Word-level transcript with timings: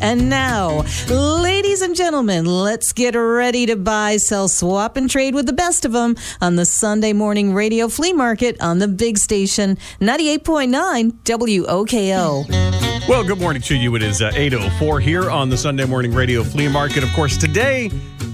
And 0.00 0.28
now, 0.28 0.84
ladies 1.08 1.82
and 1.82 1.94
gentlemen, 1.94 2.44
let's 2.44 2.92
get 2.92 3.14
ready 3.14 3.66
to 3.66 3.76
buy, 3.76 4.16
sell, 4.16 4.48
swap, 4.48 4.96
and 4.96 5.08
trade 5.10 5.34
with 5.34 5.46
the 5.46 5.52
best 5.52 5.84
of 5.84 5.92
them 5.92 6.16
on 6.40 6.56
the 6.56 6.64
Sunday 6.64 7.12
morning 7.12 7.54
radio 7.54 7.88
flea 7.88 8.12
market 8.12 8.60
on 8.60 8.78
the 8.78 8.88
big 8.88 9.18
station 9.18 9.76
98.9 10.00 11.12
WOKO. 11.24 13.08
Well, 13.08 13.22
good 13.22 13.38
morning 13.38 13.60
to 13.62 13.76
you. 13.76 13.94
It 13.96 14.02
is 14.02 14.22
uh, 14.22 14.30
8.04 14.30 15.02
here 15.02 15.30
on 15.30 15.50
the 15.50 15.58
Sunday 15.58 15.84
Morning 15.84 16.14
Radio 16.14 16.42
Flea 16.42 16.68
Market. 16.68 17.02
Of 17.04 17.12
course, 17.12 17.36
today, 17.36 17.90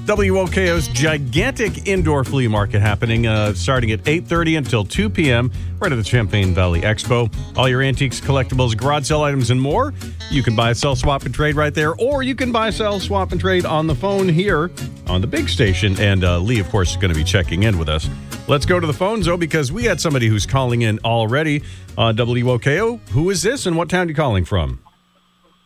WOKO's 0.07 0.89
gigantic 0.89 1.87
indoor 1.87 2.25
flea 2.25 2.49
market 2.49 2.81
happening 2.81 3.27
uh, 3.27 3.53
starting 3.55 3.93
at 3.93 4.01
8.30 4.05 4.59
until 4.59 4.85
2 4.85 5.11
p.m. 5.11 5.53
right 5.79 5.93
at 5.93 5.97
the 5.97 6.05
Champlain 6.05 6.55
Valley 6.55 6.81
Expo. 6.81 7.33
All 7.57 7.69
your 7.69 7.83
antiques, 7.83 8.21
collectibles, 8.21 8.77
garage 8.77 9.07
sale 9.07 9.23
items, 9.23 9.51
and 9.51 9.61
more. 9.61 9.93
You 10.31 10.43
can 10.43 10.57
buy, 10.57 10.73
sell, 10.73 10.97
swap, 10.97 11.25
and 11.25 11.35
trade 11.35 11.55
right 11.55 11.75
there, 11.75 11.95
or 11.97 12.23
you 12.23 12.35
can 12.35 12.51
buy, 12.51 12.71
sell, 12.71 12.99
swap, 12.99 13.33
and 13.33 13.41
trade 13.41 13.65
on 13.65 13.87
the 13.87 13.95
phone 13.95 14.29
here 14.29 14.71
on 15.07 15.21
the 15.21 15.27
big 15.27 15.49
station. 15.49 15.99
And 16.01 16.25
uh, 16.25 16.39
Lee, 16.39 16.61
of 16.61 16.69
course, 16.71 16.91
is 16.91 16.97
going 16.97 17.13
to 17.13 17.19
be 17.19 17.25
checking 17.25 17.65
in 17.65 17.79
with 17.79 17.89
us. 17.89 18.09
Let's 18.49 18.67
go 18.67 18.81
to 18.81 18.87
the 18.87 18.93
phones, 18.93 19.27
though, 19.27 19.37
because 19.37 19.71
we 19.71 19.85
had 19.85 20.01
somebody 20.01 20.27
who's 20.27 20.47
calling 20.47 20.83
in 20.83 20.99
already 21.05 21.63
on 21.97 22.17
WOKO. 22.17 23.01
Who 23.11 23.31
is 23.31 23.43
this, 23.43 23.67
and 23.67 23.77
what 23.77 23.89
town 23.89 24.07
are 24.07 24.11
you 24.11 24.15
calling 24.17 24.45
from? 24.45 24.81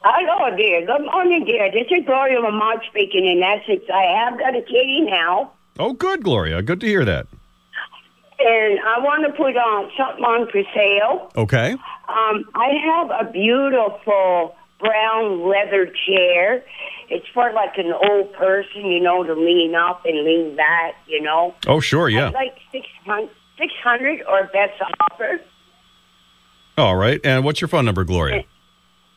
Hello, 0.06 0.54
dear. 0.56 0.84
Good 0.84 1.04
morning, 1.06 1.44
dear. 1.46 1.70
This 1.72 1.86
is 1.90 2.04
Gloria 2.04 2.38
Lamont 2.40 2.82
speaking 2.90 3.24
in 3.26 3.42
Essex. 3.42 3.84
I 3.92 4.02
have 4.24 4.38
got 4.38 4.54
a 4.54 4.60
kitty 4.60 5.00
now, 5.00 5.52
Oh, 5.78 5.92
good, 5.92 6.22
Gloria. 6.22 6.62
Good 6.62 6.80
to 6.82 6.86
hear 6.86 7.04
that. 7.04 7.26
and 8.38 8.78
I 8.86 8.98
want 9.00 9.24
to 9.26 9.32
put 9.32 9.56
on 9.56 9.90
something 9.96 10.24
on 10.24 10.46
for 10.50 10.62
sale. 10.74 11.32
Okay. 11.36 11.72
Um, 11.72 12.44
I 12.54 12.68
have 12.84 13.10
a 13.26 13.32
beautiful 13.32 14.54
brown 14.78 15.48
leather 15.48 15.86
chair. 16.06 16.62
It's 17.08 17.26
for 17.32 17.52
like 17.52 17.76
an 17.78 17.92
old 17.92 18.32
person, 18.34 18.86
you 18.86 19.00
know, 19.00 19.24
to 19.24 19.34
lean 19.34 19.74
up 19.74 20.02
and 20.04 20.22
lean 20.24 20.54
back, 20.54 20.94
you 21.08 21.22
know. 21.22 21.54
Oh, 21.66 21.80
sure, 21.80 22.08
yeah. 22.08 22.28
I'd 22.28 22.34
like 22.34 22.54
600, 22.72 23.30
600 23.58 24.20
or 24.28 24.44
best 24.52 24.80
offer. 25.10 25.40
All 26.76 26.96
right. 26.96 27.20
And 27.24 27.44
what's 27.44 27.60
your 27.60 27.68
phone 27.68 27.84
number, 27.86 28.04
Gloria? 28.04 28.44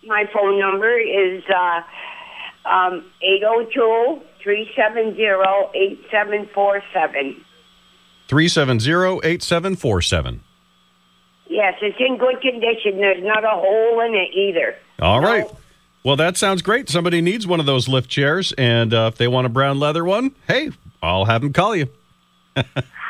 My 0.08 0.26
phone 0.34 0.60
number 0.60 0.98
is 0.98 1.44
uh, 1.50 1.82
um, 2.70 3.06
802 3.22 4.22
370 4.44 5.22
8747. 5.22 7.44
370-8747. 8.30 10.40
Yes, 11.50 11.76
it's 11.82 11.98
in 12.00 12.18
good 12.18 12.42
condition. 12.42 12.98
There's 12.98 13.24
not 13.24 13.44
a 13.46 13.50
hole 13.56 14.02
in 14.02 14.14
it 14.16 14.34
either. 14.36 14.76
All 15.00 15.22
No. 15.22 15.28
right. 15.28 15.46
Well, 16.04 16.16
that 16.18 16.38
sounds 16.38 16.62
great. 16.62 16.90
Somebody 16.90 17.22
needs 17.22 17.48
one 17.48 17.60
of 17.60 17.66
those 17.66 17.88
lift 17.88 18.10
chairs, 18.10 18.54
and 18.58 18.94
uh, 18.94 19.10
if 19.12 19.18
they 19.18 19.28
want 19.28 19.46
a 19.46 19.50
brown 19.50 19.80
leather 19.80 20.04
one, 20.06 20.32
hey, 20.48 20.72
I'll 21.02 21.26
have 21.26 21.42
them 21.42 21.54
call 21.54 21.76
you. 21.76 21.88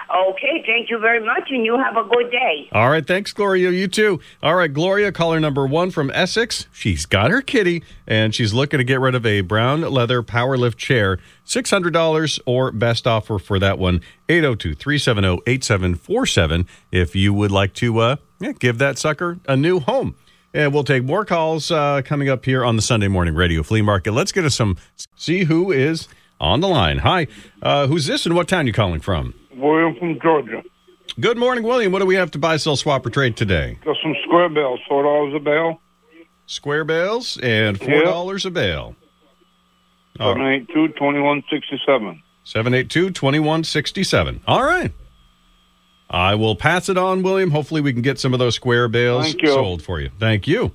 Okay, 0.09 0.63
thank 0.66 0.89
you 0.89 0.97
very 1.00 1.19
much, 1.23 1.50
and 1.50 1.63
you 1.66 1.77
have 1.77 1.97
a 1.97 2.03
good 2.08 2.31
day. 2.31 2.69
All 2.72 2.89
right. 2.89 3.05
Thanks, 3.05 3.33
Gloria. 3.33 3.72
You 3.72 3.89
too. 3.89 4.22
All 4.41 4.55
right, 4.55 4.73
Gloria, 4.73 5.11
caller 5.11 5.38
number 5.39 5.67
one 5.67 5.91
from 5.91 6.09
Essex. 6.11 6.66
She's 6.72 7.05
got 7.05 7.30
her 7.30 7.41
kitty, 7.41 7.83
and 8.08 8.33
she's 8.33 8.53
looking 8.53 8.77
to 8.77 8.86
get 8.86 9.02
rid 9.02 9.16
of 9.16 9.25
a 9.25 9.41
brown 9.41 9.81
leather 9.81 10.23
power 10.23 10.55
lift 10.58 10.77
chair. 10.77 11.19
$600 11.45 12.39
or 12.45 12.72
best 12.72 13.05
offer 13.08 13.38
for 13.39 13.59
that 13.59 13.77
one, 13.80 14.02
802-370-8747 14.30 16.67
if 16.92 17.16
you 17.16 17.33
would 17.33 17.52
like 17.52 17.73
to 17.75 17.99
uh, 17.99 18.16
yeah, 18.39 18.52
give 18.53 18.77
that 18.77 18.97
sucker 18.97 19.39
a 19.47 19.55
new 19.55 19.80
home. 19.80 20.16
And 20.53 20.73
we'll 20.73 20.83
take 20.83 21.03
more 21.03 21.25
calls 21.25 21.71
uh, 21.71 22.02
coming 22.03 22.30
up 22.30 22.45
here 22.45 22.66
on 22.66 22.75
the 22.77 22.81
Sunday 22.81 23.08
Morning 23.08 23.36
Radio 23.36 23.61
Flea 23.64 23.81
Market. 23.81 24.14
Let's 24.14 24.31
get 24.31 24.45
us 24.45 24.55
some, 24.55 24.77
see 25.16 25.44
who 25.44 25.71
is 25.71 26.08
on 26.39 26.61
the 26.61 26.67
line. 26.67 26.99
Hi, 26.99 27.27
uh, 27.61 27.88
who's 27.88 28.05
this 28.08 28.25
and 28.25 28.36
what 28.36 28.47
town 28.47 28.66
you 28.67 28.73
calling 28.73 29.02
from? 29.02 29.33
William 29.58 29.95
from 29.97 30.19
Georgia. 30.22 30.64
Good 31.20 31.37
morning, 31.37 31.64
William. 31.64 31.92
What 31.92 31.99
do 31.99 32.05
we 32.05 32.15
have 32.15 32.31
to 32.31 32.37
buy, 32.39 32.58
sell, 32.58 32.76
swap, 32.76 33.05
or 33.05 33.09
trade 33.09 33.36
today? 33.36 33.80
Got 33.83 33.98
some 34.04 34.15
square 34.26 34.49
bales, 34.49 34.80
four 34.87 35.04
dollars 35.04 35.33
a 35.36 35.39
bale. 35.39 35.81
Square 36.45 36.86
bales 36.86 37.37
and 37.42 37.80
four 37.80 38.04
dollars 38.04 38.45
a 38.45 38.52
bale. 38.52 38.95
Seven 40.17 40.42
eight 40.45 40.67
two 40.73 40.87
twenty 40.89 41.20
one 41.20 41.43
sixty 41.49 41.80
seven. 41.86 42.21
Seven 42.43 42.73
eight 42.73 42.89
two 42.89 43.09
twenty 43.09 43.39
one 43.39 43.64
sixty 43.64 44.04
seven. 44.04 44.42
All 44.48 44.64
right. 44.64 44.93
I 46.10 46.36
will 46.36 46.55
pass 46.55 46.87
it 46.87 46.98
on, 46.98 47.21
William. 47.21 47.52
Hopefully, 47.52 47.81
we 47.81 47.92
can 47.92 48.02
get 48.02 48.20
some 48.20 48.33
of 48.33 48.39
those 48.39 48.55
square 48.55 48.87
bales 48.87 49.36
sold 49.43 49.81
for 49.81 49.99
you. 49.99 50.10
Thank 50.20 50.48
you. 50.48 50.71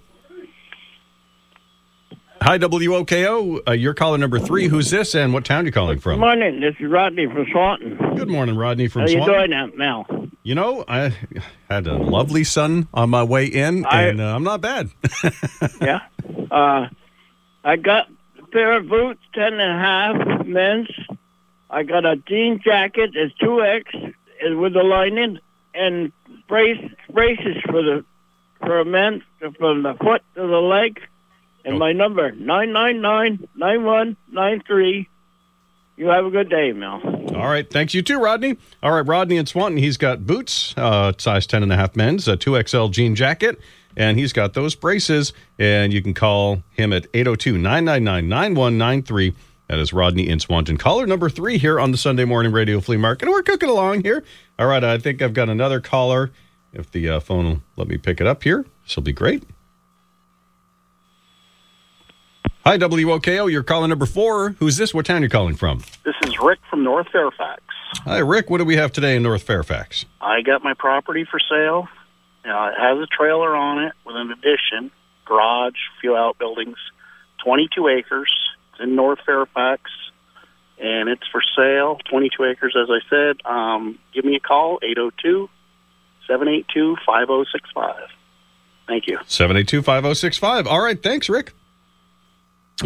Hi, 2.44 2.58
WOKO. 2.58 3.60
Uh, 3.68 3.72
you're 3.72 3.94
caller 3.94 4.18
number 4.18 4.40
three. 4.40 4.66
Who's 4.66 4.90
this, 4.90 5.14
and 5.14 5.32
what 5.32 5.44
town 5.44 5.62
are 5.62 5.66
you 5.66 5.72
calling 5.72 6.00
from? 6.00 6.14
Good 6.14 6.20
morning. 6.20 6.60
This 6.60 6.74
is 6.80 6.90
Rodney 6.90 7.26
from 7.26 7.46
Swanton. 7.52 7.96
Good 8.16 8.28
morning, 8.28 8.56
Rodney 8.56 8.88
from 8.88 9.02
How 9.02 9.08
you 9.08 9.14
Swanton. 9.22 9.34
doing 9.36 9.50
now, 9.50 9.66
Mel? 9.76 10.28
You 10.42 10.56
know, 10.56 10.84
I 10.88 11.16
had 11.70 11.86
a 11.86 11.94
lovely 11.94 12.42
sun 12.42 12.88
on 12.92 13.10
my 13.10 13.22
way 13.22 13.46
in, 13.46 13.84
I- 13.86 14.02
and 14.08 14.20
uh, 14.20 14.34
I'm 14.34 14.42
not 14.42 14.60
bad. 14.60 14.90
Yeah. 15.80 16.00
Uh, 16.50 16.88
I 17.64 17.76
got 17.76 18.08
a 18.40 18.46
pair 18.48 18.76
of 18.76 18.88
boots, 18.88 19.20
ten 19.34 19.54
and 19.54 19.62
a 19.62 19.78
half 19.78 20.46
men's. 20.46 20.88
I 21.70 21.84
got 21.84 22.04
a 22.04 22.16
jean 22.16 22.60
jacket, 22.62 23.10
it's 23.14 23.34
two 23.38 23.62
X, 23.62 23.90
is 23.94 24.56
with 24.56 24.72
the 24.74 24.82
lining, 24.82 25.38
and 25.74 26.12
brace 26.48 26.78
braces 27.12 27.56
for 27.66 27.82
the 27.82 28.04
for 28.58 28.80
a 28.80 28.84
man 28.84 29.22
from 29.58 29.82
the 29.84 29.94
foot 29.94 30.22
to 30.34 30.40
the 30.42 30.60
leg. 30.60 31.00
And 31.64 31.76
Oh. 31.76 31.78
my 31.78 31.92
number 31.92 32.32
nine 32.32 32.72
nine 32.72 33.00
nine 33.00 33.46
nine 33.54 33.84
one 33.84 34.16
nine 34.30 34.62
three. 34.66 35.08
You 35.96 36.06
have 36.08 36.24
a 36.24 36.30
good 36.30 36.48
day, 36.48 36.72
Mel. 36.72 37.00
All 37.36 37.48
right. 37.48 37.68
Thanks, 37.68 37.92
you 37.94 38.02
too, 38.02 38.18
Rodney. 38.18 38.56
All 38.82 38.92
right, 38.92 39.06
Rodney 39.06 39.36
and 39.36 39.46
Swanton, 39.48 39.78
he's 39.78 39.96
got 39.98 40.26
boots, 40.26 40.74
uh, 40.76 41.12
size 41.18 41.46
10 41.46 41.62
and 41.62 41.70
a 41.72 41.76
half 41.76 41.94
men's, 41.94 42.26
a 42.26 42.36
2XL 42.36 42.90
jean 42.90 43.14
jacket, 43.14 43.60
and 43.96 44.18
he's 44.18 44.32
got 44.32 44.54
those 44.54 44.74
braces. 44.74 45.32
And 45.58 45.92
you 45.92 46.02
can 46.02 46.14
call 46.14 46.62
him 46.70 46.92
at 46.92 47.06
802 47.14 47.58
999 47.58 48.28
9193. 48.28 49.34
That 49.68 49.78
is 49.78 49.92
Rodney 49.92 50.28
in 50.28 50.40
Swanton. 50.40 50.76
Caller 50.78 51.06
number 51.06 51.28
three 51.30 51.58
here 51.58 51.78
on 51.78 51.92
the 51.92 51.98
Sunday 51.98 52.24
Morning 52.24 52.52
Radio 52.52 52.80
Flea 52.80 52.96
Market. 52.96 53.28
We're 53.28 53.42
cooking 53.42 53.68
along 53.68 54.02
here. 54.02 54.24
All 54.58 54.66
right, 54.66 54.82
I 54.82 54.98
think 54.98 55.22
I've 55.22 55.34
got 55.34 55.48
another 55.48 55.80
caller. 55.80 56.30
If 56.72 56.90
the 56.90 57.08
uh, 57.08 57.20
phone 57.20 57.44
will 57.44 57.62
let 57.76 57.86
me 57.88 57.98
pick 57.98 58.20
it 58.20 58.26
up 58.26 58.42
here, 58.42 58.64
this 58.84 58.96
will 58.96 59.02
be 59.02 59.12
great. 59.12 59.44
Hi, 62.64 62.78
WOKO. 62.78 63.50
You're 63.50 63.64
calling 63.64 63.88
number 63.88 64.06
four. 64.06 64.50
Who's 64.50 64.76
this? 64.76 64.94
What 64.94 65.04
town 65.04 65.22
are 65.22 65.24
you 65.24 65.28
calling 65.28 65.56
from? 65.56 65.78
This 66.04 66.14
is 66.22 66.38
Rick 66.38 66.60
from 66.70 66.84
North 66.84 67.08
Fairfax. 67.10 67.60
Hi, 68.04 68.18
Rick. 68.18 68.50
What 68.50 68.58
do 68.58 68.64
we 68.64 68.76
have 68.76 68.92
today 68.92 69.16
in 69.16 69.24
North 69.24 69.42
Fairfax? 69.42 70.04
I 70.20 70.42
got 70.42 70.62
my 70.62 70.72
property 70.74 71.26
for 71.28 71.40
sale. 71.40 71.88
Uh, 72.44 72.68
it 72.68 72.78
has 72.78 72.98
a 72.98 73.06
trailer 73.06 73.56
on 73.56 73.82
it 73.82 73.94
with 74.06 74.14
an 74.14 74.30
addition, 74.30 74.92
garage, 75.24 75.74
few 76.00 76.14
outbuildings, 76.14 76.76
22 77.44 77.88
acres. 77.88 78.32
It's 78.72 78.82
in 78.82 78.94
North 78.94 79.18
Fairfax, 79.26 79.90
and 80.78 81.08
it's 81.08 81.26
for 81.32 81.42
sale. 81.56 81.98
22 82.08 82.44
acres, 82.44 82.76
as 82.80 82.88
I 82.88 83.00
said. 83.10 83.44
Um, 83.44 83.98
give 84.14 84.24
me 84.24 84.36
a 84.36 84.40
call, 84.40 84.78
802 84.84 85.50
782 86.28 86.94
5065. 87.04 88.08
Thank 88.86 89.08
you. 89.08 89.18
782 89.26 89.82
5065. 89.82 90.68
All 90.68 90.80
right. 90.80 91.02
Thanks, 91.02 91.28
Rick. 91.28 91.54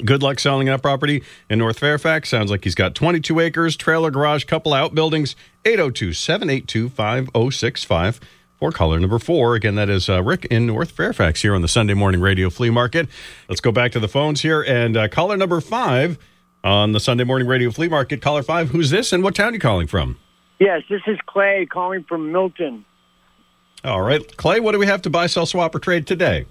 Good 0.04 0.22
luck 0.22 0.38
selling 0.38 0.66
that 0.66 0.82
property 0.82 1.22
in 1.48 1.58
North 1.58 1.78
Fairfax. 1.78 2.28
Sounds 2.28 2.50
like 2.50 2.64
he's 2.64 2.74
got 2.74 2.94
22 2.94 3.40
acres, 3.40 3.76
trailer 3.76 4.10
garage, 4.10 4.44
couple 4.44 4.74
outbuildings. 4.74 5.36
802 5.64 6.12
782 6.12 6.88
5065 6.90 8.20
for 8.58 8.72
caller 8.72 9.00
number 9.00 9.18
four. 9.18 9.54
Again, 9.54 9.74
that 9.76 9.88
is 9.88 10.08
uh, 10.08 10.22
Rick 10.22 10.46
in 10.46 10.66
North 10.66 10.90
Fairfax 10.90 11.42
here 11.42 11.54
on 11.54 11.62
the 11.62 11.68
Sunday 11.68 11.94
Morning 11.94 12.20
Radio 12.20 12.50
Flea 12.50 12.70
Market. 12.70 13.08
Let's 13.48 13.60
go 13.60 13.72
back 13.72 13.92
to 13.92 14.00
the 14.00 14.08
phones 14.08 14.42
here. 14.42 14.62
And 14.62 14.96
uh, 14.96 15.08
caller 15.08 15.36
number 15.36 15.60
five 15.60 16.18
on 16.62 16.92
the 16.92 17.00
Sunday 17.00 17.24
Morning 17.24 17.48
Radio 17.48 17.70
Flea 17.70 17.88
Market. 17.88 18.20
Caller 18.20 18.42
five, 18.42 18.70
who's 18.70 18.90
this 18.90 19.12
and 19.12 19.22
what 19.22 19.34
town 19.34 19.50
are 19.50 19.54
you 19.54 19.60
calling 19.60 19.86
from? 19.86 20.18
Yes, 20.58 20.82
this 20.88 21.02
is 21.06 21.18
Clay 21.26 21.66
calling 21.70 22.04
from 22.04 22.32
Milton. 22.32 22.84
All 23.84 24.02
right. 24.02 24.36
Clay, 24.36 24.60
what 24.60 24.72
do 24.72 24.78
we 24.78 24.86
have 24.86 25.02
to 25.02 25.10
buy, 25.10 25.26
sell, 25.26 25.46
swap, 25.46 25.74
or 25.74 25.78
trade 25.78 26.06
today? 26.06 26.46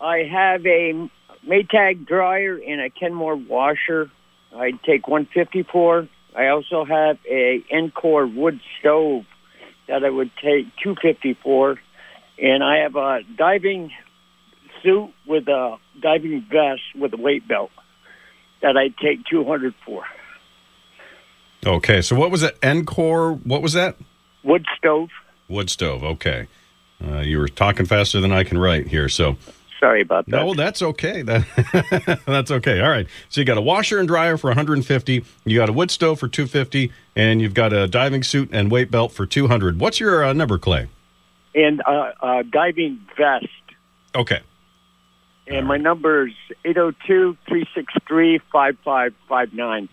I 0.00 0.18
have 0.30 0.66
a 0.66 1.08
Maytag 1.48 2.06
dryer 2.06 2.56
and 2.56 2.80
a 2.80 2.90
Kenmore 2.90 3.36
washer. 3.36 4.10
I'd 4.54 4.82
take 4.82 5.08
154. 5.08 6.08
I 6.36 6.48
also 6.48 6.84
have 6.84 7.18
a 7.28 7.64
Encore 7.72 8.26
wood 8.26 8.60
stove 8.78 9.24
that 9.88 10.04
I 10.04 10.10
would 10.10 10.30
take 10.36 10.66
254. 10.82 11.80
And 12.40 12.62
I 12.62 12.78
have 12.78 12.94
a 12.96 13.20
diving 13.36 13.90
suit 14.82 15.12
with 15.26 15.48
a 15.48 15.76
diving 16.00 16.46
vest 16.50 16.82
with 16.94 17.12
a 17.14 17.16
weight 17.16 17.48
belt 17.48 17.70
that 18.62 18.76
I'd 18.76 18.96
take 18.98 19.24
200 19.26 19.74
for. 19.84 20.04
Okay. 21.66 22.02
So 22.02 22.14
what 22.14 22.30
was 22.30 22.42
it? 22.42 22.56
Encore. 22.62 23.32
What 23.32 23.62
was 23.62 23.72
that? 23.72 23.96
Wood 24.44 24.66
stove. 24.76 25.08
Wood 25.48 25.70
stove. 25.70 26.04
Okay. 26.04 26.46
Uh, 27.04 27.20
you 27.20 27.38
were 27.38 27.48
talking 27.48 27.86
faster 27.86 28.20
than 28.20 28.32
I 28.32 28.44
can 28.44 28.58
write 28.58 28.88
here. 28.88 29.08
So 29.08 29.36
Sorry 29.80 30.02
about 30.02 30.26
that. 30.26 30.32
No, 30.32 30.54
that's 30.54 30.82
okay. 30.82 31.22
That 31.28 32.20
that's 32.26 32.50
okay. 32.50 32.80
All 32.80 32.90
right. 32.90 33.06
So 33.28 33.40
you 33.40 33.44
got 33.44 33.58
a 33.58 33.62
washer 33.62 33.98
and 33.98 34.08
dryer 34.08 34.36
for 34.36 34.48
150. 34.48 35.24
You 35.44 35.58
got 35.58 35.68
a 35.68 35.72
wood 35.72 35.90
stove 35.90 36.18
for 36.18 36.28
250, 36.28 36.90
and 37.14 37.40
you've 37.40 37.54
got 37.54 37.72
a 37.72 37.86
diving 37.86 38.22
suit 38.22 38.48
and 38.52 38.70
weight 38.70 38.90
belt 38.90 39.12
for 39.12 39.26
200. 39.26 39.78
What's 39.78 40.00
your 40.00 40.24
uh, 40.24 40.32
number, 40.32 40.58
Clay? 40.58 40.88
And 41.54 41.82
uh, 41.86 42.12
uh, 42.20 42.42
diving 42.50 43.00
vest. 43.16 43.46
Okay. 44.14 44.40
And 45.46 45.66
my 45.66 45.76
number 45.76 46.28
is 46.28 46.34
802 46.64 47.36
363 47.46 48.38
5559. 48.52 49.88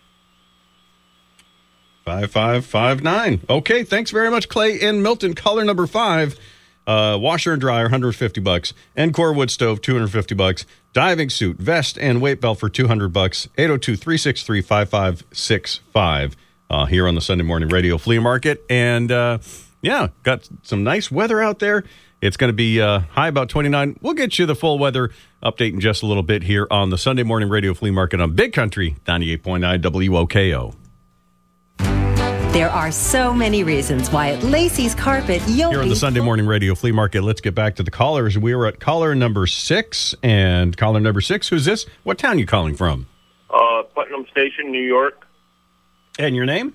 5559. 2.05 3.41
Okay, 3.49 3.83
thanks 3.83 4.11
very 4.11 4.29
much, 4.29 4.47
Clay. 4.47 4.79
In 4.79 5.01
Milton, 5.01 5.33
color 5.33 5.63
number 5.63 5.87
five, 5.87 6.37
uh, 6.87 7.17
washer 7.19 7.53
and 7.53 7.61
dryer, 7.61 7.83
150 7.83 8.41
bucks. 8.41 8.73
Encore 8.97 9.33
wood 9.33 9.51
stove, 9.51 9.81
250 9.81 10.35
bucks. 10.35 10.65
Diving 10.93 11.29
suit, 11.29 11.57
vest, 11.57 11.97
and 11.97 12.21
weight 12.21 12.39
belt 12.39 12.59
for 12.59 12.69
200 12.69 13.09
bucks. 13.09 13.47
802 13.57 13.95
363 13.95 14.61
5565 14.61 16.35
uh, 16.69 16.85
here 16.85 17.07
on 17.07 17.15
the 17.15 17.21
Sunday 17.21 17.43
Morning 17.43 17.69
Radio 17.69 17.97
Flea 17.97 18.19
Market. 18.19 18.63
And 18.69 19.11
uh, 19.11 19.39
yeah, 19.81 20.07
got 20.23 20.49
some 20.63 20.83
nice 20.83 21.11
weather 21.11 21.41
out 21.41 21.59
there. 21.59 21.83
It's 22.21 22.37
going 22.37 22.49
to 22.49 22.55
be 22.55 22.81
uh, 22.81 22.99
high 22.99 23.27
about 23.27 23.49
29. 23.49 23.99
We'll 24.01 24.13
get 24.13 24.39
you 24.39 24.45
the 24.45 24.55
full 24.55 24.79
weather 24.79 25.11
update 25.43 25.73
in 25.73 25.79
just 25.79 26.01
a 26.01 26.05
little 26.07 26.23
bit 26.23 26.43
here 26.43 26.65
on 26.71 26.89
the 26.89 26.97
Sunday 26.97 27.23
Morning 27.23 27.49
Radio 27.49 27.73
Flea 27.73 27.91
Market 27.91 28.19
on 28.21 28.33
Big 28.33 28.53
Country 28.53 28.95
98.9 29.05 29.81
WOKO. 29.81 30.84
There 32.55 32.69
are 32.69 32.89
so 32.89 33.33
many 33.33 33.65
reasons 33.65 34.09
why 34.09 34.31
at 34.31 34.41
Lacey's 34.41 34.95
Carpet 34.95 35.41
you'll 35.45 35.71
Here 35.71 35.79
on 35.79 35.87
be 35.87 35.89
the 35.89 35.95
Sunday 35.97 36.21
Morning 36.21 36.47
Radio 36.47 36.73
Flea 36.73 36.93
Market, 36.93 37.21
let's 37.21 37.41
get 37.41 37.53
back 37.53 37.75
to 37.75 37.83
the 37.83 37.91
callers. 37.91 38.37
We 38.37 38.55
were 38.55 38.65
at 38.65 38.79
caller 38.79 39.13
number 39.13 39.45
six, 39.45 40.15
and 40.23 40.77
caller 40.77 41.01
number 41.01 41.19
six, 41.19 41.49
who's 41.49 41.65
this? 41.65 41.85
What 42.03 42.17
town 42.17 42.39
you 42.39 42.45
calling 42.45 42.73
from? 42.73 43.07
Uh, 43.49 43.83
Putnam 43.93 44.25
Station, 44.31 44.71
New 44.71 44.81
York, 44.81 45.27
And 46.17 46.33
your 46.33 46.45
name? 46.45 46.73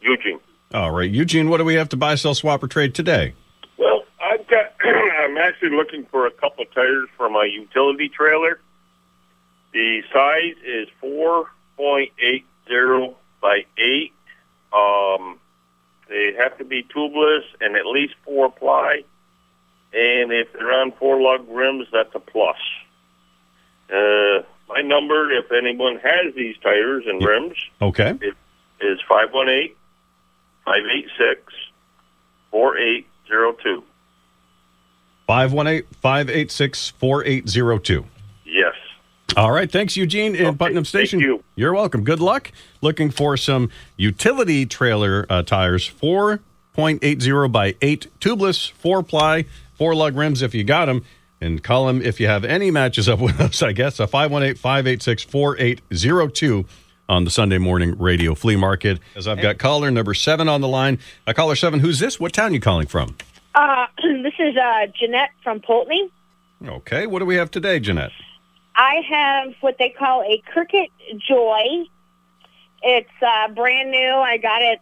Eugene. 0.00 0.40
All 0.74 0.90
right, 0.90 1.08
Eugene, 1.08 1.48
what 1.48 1.58
do 1.58 1.64
we 1.64 1.74
have 1.74 1.88
to 1.90 1.96
buy, 1.96 2.16
sell, 2.16 2.34
swap, 2.34 2.64
or 2.64 2.66
trade 2.66 2.92
today? 2.92 3.34
Well, 3.76 4.02
I've 4.20 4.44
got. 4.48 4.74
I'm 4.84 5.38
actually 5.38 5.76
looking 5.76 6.04
for 6.06 6.26
a 6.26 6.32
couple 6.32 6.64
tires 6.74 7.08
for 7.16 7.30
my 7.30 7.44
utility 7.44 8.08
trailer. 8.08 8.58
The 9.72 10.02
size 10.12 10.56
is 10.66 10.88
4.80 11.00 13.14
by 13.40 13.64
8. 13.78 14.12
Um, 14.74 15.38
they 16.08 16.34
have 16.38 16.56
to 16.58 16.64
be 16.64 16.82
tubeless 16.84 17.42
and 17.60 17.76
at 17.76 17.86
least 17.86 18.14
four 18.24 18.50
ply. 18.50 19.02
And 19.94 20.32
if 20.32 20.52
they're 20.52 20.72
on 20.72 20.92
four 20.92 21.20
lug 21.20 21.46
rims, 21.48 21.86
that's 21.92 22.14
a 22.14 22.20
plus. 22.20 22.56
Uh, 23.90 24.42
my 24.68 24.80
number, 24.82 25.30
if 25.32 25.52
anyone 25.52 25.96
has 26.02 26.34
these 26.34 26.56
tires 26.62 27.04
and 27.06 27.22
rims, 27.24 27.56
Okay. 27.82 28.12
is 28.80 28.98
518 29.08 29.74
586 30.64 31.52
4802. 32.50 33.84
518 35.26 35.86
586 36.00 36.88
4802. 36.98 38.04
Yes. 39.36 39.42
All 39.44 39.52
right. 39.52 39.70
Thanks, 39.70 39.96
Eugene 39.96 40.34
in 40.34 40.46
Okay, 40.46 40.56
Putnam 40.56 40.84
thank 40.84 40.86
Station. 40.86 41.20
you. 41.20 41.42
You're 41.56 41.74
welcome. 41.74 42.04
Good 42.04 42.20
luck. 42.20 42.52
Looking 42.80 43.10
for 43.10 43.36
some 43.36 43.70
utility 43.96 44.66
trailer 44.66 45.26
uh, 45.30 45.42
tires, 45.42 45.88
4.80 45.88 47.52
by 47.52 47.74
8, 47.80 48.06
tubeless, 48.20 48.70
4 48.72 49.02
ply, 49.02 49.44
4 49.74 49.94
lug 49.94 50.16
rims 50.16 50.42
if 50.42 50.54
you 50.54 50.64
got 50.64 50.86
them. 50.86 51.04
And 51.40 51.60
call 51.62 51.86
them 51.88 52.00
if 52.02 52.20
you 52.20 52.28
have 52.28 52.44
any 52.44 52.70
matches 52.70 53.08
up 53.08 53.18
with 53.20 53.40
us, 53.40 53.62
I 53.62 53.72
guess. 53.72 53.98
A 53.98 54.06
518 54.06 54.54
586 54.60 55.24
4802 55.24 56.64
on 57.08 57.24
the 57.24 57.30
Sunday 57.30 57.58
morning 57.58 57.98
radio 57.98 58.34
flea 58.36 58.54
market. 58.56 59.00
As 59.16 59.26
I've 59.26 59.42
got 59.42 59.58
caller 59.58 59.90
number 59.90 60.14
seven 60.14 60.48
on 60.48 60.60
the 60.60 60.68
line. 60.68 60.98
Uh, 61.26 61.32
caller 61.32 61.56
seven, 61.56 61.80
who's 61.80 61.98
this? 61.98 62.20
What 62.20 62.32
town 62.32 62.54
you 62.54 62.60
calling 62.60 62.86
from? 62.86 63.16
Uh, 63.56 63.86
this 64.22 64.34
is 64.38 64.56
uh, 64.56 64.86
Jeanette 64.98 65.30
from 65.42 65.60
Poultney. 65.60 66.10
Okay. 66.64 67.08
What 67.08 67.18
do 67.18 67.26
we 67.26 67.34
have 67.34 67.50
today, 67.50 67.80
Jeanette? 67.80 68.12
I 68.74 69.02
have 69.08 69.54
what 69.60 69.76
they 69.78 69.90
call 69.90 70.22
a 70.22 70.42
Cricut 70.54 70.88
Joy. 71.28 71.84
It's 72.82 73.08
uh, 73.20 73.48
brand 73.48 73.90
new. 73.90 74.12
I 74.14 74.38
got 74.38 74.62
it 74.62 74.80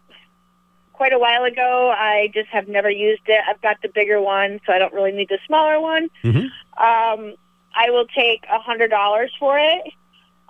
quite 0.93 1.13
a 1.13 1.19
while 1.19 1.43
ago. 1.43 1.93
I 1.95 2.29
just 2.33 2.49
have 2.49 2.67
never 2.67 2.89
used 2.89 3.23
it. 3.27 3.41
I've 3.47 3.61
got 3.61 3.81
the 3.81 3.89
bigger 3.89 4.21
one, 4.21 4.59
so 4.65 4.73
I 4.73 4.79
don't 4.79 4.93
really 4.93 5.11
need 5.11 5.29
the 5.29 5.39
smaller 5.45 5.79
one. 5.79 6.09
Mhm. 6.23 6.45
Um, 6.77 7.35
I 7.75 7.89
will 7.89 8.05
take 8.07 8.43
a 8.51 8.59
hundred 8.59 8.89
dollars 8.89 9.31
for 9.39 9.57
it. 9.57 9.81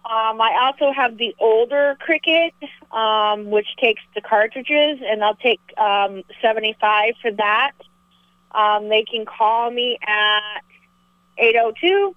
Um, 0.04 0.42
I 0.42 0.58
also 0.62 0.92
have 0.92 1.18
the 1.18 1.36
older 1.40 1.96
Cricket, 2.00 2.54
um, 2.92 3.52
which 3.52 3.68
takes 3.78 4.02
the 4.16 4.22
cartridges, 4.22 5.00
and 5.06 5.24
I'll 5.24 5.36
take 5.36 5.62
um, 5.78 6.24
seventy-five 6.42 7.14
for 7.22 7.32
that. 7.32 7.72
Um, 8.52 8.90
they 8.90 9.04
can 9.04 9.26
call 9.26 9.72
me 9.72 9.98
at 10.06 10.62
802 11.38 12.16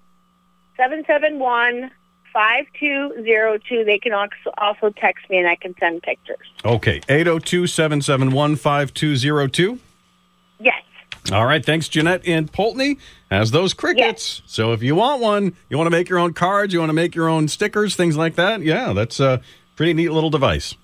771 0.77 1.91
5202. 2.33 3.83
They 3.85 3.97
can 3.97 4.13
also 4.13 4.89
text 4.97 5.29
me 5.29 5.37
and 5.37 5.47
I 5.47 5.55
can 5.55 5.73
send 5.79 6.03
pictures. 6.03 6.47
Okay. 6.63 7.01
802 7.07 7.67
771 7.67 8.55
5202. 8.57 9.79
Yes. 10.59 10.83
All 11.31 11.45
right, 11.45 11.65
thanks, 11.65 11.87
Jeanette 11.87 12.23
in 12.25 12.47
Poultney. 12.47 12.99
Has 13.31 13.49
those 13.49 13.73
Cricuts. 13.73 14.41
So 14.45 14.73
if 14.73 14.83
you 14.83 14.95
want 14.95 15.21
one, 15.21 15.55
you 15.69 15.77
want 15.77 15.87
to 15.87 15.91
make 15.91 16.07
your 16.07 16.19
own 16.19 16.33
cards, 16.33 16.71
you 16.71 16.79
want 16.79 16.89
to 16.89 16.93
make 16.93 17.15
your 17.15 17.27
own 17.27 17.47
stickers, 17.47 17.95
things 17.95 18.15
like 18.15 18.35
that. 18.35 18.61
Yeah, 18.61 18.93
that's 18.93 19.19
a 19.19 19.41
pretty 19.75 19.93
neat 19.93 20.09
little 20.09 20.29
device. 20.29 20.75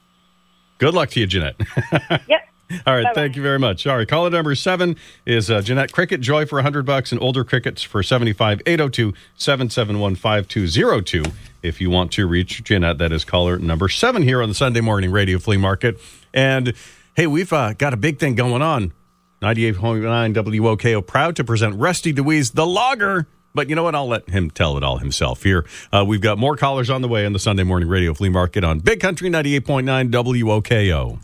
Good 0.80 0.96
luck 0.96 1.10
to 1.12 1.20
you, 1.20 1.28
Jeanette. 1.28 1.62
Yep. 2.28 2.48
All 2.86 2.94
right, 2.96 3.04
Bye-bye. 3.04 3.14
thank 3.14 3.36
you 3.36 3.42
very 3.42 3.60
much. 3.60 3.86
All 3.88 3.98
right, 3.98 4.08
caller 4.08 4.30
number 4.30 4.56
seven 4.56 4.96
is 5.26 5.50
uh, 5.52 5.62
Jeanette 5.62 5.92
Cricut 5.92 6.20
Joy 6.22 6.46
for 6.46 6.56
100 6.58 6.86
bucks 6.86 7.12
and 7.12 7.22
older 7.22 7.44
Cricuts 7.44 7.82
for 7.84 8.02
75 8.04 8.62
802 8.66 9.14
771 9.36 10.16
5202. 10.16 11.24
If 11.62 11.80
you 11.82 11.90
want 11.90 12.12
to 12.14 12.28
reach 12.28 12.64
Jeanette, 12.64 12.98
that 13.00 13.12
is 13.12 13.24
caller 13.26 13.58
number 13.58 13.88
seven 13.90 14.24
here 14.24 14.42
on 14.42 14.50
the 14.50 14.56
Sunday 14.56 14.82
morning 14.82 15.12
radio 15.12 15.38
flea 15.38 15.58
market. 15.58 16.00
And 16.34 16.74
hey, 17.16 17.28
we've 17.28 17.52
uh, 17.54 17.74
got 17.74 17.94
a 17.94 17.98
big 17.98 18.20
thing 18.20 18.36
going 18.36 18.62
on. 18.62 18.94
98.9 19.42 20.34
WOKO 20.36 21.06
proud 21.06 21.36
to 21.36 21.44
present 21.44 21.76
Rusty 21.80 22.14
DeWees, 22.14 22.54
the 22.54 22.66
logger. 22.66 23.28
But 23.54 23.70
you 23.70 23.76
know 23.76 23.84
what? 23.84 23.96
I'll 23.96 24.08
let 24.08 24.30
him 24.30 24.50
tell 24.50 24.78
it 24.78 24.84
all 24.84 25.00
himself 25.00 25.44
here. 25.44 25.66
Uh, 25.92 26.06
we've 26.08 26.22
got 26.22 26.38
more 26.38 26.56
callers 26.56 26.90
on 26.90 27.02
the 27.02 27.08
way 27.08 27.26
on 27.26 27.34
the 27.34 27.40
Sunday 27.40 27.64
morning 27.64 27.90
radio 27.90 28.14
flea 28.14 28.30
market 28.30 28.64
on 28.64 28.80
Big 28.80 29.00
Country 29.00 29.30
98.9 29.30 30.10
WOKO. 30.12 31.20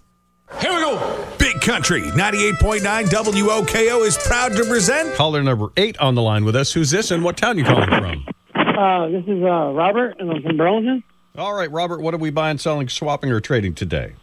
Here 0.60 0.72
we 0.74 0.80
go. 0.80 1.27
Big 1.38 1.62
Country 1.62 2.02
98.9 2.02 2.82
WOKO 3.06 4.06
is 4.06 4.18
proud 4.18 4.54
to 4.54 4.66
present. 4.66 5.14
Caller 5.16 5.44
number 5.44 5.68
eight 5.78 5.98
on 6.00 6.16
the 6.16 6.22
line 6.22 6.46
with 6.46 6.56
us. 6.56 6.74
Who's 6.74 6.92
this 6.92 7.12
and 7.12 7.24
what 7.24 7.38
town 7.38 7.58
you 7.58 7.64
calling 7.64 7.90
from? 7.90 8.26
Uh, 8.56 9.08
this 9.10 9.24
is 9.24 9.44
uh, 9.44 9.72
Robert, 9.74 10.16
and 10.20 10.32
I'm 10.32 10.42
from 10.42 10.58
Burlington. 10.58 11.04
All 11.38 11.54
right, 11.54 11.72
Robert, 11.72 12.02
what 12.02 12.14
are 12.14 12.18
we 12.18 12.30
buying, 12.30 12.58
selling, 12.58 12.90
swapping, 12.90 13.32
or 13.32 13.40
trading 13.40 13.76
today? 13.76 14.14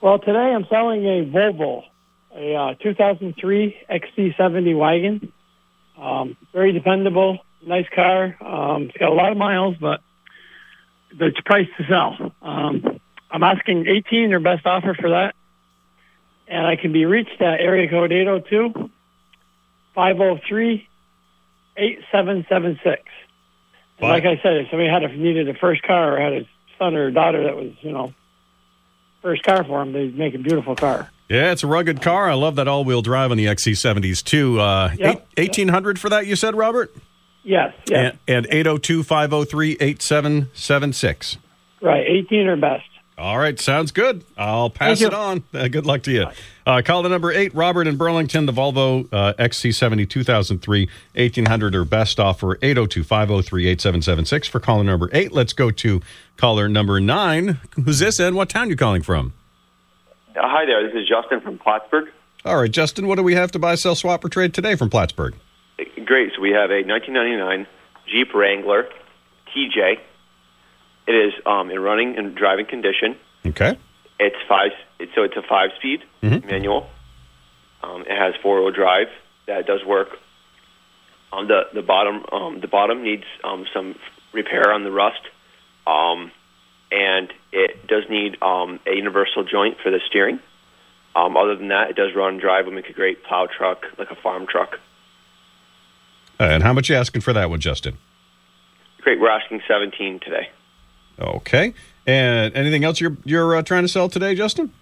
Well, 0.00 0.18
today 0.18 0.38
I'm 0.38 0.66
selling 0.70 1.04
a 1.04 1.24
Volvo, 1.24 1.82
a 2.36 2.54
uh, 2.54 2.74
2003 2.74 3.76
XC70 3.90 4.78
wagon. 4.78 5.32
Um, 5.96 6.36
very 6.52 6.72
dependable, 6.72 7.38
nice 7.66 7.86
car. 7.94 8.36
Um, 8.40 8.84
it's 8.84 8.96
got 8.98 9.10
a 9.10 9.14
lot 9.14 9.30
of 9.32 9.38
miles, 9.38 9.76
but 9.80 10.00
it's 11.20 11.40
priced 11.44 11.70
to 11.78 11.84
sell. 11.88 12.32
Um, 12.42 13.00
I'm 13.30 13.42
asking 13.42 13.86
18 13.86 14.32
or 14.32 14.40
best 14.40 14.66
offer 14.66 14.94
for 14.94 15.10
that, 15.10 15.34
and 16.52 16.66
I 16.66 16.76
can 16.76 16.92
be 16.92 17.06
reached 17.06 17.40
at 17.40 17.60
area 17.60 17.88
code 17.88 18.12
802 18.12 18.90
503 19.94 20.86
8776. 21.76 23.02
Like 24.00 24.24
I 24.24 24.36
said, 24.42 24.56
if 24.56 24.68
somebody 24.70 24.88
had 24.90 25.04
a, 25.04 25.08
needed 25.16 25.48
a 25.48 25.54
first 25.54 25.82
car 25.82 26.16
or 26.16 26.20
had 26.20 26.32
a 26.32 26.48
son 26.78 26.96
or 26.96 27.10
daughter 27.12 27.44
that 27.44 27.54
was, 27.56 27.70
you 27.82 27.92
know, 27.92 28.12
first 29.22 29.44
car 29.44 29.62
for 29.64 29.78
them, 29.78 29.92
they'd 29.92 30.18
make 30.18 30.34
a 30.34 30.38
beautiful 30.38 30.74
car. 30.74 31.08
Yeah, 31.28 31.52
it's 31.52 31.62
a 31.62 31.66
rugged 31.68 32.02
car. 32.02 32.28
I 32.28 32.34
love 32.34 32.56
that 32.56 32.66
all-wheel 32.68 33.02
drive 33.02 33.30
on 33.30 33.36
the 33.36 33.46
XC70s 33.46 34.22
too. 34.24 34.58
Uh, 34.60 34.90
Yep. 34.98 35.28
eight, 35.38 35.48
1800 35.50 35.98
for 36.00 36.08
that, 36.10 36.26
you 36.26 36.34
said, 36.36 36.54
Robert? 36.56 36.92
Yes, 37.44 37.72
yes, 37.86 38.16
And, 38.28 38.46
and 38.46 38.66
802-503-8776. 38.66 41.36
right. 41.80 42.04
18 42.06 42.46
or 42.48 42.56
best. 42.56 42.84
All 43.22 43.38
right, 43.38 43.56
sounds 43.56 43.92
good. 43.92 44.24
I'll 44.36 44.68
pass 44.68 45.00
it 45.00 45.14
on. 45.14 45.44
Uh, 45.54 45.68
good 45.68 45.86
luck 45.86 46.02
to 46.02 46.10
you. 46.10 46.26
Uh, 46.66 46.82
call 46.84 47.04
the 47.04 47.08
number 47.08 47.30
eight, 47.30 47.54
Robert 47.54 47.86
in 47.86 47.96
Burlington, 47.96 48.46
the 48.46 48.52
Volvo 48.52 49.08
uh, 49.12 49.32
XC70 49.34 50.10
2003 50.10 50.88
1800 51.14 51.76
or 51.76 51.84
best 51.84 52.18
offer 52.18 52.58
802 52.60 53.04
503 53.04 53.68
8776 53.68 54.48
for 54.48 54.58
caller 54.58 54.82
number 54.82 55.08
eight. 55.12 55.30
Let's 55.30 55.52
go 55.52 55.70
to 55.70 56.00
caller 56.36 56.68
number 56.68 56.98
nine. 56.98 57.60
Who's 57.76 58.00
this 58.00 58.18
and 58.18 58.34
what 58.34 58.48
town 58.48 58.70
you 58.70 58.74
calling 58.74 59.02
from? 59.02 59.34
Uh, 60.30 60.40
hi 60.42 60.66
there. 60.66 60.84
This 60.84 61.00
is 61.00 61.08
Justin 61.08 61.40
from 61.40 61.58
Plattsburgh. 61.58 62.08
All 62.44 62.60
right, 62.60 62.72
Justin, 62.72 63.06
what 63.06 63.18
do 63.18 63.22
we 63.22 63.36
have 63.36 63.52
to 63.52 63.60
buy, 63.60 63.76
sell, 63.76 63.94
swap, 63.94 64.24
or 64.24 64.30
trade 64.30 64.52
today 64.52 64.74
from 64.74 64.90
Plattsburgh? 64.90 65.36
Great. 66.06 66.32
So 66.34 66.42
we 66.42 66.50
have 66.50 66.72
a 66.72 66.82
1999 66.82 67.68
Jeep 68.08 68.34
Wrangler 68.34 68.88
TJ. 69.54 70.00
It 71.06 71.12
is 71.14 71.32
um, 71.46 71.70
in 71.70 71.78
running 71.80 72.16
and 72.16 72.34
driving 72.34 72.66
condition. 72.66 73.16
Okay. 73.46 73.76
It's 74.20 74.36
five. 74.48 74.70
It's, 75.00 75.12
so 75.14 75.22
it's 75.22 75.36
a 75.36 75.42
five-speed 75.42 76.02
Mhm. 76.22 76.44
manual. 76.44 76.88
Um, 77.82 78.02
it 78.02 78.16
has 78.16 78.34
four-wheel 78.42 78.70
drive. 78.70 79.08
That 79.46 79.66
does 79.66 79.84
work. 79.84 80.08
On 81.32 81.48
the 81.48 81.62
the 81.72 81.82
bottom, 81.82 82.24
um, 82.30 82.60
the 82.60 82.68
bottom 82.68 83.02
needs 83.02 83.24
um, 83.42 83.66
some 83.74 83.96
repair 84.32 84.72
on 84.72 84.84
the 84.84 84.92
rust, 84.92 85.22
um, 85.86 86.30
and 86.92 87.32
it 87.52 87.86
does 87.88 88.04
need 88.08 88.36
um, 88.42 88.78
a 88.86 88.94
universal 88.94 89.42
joint 89.42 89.78
for 89.82 89.90
the 89.90 89.98
steering. 90.06 90.38
Um, 91.16 91.36
other 91.36 91.56
than 91.56 91.68
that, 91.68 91.90
it 91.90 91.96
does 91.96 92.14
run 92.14 92.34
and 92.34 92.40
drive. 92.40 92.66
Would 92.66 92.74
make 92.74 92.88
a 92.90 92.92
great 92.92 93.24
plow 93.24 93.46
truck, 93.46 93.86
like 93.98 94.10
a 94.10 94.14
farm 94.14 94.46
truck. 94.46 94.78
Uh, 96.38 96.44
and 96.44 96.62
how 96.62 96.72
much 96.72 96.88
you 96.88 96.96
asking 96.96 97.22
for 97.22 97.32
that 97.32 97.50
one, 97.50 97.60
Justin? 97.60 97.98
Great. 99.00 99.18
We're 99.18 99.30
asking 99.30 99.62
seventeen 99.66 100.20
today. 100.20 100.50
Okay. 101.18 101.74
And 102.06 102.54
anything 102.56 102.84
else 102.84 103.00
you're 103.00 103.16
you're 103.24 103.56
uh, 103.56 103.62
trying 103.62 103.82
to 103.82 103.88
sell 103.88 104.08
today, 104.08 104.34
Justin? 104.34 104.72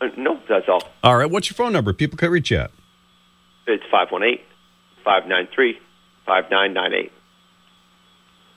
Uh, 0.00 0.08
no, 0.16 0.40
that's 0.48 0.68
all. 0.68 0.82
All 1.04 1.16
right. 1.16 1.30
What's 1.30 1.48
your 1.48 1.54
phone 1.54 1.72
number? 1.72 1.92
People 1.92 2.18
can 2.18 2.30
reach 2.30 2.50
you 2.50 2.58
at. 2.58 2.70
It's 3.66 3.84
518-593-5998. 5.06 7.10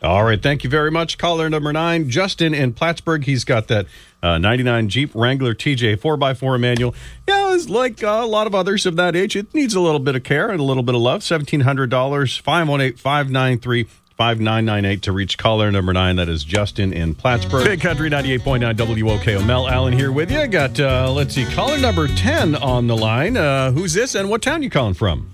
All 0.02 0.24
right. 0.24 0.42
Thank 0.42 0.64
you 0.64 0.70
very 0.70 0.92
much. 0.92 1.18
Caller 1.18 1.50
number 1.50 1.72
nine, 1.72 2.10
Justin 2.10 2.54
in 2.54 2.74
Plattsburgh. 2.74 3.24
He's 3.24 3.44
got 3.44 3.68
that 3.70 3.88
uh, 4.22 4.38
99 4.38 4.90
Jeep 4.90 5.12
Wrangler 5.16 5.54
TJ 5.54 5.98
4x4 5.98 6.60
manual. 6.60 6.94
Yeah, 7.28 7.54
it's 7.54 7.70
like 7.70 8.04
uh, 8.04 8.20
a 8.22 8.26
lot 8.26 8.48
of 8.48 8.54
others 8.54 8.86
of 8.86 8.96
that 8.98 9.16
age. 9.16 9.36
It 9.36 9.54
needs 9.54 9.74
a 9.74 9.80
little 9.80 10.00
bit 10.00 10.16
of 10.16 10.24
care 10.24 10.50
and 10.50 10.60
a 10.60 10.64
little 10.64 10.84
bit 10.84 10.96
of 10.96 11.02
love. 11.02 11.22
$1,700, 11.22 12.40
518 12.40 12.98
593 12.98 13.88
5998 14.18 15.02
to 15.02 15.12
reach 15.12 15.38
caller 15.38 15.70
number 15.72 15.92
nine. 15.92 16.16
That 16.16 16.30
is 16.30 16.46
Justin 16.46 16.94
in 16.94 17.16
Plattsburgh. 17.16 17.66
Big 17.66 17.82
Country 17.82 18.10
98.9 18.10 18.74
WOKO. 18.74 19.46
Mel 19.46 19.68
Allen 19.68 19.92
here 19.92 20.12
with 20.12 20.32
you. 20.32 20.48
Got, 20.48 20.80
uh, 20.80 21.12
let's 21.12 21.36
see, 21.36 21.44
caller 21.46 21.78
number 21.78 22.08
10 22.08 22.56
on 22.56 22.88
the 22.88 22.96
line. 22.96 23.36
Uh, 23.36 23.72
who's 23.72 23.94
this 23.94 24.16
and 24.16 24.30
what 24.30 24.42
town 24.42 24.64
you 24.64 24.70
calling 24.70 24.94
from? 24.94 25.30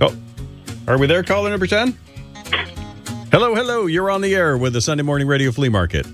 Oh, 0.00 0.16
are 0.88 0.98
we 0.98 1.06
there, 1.06 1.22
caller 1.22 1.48
number 1.48 1.68
10? 1.68 1.96
Hello, 3.30 3.54
hello. 3.54 3.86
You're 3.86 4.10
on 4.10 4.20
the 4.20 4.34
air 4.34 4.58
with 4.58 4.72
the 4.72 4.80
Sunday 4.80 5.04
Morning 5.04 5.28
Radio 5.28 5.52
Flea 5.52 5.68
Market. 5.68 6.06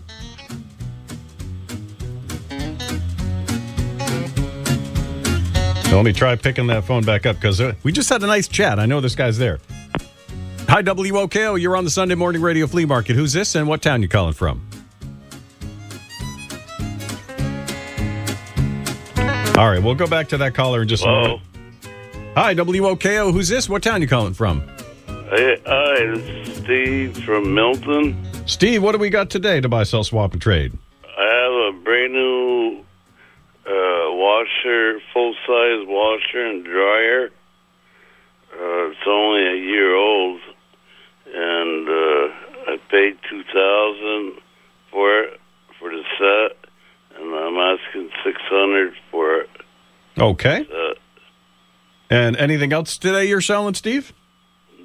Let 5.90 6.04
me 6.06 6.12
try 6.12 6.36
picking 6.36 6.66
that 6.68 6.84
phone 6.84 7.04
back 7.04 7.26
up 7.26 7.36
because 7.36 7.60
uh, 7.60 7.74
we 7.82 7.92
just 7.92 8.08
had 8.08 8.22
a 8.22 8.26
nice 8.26 8.48
chat. 8.48 8.78
I 8.78 8.86
know 8.86 9.00
this 9.00 9.14
guy's 9.14 9.38
there. 9.38 9.58
Hi, 10.72 10.82
WOKO. 10.82 11.60
You're 11.60 11.76
on 11.76 11.84
the 11.84 11.90
Sunday 11.90 12.14
Morning 12.14 12.40
Radio 12.40 12.66
Flea 12.66 12.86
Market. 12.86 13.14
Who's 13.14 13.34
this 13.34 13.54
and 13.56 13.68
what 13.68 13.82
town 13.82 14.00
you 14.00 14.08
calling 14.08 14.32
from? 14.32 14.66
All 19.58 19.68
right, 19.68 19.82
we'll 19.82 19.94
go 19.94 20.06
back 20.06 20.30
to 20.30 20.38
that 20.38 20.54
caller 20.54 20.80
in 20.80 20.88
just 20.88 21.04
a 21.04 21.08
Hello. 21.08 21.22
moment. 21.22 21.42
Hi, 22.36 22.54
WOKO. 22.54 23.34
Who's 23.34 23.48
this? 23.48 23.68
What 23.68 23.82
town 23.82 24.00
you 24.00 24.08
calling 24.08 24.32
from? 24.32 24.66
Hey, 25.28 25.60
hi, 25.66 25.94
it's 25.98 26.56
Steve 26.60 27.22
from 27.22 27.54
Milton. 27.54 28.16
Steve, 28.46 28.82
what 28.82 28.92
do 28.92 28.98
we 28.98 29.10
got 29.10 29.28
today 29.28 29.60
to 29.60 29.68
buy, 29.68 29.82
sell, 29.82 30.04
swap, 30.04 30.32
and 30.32 30.40
trade? 30.40 30.72
I 31.04 31.68
have 31.68 31.74
a 31.74 31.84
brand 31.84 32.14
new 32.14 32.78
uh, 33.66 34.14
washer, 34.14 35.00
full 35.12 35.34
size 35.46 35.86
washer 35.86 36.46
and 36.46 36.64
dryer. 36.64 37.28
Uh, 38.54 38.88
it's 38.88 39.06
only 39.06 39.46
a 39.46 39.56
year 39.56 39.94
old, 39.94 40.40
and 41.34 41.88
uh, 41.88 42.72
I 42.72 42.76
paid 42.90 43.16
two 43.28 43.42
thousand 43.44 44.40
for 44.90 45.20
it 45.22 45.40
for 45.78 45.90
the 45.90 46.02
set, 46.18 46.56
and 47.20 47.34
I'm 47.34 47.56
asking 47.56 48.10
six 48.24 48.40
hundred 48.48 48.94
for 49.10 49.40
it. 49.40 49.50
Okay. 50.18 50.66
Uh, 50.72 50.94
And 52.10 52.36
anything 52.36 52.72
else 52.72 52.96
today 52.98 53.24
you're 53.24 53.40
selling, 53.40 53.74
Steve? 53.74 54.12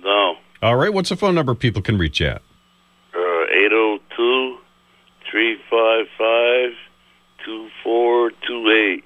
no, 0.04 0.36
All 0.64 0.76
right, 0.78 0.94
what's 0.94 1.10
the 1.10 1.18
phone 1.18 1.36
number 1.36 1.54
people 1.56 1.82
can 1.82 1.98
reach 1.98 2.20
you 2.22 2.28
at? 2.28 2.42
uh, 3.14 3.44
eight 3.52 3.70
zero 3.70 4.00
two 4.16 4.58
three 5.30 5.58
five 5.70 6.06
five 6.18 6.72
two 7.46 7.68
four 7.84 8.32
two 8.48 8.70
eight. 8.72 9.04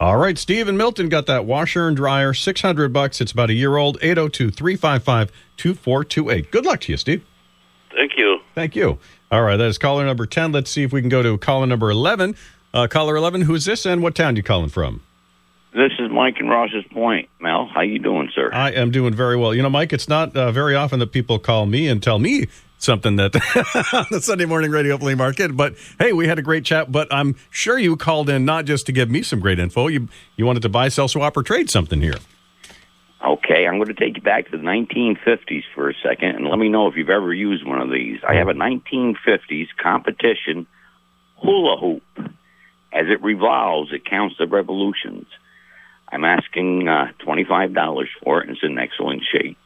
All 0.00 0.16
right, 0.16 0.38
Steve 0.38 0.68
and 0.68 0.78
Milton 0.78 1.08
got 1.08 1.26
that 1.26 1.44
washer 1.44 1.88
and 1.88 1.96
dryer, 1.96 2.32
600 2.32 2.92
bucks. 2.92 3.20
It's 3.20 3.32
about 3.32 3.50
a 3.50 3.54
year 3.54 3.76
old, 3.76 3.98
802-355-2428. 3.98 6.52
Good 6.52 6.64
luck 6.64 6.82
to 6.82 6.92
you, 6.92 6.96
Steve. 6.96 7.24
Thank 7.90 8.12
you. 8.16 8.38
Thank 8.54 8.76
you. 8.76 9.00
All 9.32 9.42
right, 9.42 9.56
that 9.56 9.66
is 9.66 9.76
caller 9.76 10.06
number 10.06 10.24
10. 10.24 10.52
Let's 10.52 10.70
see 10.70 10.84
if 10.84 10.92
we 10.92 11.00
can 11.00 11.08
go 11.08 11.24
to 11.24 11.36
caller 11.38 11.66
number 11.66 11.90
11. 11.90 12.36
Uh, 12.72 12.86
caller 12.86 13.16
11, 13.16 13.42
who 13.42 13.56
is 13.56 13.64
this 13.64 13.84
and 13.84 14.00
what 14.00 14.14
town 14.14 14.36
you 14.36 14.44
calling 14.44 14.68
from? 14.68 15.02
This 15.72 15.90
is 15.98 16.12
Mike 16.12 16.38
in 16.38 16.48
Rouses 16.48 16.84
Point. 16.92 17.28
Mel, 17.40 17.66
how 17.66 17.80
you 17.80 17.98
doing, 17.98 18.30
sir? 18.32 18.50
I 18.52 18.70
am 18.70 18.92
doing 18.92 19.14
very 19.14 19.36
well. 19.36 19.52
You 19.52 19.62
know, 19.62 19.70
Mike, 19.70 19.92
it's 19.92 20.08
not 20.08 20.36
uh, 20.36 20.52
very 20.52 20.76
often 20.76 21.00
that 21.00 21.10
people 21.10 21.40
call 21.40 21.66
me 21.66 21.88
and 21.88 22.00
tell 22.00 22.20
me 22.20 22.46
something 22.78 23.16
that 23.16 23.34
on 23.92 24.06
the 24.10 24.20
Sunday 24.20 24.46
morning 24.46 24.70
radio 24.70 24.96
flea 24.96 25.14
market. 25.14 25.56
But 25.56 25.74
hey, 25.98 26.12
we 26.12 26.26
had 26.26 26.38
a 26.38 26.42
great 26.42 26.64
chat. 26.64 26.90
But 26.90 27.12
I'm 27.12 27.36
sure 27.50 27.78
you 27.78 27.96
called 27.96 28.30
in 28.30 28.44
not 28.44 28.64
just 28.64 28.86
to 28.86 28.92
give 28.92 29.10
me 29.10 29.22
some 29.22 29.40
great 29.40 29.58
info. 29.58 29.88
You 29.88 30.08
you 30.36 30.46
wanted 30.46 30.62
to 30.62 30.68
buy, 30.68 30.88
sell, 30.88 31.08
swap, 31.08 31.36
or 31.36 31.42
trade 31.42 31.70
something 31.70 32.00
here. 32.00 32.16
Okay, 33.24 33.66
I'm 33.66 33.78
going 33.78 33.88
to 33.88 33.94
take 33.94 34.16
you 34.16 34.22
back 34.22 34.48
to 34.50 34.56
the 34.56 34.62
1950s 34.62 35.64
for 35.74 35.90
a 35.90 35.94
second, 36.04 36.36
and 36.36 36.46
let 36.46 36.58
me 36.58 36.68
know 36.68 36.86
if 36.86 36.94
you've 36.96 37.10
ever 37.10 37.34
used 37.34 37.66
one 37.66 37.80
of 37.80 37.90
these. 37.90 38.20
I 38.26 38.34
have 38.34 38.46
a 38.46 38.54
1950s 38.54 39.66
competition 39.76 40.68
hula 41.36 41.78
hoop. 41.78 42.02
As 42.92 43.06
it 43.08 43.22
revolves, 43.22 43.92
it 43.92 44.08
counts 44.08 44.36
the 44.38 44.46
revolutions. 44.46 45.26
I'm 46.10 46.24
asking 46.24 46.88
uh, 46.88 47.08
$25 47.26 48.06
for 48.22 48.40
it, 48.40 48.48
and 48.48 48.56
it's 48.56 48.64
in 48.64 48.78
excellent 48.78 49.22
shape. 49.30 49.58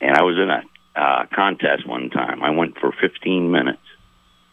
And 0.00 0.14
I 0.14 0.22
was 0.22 0.36
in 0.36 0.50
a 0.50 0.62
uh, 0.94 1.26
contest 1.34 1.86
one 1.86 2.10
time. 2.10 2.42
I 2.42 2.50
went 2.50 2.78
for 2.78 2.92
15 2.92 3.50
minutes, 3.50 3.82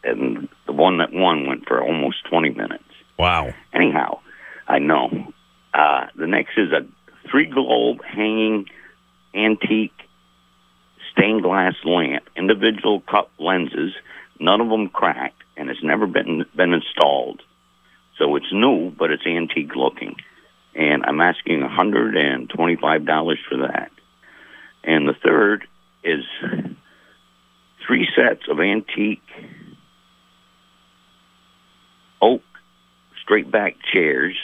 and 0.04 0.48
the 0.66 0.72
one 0.72 0.98
that 0.98 1.12
won 1.12 1.46
went 1.46 1.66
for 1.66 1.82
almost 1.82 2.24
20 2.28 2.50
minutes. 2.50 2.84
Wow. 3.18 3.52
Anyhow, 3.72 4.20
I 4.66 4.78
know. 4.78 5.32
Uh, 5.74 6.06
the 6.16 6.26
next 6.26 6.56
is 6.56 6.72
a 6.72 6.86
three 7.30 7.46
globe 7.46 7.98
hanging 8.04 8.66
antique 9.34 9.92
stained 11.12 11.42
glass 11.42 11.74
lamp, 11.84 12.24
individual 12.36 13.00
cup 13.00 13.30
lenses, 13.38 13.92
none 14.38 14.60
of 14.60 14.68
them 14.68 14.88
cracked, 14.88 15.42
and 15.56 15.68
it's 15.70 15.82
never 15.82 16.06
been 16.06 16.44
been 16.56 16.72
installed. 16.72 17.42
So 18.18 18.36
it's 18.36 18.52
new, 18.52 18.90
but 18.90 19.10
it's 19.10 19.26
antique 19.26 19.74
looking. 19.74 20.16
And 20.74 21.04
I'm 21.04 21.20
asking 21.20 21.60
$125 21.60 23.36
for 23.48 23.56
that. 23.58 23.90
And 24.84 25.08
the 25.08 25.14
third 25.24 25.66
is 26.02 26.24
three 27.86 28.08
sets 28.16 28.42
of 28.48 28.60
antique 28.60 29.22
oak 32.22 32.42
straight 33.22 33.50
back 33.50 33.74
chairs, 33.92 34.36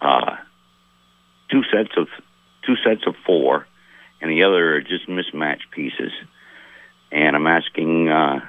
uh, 0.00 0.36
two 1.50 1.62
sets 1.72 1.90
of 1.96 2.08
two 2.66 2.74
sets 2.84 3.06
of 3.06 3.14
four, 3.26 3.66
and 4.20 4.30
the 4.30 4.42
other 4.44 4.76
are 4.76 4.80
just 4.80 5.08
mismatched 5.08 5.70
pieces. 5.70 6.12
And 7.10 7.34
I'm 7.36 7.46
asking 7.46 8.08
uh, 8.08 8.40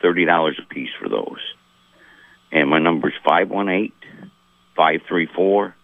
thirty 0.00 0.24
dollars 0.24 0.58
a 0.62 0.74
piece 0.74 0.90
for 1.00 1.08
those. 1.08 1.40
And 2.50 2.68
my 2.68 2.78
number 2.78 3.08
is 3.08 3.14
five 3.24 3.48
one 3.48 3.68
eight 3.68 3.94
five 4.76 5.00
three 5.08 5.26
four 5.26 5.74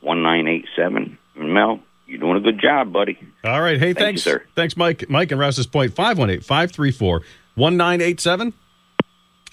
one 0.00 0.22
nine 0.22 0.48
eight 0.48 0.66
seven. 0.76 1.18
Mel, 1.36 1.80
you're 2.10 2.18
doing 2.18 2.36
a 2.36 2.40
good 2.40 2.60
job, 2.60 2.92
buddy. 2.92 3.18
All 3.44 3.60
right. 3.60 3.78
Hey, 3.78 3.92
Thank 3.92 3.98
you, 3.98 4.04
thanks, 4.04 4.22
sir. 4.22 4.42
Thanks, 4.56 4.76
Mike. 4.76 5.08
Mike 5.08 5.30
and 5.30 5.40
Rouse's 5.40 5.66
Point, 5.66 5.94
518 5.94 6.42
534 6.42 7.22
1987. 7.54 8.52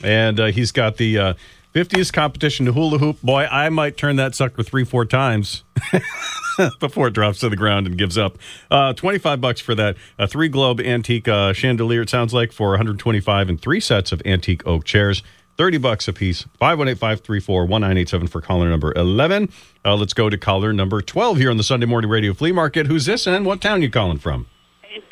And 0.03 0.39
uh, 0.39 0.45
he's 0.47 0.71
got 0.71 0.97
the 0.97 1.17
uh, 1.17 1.33
50th 1.73 2.11
competition 2.11 2.65
to 2.65 2.73
hula 2.73 2.97
hoop. 2.97 3.21
Boy, 3.21 3.45
I 3.45 3.69
might 3.69 3.97
turn 3.97 4.15
that 4.15 4.33
sucker 4.35 4.63
three, 4.63 4.83
four 4.83 5.05
times 5.05 5.63
before 6.79 7.07
it 7.07 7.13
drops 7.13 7.39
to 7.39 7.49
the 7.49 7.55
ground 7.55 7.85
and 7.85 7.97
gives 7.97 8.17
up. 8.17 8.37
Uh, 8.71 8.93
25 8.93 9.39
bucks 9.39 9.61
for 9.61 9.75
that. 9.75 9.95
A 10.17 10.27
three 10.27 10.49
globe 10.49 10.79
antique 10.79 11.27
uh, 11.27 11.53
chandelier, 11.53 12.01
it 12.01 12.09
sounds 12.09 12.33
like, 12.33 12.51
for 12.51 12.69
125 12.69 13.49
and 13.49 13.61
three 13.61 13.79
sets 13.79 14.11
of 14.11 14.21
antique 14.25 14.65
oak 14.65 14.83
chairs. 14.83 15.21
30 15.57 15.77
bucks 15.79 16.07
a 16.07 16.13
piece. 16.13 16.45
518-534-1987 16.61 18.29
for 18.29 18.41
caller 18.41 18.69
number 18.69 18.93
11. 18.95 19.49
Uh, 19.83 19.95
let's 19.95 20.13
go 20.13 20.29
to 20.29 20.37
caller 20.37 20.71
number 20.71 21.01
12 21.01 21.37
here 21.37 21.49
on 21.49 21.57
the 21.57 21.63
Sunday 21.63 21.85
Morning 21.85 22.09
Radio 22.09 22.33
Flea 22.33 22.51
Market. 22.51 22.87
Who's 22.87 23.05
this 23.05 23.27
and 23.27 23.45
what 23.45 23.61
town 23.61 23.81
you 23.81 23.89
calling 23.89 24.19
from? 24.19 24.47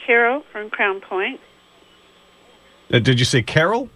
Carol 0.05 0.43
from 0.51 0.69
Crown 0.69 1.01
Point. 1.01 1.39
Uh, 2.91 2.99
did 2.99 3.17
you 3.19 3.25
say 3.25 3.41
Carol? 3.41 3.89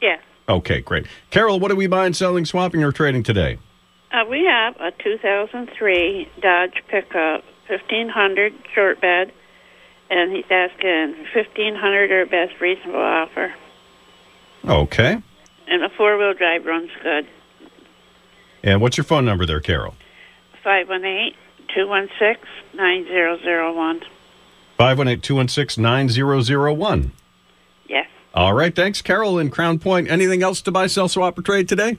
Yes. 0.00 0.20
Okay, 0.48 0.80
great. 0.80 1.06
Carol, 1.30 1.58
what 1.58 1.70
are 1.70 1.76
we 1.76 1.86
buying, 1.86 2.12
selling, 2.12 2.44
swapping, 2.44 2.84
or 2.84 2.92
trading 2.92 3.22
today? 3.22 3.58
Uh, 4.12 4.24
we 4.28 4.44
have 4.44 4.76
a 4.80 4.90
2003 5.02 6.28
Dodge 6.40 6.82
pickup 6.88 7.44
fifteen 7.68 8.08
hundred 8.08 8.52
short 8.74 9.00
bed, 9.00 9.32
and 10.10 10.32
he's 10.34 10.44
asking 10.50 11.14
fifteen 11.32 11.76
hundred 11.76 12.10
or 12.10 12.26
best 12.26 12.60
reasonable 12.60 12.98
offer. 13.00 13.54
Okay. 14.66 15.22
And 15.70 15.82
a 15.84 15.88
four 15.96 16.18
wheel 16.18 16.34
drive 16.34 16.66
runs 16.66 16.90
good. 17.02 17.26
And 18.62 18.82
what's 18.82 18.98
your 18.98 19.04
phone 19.04 19.24
number 19.24 19.46
there, 19.46 19.60
Carol? 19.60 19.94
Five 20.62 20.88
one 20.88 21.04
eight 21.04 21.34
two 21.74 21.88
one 21.88 22.08
six 22.18 22.40
nine 22.74 23.04
zero 23.06 23.38
zero 23.38 23.72
one. 23.72 24.02
518 24.80 25.20
216 25.20 25.82
9001. 25.82 27.12
Yes. 27.86 28.06
All 28.32 28.54
right. 28.54 28.74
Thanks, 28.74 29.02
Carol 29.02 29.38
in 29.38 29.50
Crown 29.50 29.78
Point. 29.78 30.10
Anything 30.10 30.42
else 30.42 30.62
to 30.62 30.70
buy, 30.70 30.86
sell, 30.86 31.06
swap, 31.06 31.38
or 31.38 31.42
trade 31.42 31.68
today? 31.68 31.98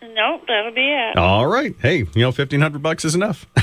Nope, 0.00 0.42
that'll 0.48 0.72
be 0.72 0.88
it. 0.88 1.18
All 1.18 1.46
right. 1.46 1.74
Hey, 1.80 1.98
you 1.98 2.22
know, 2.22 2.28
1500 2.28 2.82
bucks 2.82 3.04
is 3.04 3.14
enough. 3.14 3.46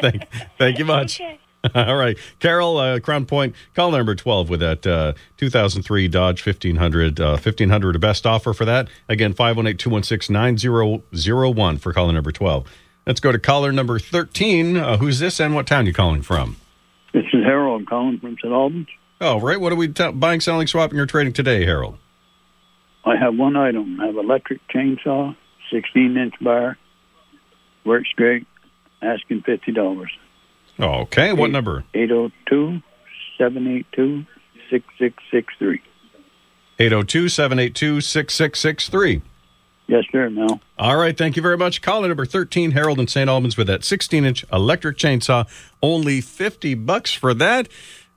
thank, 0.00 0.28
thank 0.58 0.78
you 0.78 0.84
much. 0.84 1.20
All 1.74 1.96
right. 1.96 2.16
Carol, 2.38 2.78
uh, 2.78 3.00
Crown 3.00 3.26
Point, 3.26 3.54
call 3.74 3.90
number 3.90 4.14
12 4.14 4.48
with 4.48 4.60
that 4.60 4.86
uh, 4.86 5.12
2003 5.36 6.08
Dodge 6.08 6.44
1500. 6.44 7.20
Uh, 7.20 7.30
1500, 7.32 7.96
a 7.96 7.98
best 7.98 8.26
offer 8.26 8.52
for 8.54 8.64
that. 8.64 8.88
Again, 9.08 9.34
518 9.34 9.76
216 9.76 10.32
9001 10.32 11.78
for 11.78 11.92
caller 11.92 12.12
number 12.12 12.32
12. 12.32 12.66
Let's 13.06 13.20
go 13.20 13.32
to 13.32 13.38
caller 13.38 13.72
number 13.72 13.98
13. 13.98 14.76
Uh, 14.76 14.96
who's 14.96 15.18
this 15.18 15.40
and 15.40 15.54
what 15.54 15.66
town 15.66 15.86
you 15.86 15.92
calling 15.92 16.22
from? 16.22 16.56
This 17.12 17.24
is 17.32 17.44
Harold. 17.44 17.80
I'm 17.80 17.86
calling 17.86 18.18
from 18.20 18.36
St. 18.36 18.52
Albans. 18.52 18.88
Oh, 19.20 19.38
right. 19.40 19.60
What 19.60 19.72
are 19.72 19.76
we 19.76 19.88
t- 19.88 20.12
buying, 20.12 20.40
selling, 20.40 20.66
swapping, 20.66 20.98
or 20.98 21.06
trading 21.06 21.32
today, 21.32 21.66
Harold? 21.66 21.98
I 23.04 23.16
have 23.16 23.36
one 23.36 23.56
item. 23.56 24.00
I 24.00 24.06
have 24.06 24.16
electric 24.16 24.60
chainsaw, 24.68 25.36
16 25.72 26.16
inch 26.16 26.34
bar. 26.40 26.78
Works 27.84 28.10
great. 28.16 28.46
Asking 29.02 29.42
$50. 29.42 30.06
Okay. 30.80 31.32
What 31.32 31.50
number? 31.50 31.84
802 31.94 32.80
782 33.38 34.26
6663. 34.70 35.82
802 36.78 37.28
782 37.28 38.00
6663. 38.00 39.22
Yes, 39.86 40.04
sir, 40.12 40.30
Mel. 40.30 40.60
All 40.78 40.96
right. 40.96 41.16
Thank 41.18 41.34
you 41.34 41.42
very 41.42 41.58
much. 41.58 41.82
Caller 41.82 42.08
number 42.08 42.24
13, 42.24 42.70
Harold 42.70 43.00
in 43.00 43.08
St. 43.08 43.28
Albans 43.28 43.56
with 43.56 43.66
that 43.66 43.84
16 43.84 44.24
inch 44.24 44.44
electric 44.52 44.96
chainsaw. 44.96 45.48
Only 45.82 46.20
50 46.20 46.74
bucks 46.74 47.12
for 47.12 47.34
that. 47.34 47.68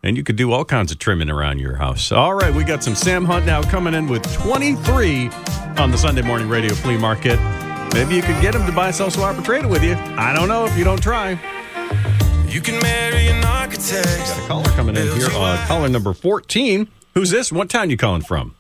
And 0.04 0.16
you 0.16 0.24
could 0.24 0.36
do 0.36 0.52
all 0.52 0.66
kinds 0.66 0.92
of 0.92 1.00
trimming 1.00 1.30
around 1.30 1.60
your 1.60 1.78
house. 1.78 2.12
All 2.12 2.36
right. 2.36 2.54
We 2.54 2.64
got 2.64 2.84
some 2.84 2.94
Sam 2.94 3.26
Hunt 3.26 3.46
now 3.46 3.64
coming 3.64 3.96
in 3.96 4.08
with 4.08 4.22
23 4.34 5.30
on 5.78 5.92
the 5.92 5.98
Sunday 5.98 6.22
morning 6.22 6.48
radio 6.48 6.74
flea 6.76 6.98
market. 6.98 7.40
Maybe 7.94 8.16
you 8.16 8.22
could 8.22 8.40
get 8.42 8.54
him 8.54 8.66
to 8.66 8.72
buy, 8.72 8.92
sell, 8.92 9.10
swap, 9.10 9.38
or 9.38 9.42
trade 9.42 9.66
it 9.66 9.70
with 9.70 9.84
you. 9.84 9.96
I 9.96 10.34
don't 10.34 10.48
know 10.48 10.66
if 10.66 10.78
you 10.78 10.84
don't 10.84 11.02
try. 11.02 11.40
You 12.54 12.62
can 12.62 12.80
marry 12.84 13.30
an 13.30 13.44
architect. 13.44 14.06
Got 14.06 14.38
a 14.38 14.48
caller 14.48 14.70
coming 14.76 14.96
in 14.96 15.08
here. 15.18 15.26
Uh, 15.32 15.66
caller 15.66 15.90
number 15.90 16.14
14. 16.14 16.88
Who's 17.16 17.32
this? 17.32 17.52
What 17.52 17.68
town 17.68 17.90
you 17.90 17.98
calling 17.98 18.22
from? 18.22 18.54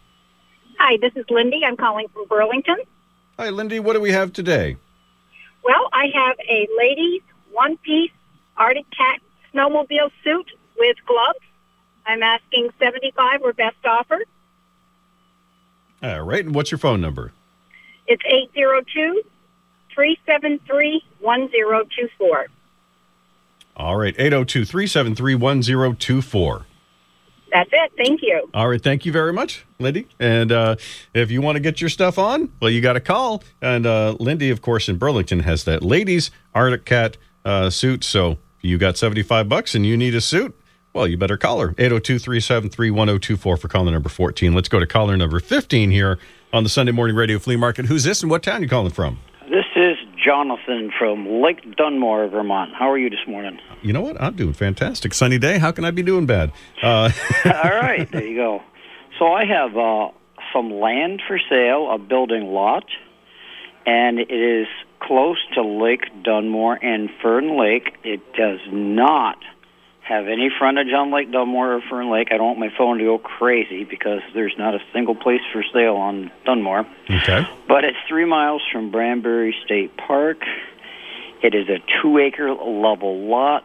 Hi, 0.79 0.97
this 0.99 1.13
is 1.15 1.25
Lindy. 1.29 1.61
I'm 1.63 1.77
calling 1.77 2.07
from 2.07 2.25
Burlington. 2.25 2.77
Hi, 3.37 3.51
Lindy. 3.51 3.79
What 3.79 3.93
do 3.93 4.01
we 4.01 4.11
have 4.11 4.33
today? 4.33 4.77
Well, 5.63 5.89
I 5.93 6.07
have 6.11 6.37
a 6.39 6.67
ladies 6.75 7.21
one 7.51 7.77
piece 7.77 8.09
Arctic 8.57 8.87
Cat 8.89 9.21
snowmobile 9.53 10.09
suit 10.23 10.49
with 10.79 10.97
gloves. 11.05 11.45
I'm 12.07 12.23
asking 12.23 12.71
75 12.79 13.43
or 13.43 13.53
best 13.53 13.77
offer. 13.85 14.23
All 16.01 16.21
right. 16.23 16.43
And 16.43 16.55
what's 16.55 16.71
your 16.71 16.79
phone 16.79 16.99
number? 16.99 17.31
It's 18.07 18.23
802 18.25 19.21
373 19.93 21.03
1024. 21.19 22.47
All 23.75 23.97
right. 23.97 24.15
802 24.17 24.65
373 24.65 25.35
1024. 25.35 26.65
That's 27.51 27.69
it. 27.71 27.91
Thank 27.95 28.21
you. 28.23 28.49
All 28.53 28.67
right. 28.67 28.81
Thank 28.81 29.05
you 29.05 29.11
very 29.11 29.31
much, 29.31 29.65
Lindy. 29.79 30.07
And 30.19 30.51
uh, 30.51 30.75
if 31.13 31.29
you 31.29 31.41
want 31.41 31.55
to 31.55 31.59
get 31.59 31.81
your 31.81 31.89
stuff 31.89 32.17
on, 32.17 32.51
well, 32.59 32.71
you 32.71 32.81
got 32.81 32.93
to 32.93 32.99
call. 32.99 33.43
And 33.61 33.85
uh, 33.85 34.15
Lindy, 34.19 34.49
of 34.49 34.61
course, 34.61 34.89
in 34.89 34.97
Burlington 34.97 35.41
has 35.41 35.63
that 35.65 35.83
ladies 35.83 36.31
Arctic 36.55 36.85
Cat 36.85 37.17
uh, 37.45 37.69
suit. 37.69 38.03
So 38.03 38.31
if 38.31 38.37
you 38.61 38.79
got 38.79 38.97
75 38.97 39.47
bucks 39.47 39.75
and 39.75 39.85
you 39.85 39.95
need 39.95 40.15
a 40.15 40.21
suit, 40.21 40.57
well, 40.93 41.07
you 41.07 41.15
better 41.15 41.37
call 41.37 41.59
her. 41.59 41.75
802 41.77 42.19
373 42.19 42.91
1024 42.91 43.57
for 43.57 43.67
caller 43.67 43.91
number 43.91 44.09
14. 44.09 44.53
Let's 44.53 44.69
go 44.69 44.79
to 44.79 44.87
caller 44.87 45.15
number 45.15 45.39
15 45.39 45.91
here 45.91 46.17
on 46.51 46.63
the 46.63 46.69
Sunday 46.69 46.91
Morning 46.91 47.15
Radio 47.15 47.37
Flea 47.37 47.55
Market. 47.55 47.85
Who's 47.85 48.03
this 48.03 48.21
and 48.21 48.31
what 48.31 48.41
town 48.41 48.63
you 48.63 48.69
calling 48.69 48.91
from? 48.91 49.19
This 49.49 49.65
is 49.75 49.97
Jonathan 50.17 50.91
from 50.97 51.41
Lake 51.41 51.75
Dunmore, 51.75 52.27
Vermont. 52.27 52.73
How 52.73 52.89
are 52.91 52.97
you 52.97 53.09
this 53.09 53.25
morning? 53.27 53.59
You 53.81 53.93
know 53.93 54.01
what? 54.01 54.21
I'm 54.21 54.35
doing 54.35 54.53
fantastic. 54.53 55.13
Sunny 55.13 55.37
day. 55.37 55.57
How 55.57 55.71
can 55.71 55.85
I 55.85 55.91
be 55.91 56.03
doing 56.03 56.25
bad? 56.25 56.51
Uh, 56.81 57.09
All 57.45 57.51
right, 57.51 58.09
there 58.11 58.25
you 58.25 58.35
go. 58.35 58.61
So 59.19 59.31
I 59.31 59.45
have 59.45 59.77
uh, 59.77 60.09
some 60.53 60.71
land 60.71 61.21
for 61.27 61.39
sale, 61.49 61.91
a 61.91 61.97
building 61.97 62.45
lot, 62.45 62.85
and 63.85 64.19
it 64.19 64.31
is 64.31 64.67
close 64.99 65.37
to 65.55 65.61
Lake 65.61 66.05
Dunmore 66.23 66.75
and 66.83 67.09
Fern 67.21 67.59
Lake. 67.59 67.95
It 68.03 68.21
does 68.33 68.59
not 68.71 69.37
have 70.03 70.27
any 70.27 70.49
frontage 70.59 70.91
on 70.93 71.13
Lake 71.13 71.31
Dunmore 71.31 71.75
or 71.75 71.81
Fern 71.89 72.11
Lake. 72.11 72.27
I 72.31 72.37
don't 72.37 72.47
want 72.47 72.59
my 72.59 72.71
phone 72.77 72.97
to 72.97 73.05
go 73.05 73.17
crazy 73.17 73.85
because 73.85 74.19
there's 74.33 74.53
not 74.57 74.75
a 74.75 74.79
single 74.91 75.15
place 75.15 75.41
for 75.53 75.63
sale 75.73 75.95
on 75.95 76.29
Dunmore. 76.45 76.85
Okay. 77.09 77.43
But 77.67 77.85
it's 77.85 77.97
three 78.07 78.25
miles 78.25 78.61
from 78.71 78.91
Branbury 78.91 79.53
State 79.65 79.95
Park. 79.95 80.39
It 81.41 81.55
is 81.55 81.67
a 81.69 81.79
two 82.01 82.17
acre 82.17 82.53
level 82.53 83.27
lot. 83.29 83.63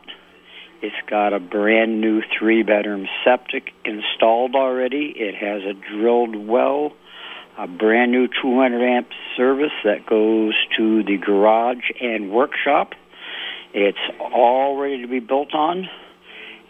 It's 0.80 0.94
got 1.10 1.32
a 1.32 1.40
brand 1.40 2.00
new 2.00 2.22
three 2.38 2.62
bedroom 2.62 3.08
septic 3.24 3.72
installed 3.84 4.54
already. 4.54 5.12
It 5.16 5.34
has 5.34 5.62
a 5.62 5.74
drilled 5.74 6.36
well, 6.36 6.92
a 7.58 7.66
brand 7.66 8.12
new 8.12 8.28
200 8.28 8.80
amp 8.80 9.08
service 9.36 9.72
that 9.82 10.06
goes 10.06 10.54
to 10.76 11.02
the 11.02 11.16
garage 11.16 11.90
and 12.00 12.30
workshop. 12.30 12.92
It's 13.74 13.98
all 14.20 14.76
ready 14.76 15.02
to 15.02 15.08
be 15.08 15.18
built 15.18 15.52
on, 15.52 15.88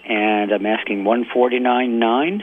and 0.08 0.52
I'm 0.52 0.66
asking 0.66 1.04
149.9. 1.04 2.42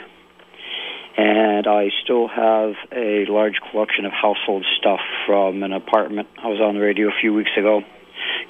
And 1.18 1.66
I 1.66 1.92
still 2.04 2.28
have 2.28 2.74
a 2.92 3.26
large 3.30 3.56
collection 3.72 4.06
of 4.06 4.12
household 4.12 4.66
stuff 4.78 5.00
from 5.26 5.64
an 5.64 5.72
apartment. 5.72 6.28
I 6.44 6.48
was 6.48 6.60
on 6.60 6.76
the 6.76 6.82
radio 6.82 7.08
a 7.08 7.20
few 7.20 7.34
weeks 7.34 7.52
ago. 7.58 7.82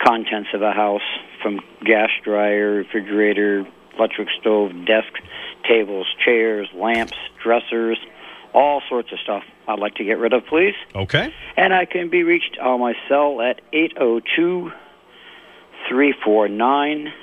Contents 0.04 0.50
of 0.54 0.62
a 0.62 0.72
house 0.72 1.02
from 1.42 1.60
gas 1.86 2.10
dryer, 2.24 2.78
refrigerator, 2.78 3.66
electric 3.98 4.30
stove, 4.40 4.72
desk, 4.86 5.14
tables, 5.68 6.08
chairs, 6.24 6.68
lamps, 6.74 7.14
dressers, 7.42 7.98
all 8.54 8.82
sorts 8.90 9.12
of 9.12 9.20
stuff 9.20 9.44
I'd 9.68 9.80
like 9.80 9.96
to 9.96 10.04
get 10.04 10.18
rid 10.18 10.34
of, 10.34 10.46
please. 10.48 10.76
Okay. 10.96 11.34
And 11.56 11.74
I 11.74 11.86
can 11.86 12.10
be 12.10 12.24
reached 12.24 12.58
on 12.60 12.80
my 12.80 12.94
cell 13.08 13.42
at 13.42 13.62
802 13.74 14.72
349 15.88 17.14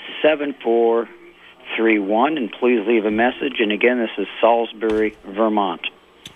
7431. 1.76 2.36
And 2.38 2.52
please 2.52 2.86
leave 2.86 3.04
a 3.04 3.10
message. 3.10 3.60
And 3.60 3.72
again, 3.72 3.98
this 3.98 4.10
is 4.18 4.26
Salisbury, 4.40 5.16
Vermont. 5.26 5.86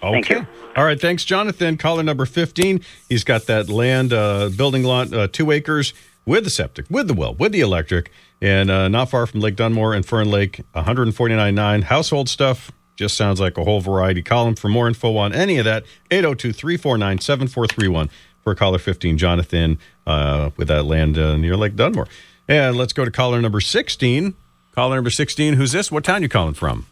Thank 0.00 0.30
Okay. 0.30 0.46
All 0.76 0.84
right. 0.84 1.00
Thanks, 1.00 1.24
Jonathan. 1.24 1.76
Caller 1.76 2.02
number 2.02 2.26
15. 2.26 2.80
He's 3.08 3.24
got 3.24 3.46
that 3.46 3.68
land, 3.68 4.12
uh, 4.12 4.50
building 4.54 4.82
lot, 4.82 5.12
uh, 5.12 5.28
two 5.28 5.50
acres 5.50 5.94
with 6.26 6.44
the 6.44 6.50
septic, 6.50 6.86
with 6.90 7.08
the 7.08 7.14
well, 7.14 7.34
with 7.34 7.52
the 7.52 7.60
electric, 7.60 8.10
and 8.42 8.70
uh, 8.70 8.88
not 8.88 9.08
far 9.08 9.26
from 9.26 9.40
Lake 9.40 9.56
Dunmore 9.56 9.94
and 9.94 10.04
Fern 10.04 10.30
Lake, 10.30 10.60
149.9. 10.74 11.84
Household 11.84 12.28
stuff 12.28 12.72
just 12.96 13.16
sounds 13.16 13.40
like 13.40 13.56
a 13.56 13.64
whole 13.64 13.80
variety. 13.80 14.22
Call 14.22 14.48
him 14.48 14.54
for 14.56 14.68
more 14.68 14.88
info 14.88 15.16
on 15.16 15.32
any 15.32 15.58
of 15.58 15.64
that. 15.64 15.84
802 16.10 16.52
349 16.52 17.20
7431 17.20 18.10
for 18.42 18.54
caller 18.54 18.78
15, 18.78 19.18
Jonathan, 19.18 19.78
uh, 20.06 20.50
with 20.56 20.68
that 20.68 20.84
land 20.84 21.18
uh, 21.18 21.36
near 21.36 21.56
Lake 21.56 21.76
Dunmore. 21.76 22.08
And 22.48 22.76
let's 22.76 22.92
go 22.92 23.04
to 23.04 23.10
caller 23.10 23.40
number 23.40 23.60
16. 23.60 24.34
Caller 24.76 24.96
number 24.96 25.08
16. 25.08 25.54
Who's 25.54 25.72
this? 25.72 25.90
What 25.90 26.04
town 26.04 26.20
you 26.20 26.28
calling 26.28 26.52
from? 26.52 26.84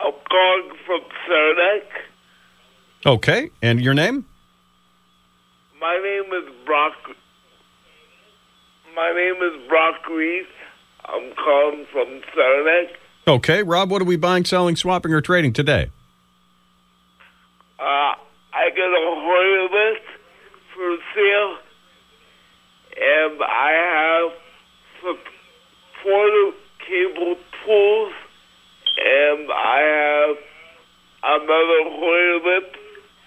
I'm 0.00 0.12
calling 0.28 0.70
from 0.84 1.00
Saranac. 1.26 1.82
Okay. 3.06 3.50
And 3.62 3.80
your 3.80 3.94
name? 3.94 4.26
My 5.80 5.98
name 6.04 6.30
is 6.34 6.52
Brock. 6.66 6.92
My 8.94 9.12
name 9.16 9.36
is 9.36 9.66
Brock 9.66 10.06
Reese. 10.10 10.44
I'm 11.06 11.32
calling 11.42 11.86
from 11.90 12.20
Saranac. 12.34 12.98
Okay. 13.26 13.62
Rob, 13.62 13.90
what 13.90 14.02
are 14.02 14.04
we 14.04 14.16
buying, 14.16 14.44
selling, 14.44 14.76
swapping, 14.76 15.10
or 15.10 15.22
trading 15.22 15.54
today? 15.54 15.90
Uh, 17.80 18.12
I 18.52 18.68
got 18.76 18.92
a 18.92 19.72
list 19.72 20.04
for 20.74 20.96
sale, 21.14 21.56
and 22.94 23.42
I 23.42 24.30
have 24.30 24.32
some 25.02 25.33
Porter 26.04 26.52
cable 26.86 27.36
pulls, 27.64 28.12
and 28.98 29.48
I 29.50 29.80
have 29.80 30.36
another 31.24 31.80
toilet 31.98 32.76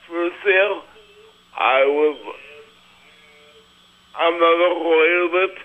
for 0.05 0.29
sale. 0.45 0.83
I 1.57 1.83
would 1.87 2.17
another 4.19 4.73
toilet 4.83 5.57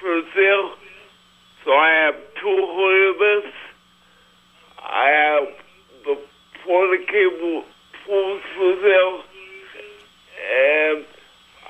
for 0.00 0.20
sale. 0.34 0.70
So 1.64 1.70
I 1.70 1.90
have 2.06 2.14
two 2.42 2.56
toilets. 2.56 3.54
I 4.82 5.08
have 5.10 5.48
the 6.06 6.18
Porter 6.64 7.04
cable 7.06 7.62
pulls 8.04 8.42
for 8.56 8.74
sale, 8.82 9.22
and 10.42 11.04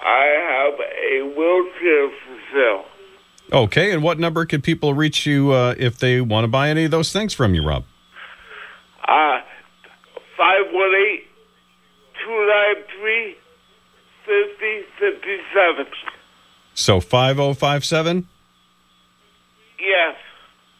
I 0.00 0.24
have 0.48 0.80
a 0.80 1.22
wheelchair 1.36 2.08
for 2.08 2.38
sale. 2.54 2.97
Okay, 3.52 3.92
and 3.92 4.02
what 4.02 4.18
number 4.18 4.44
can 4.44 4.60
people 4.60 4.92
reach 4.92 5.24
you 5.24 5.52
uh, 5.52 5.74
if 5.78 5.98
they 5.98 6.20
want 6.20 6.44
to 6.44 6.48
buy 6.48 6.68
any 6.68 6.84
of 6.84 6.90
those 6.90 7.12
things 7.12 7.32
from 7.32 7.54
you, 7.54 7.62
Rob? 7.66 7.84
Uh, 9.02 9.40
518 10.36 11.24
293 12.24 13.36
5057. 14.26 15.86
So 16.74 17.00
5057? 17.00 18.28
Yes. 19.80 20.16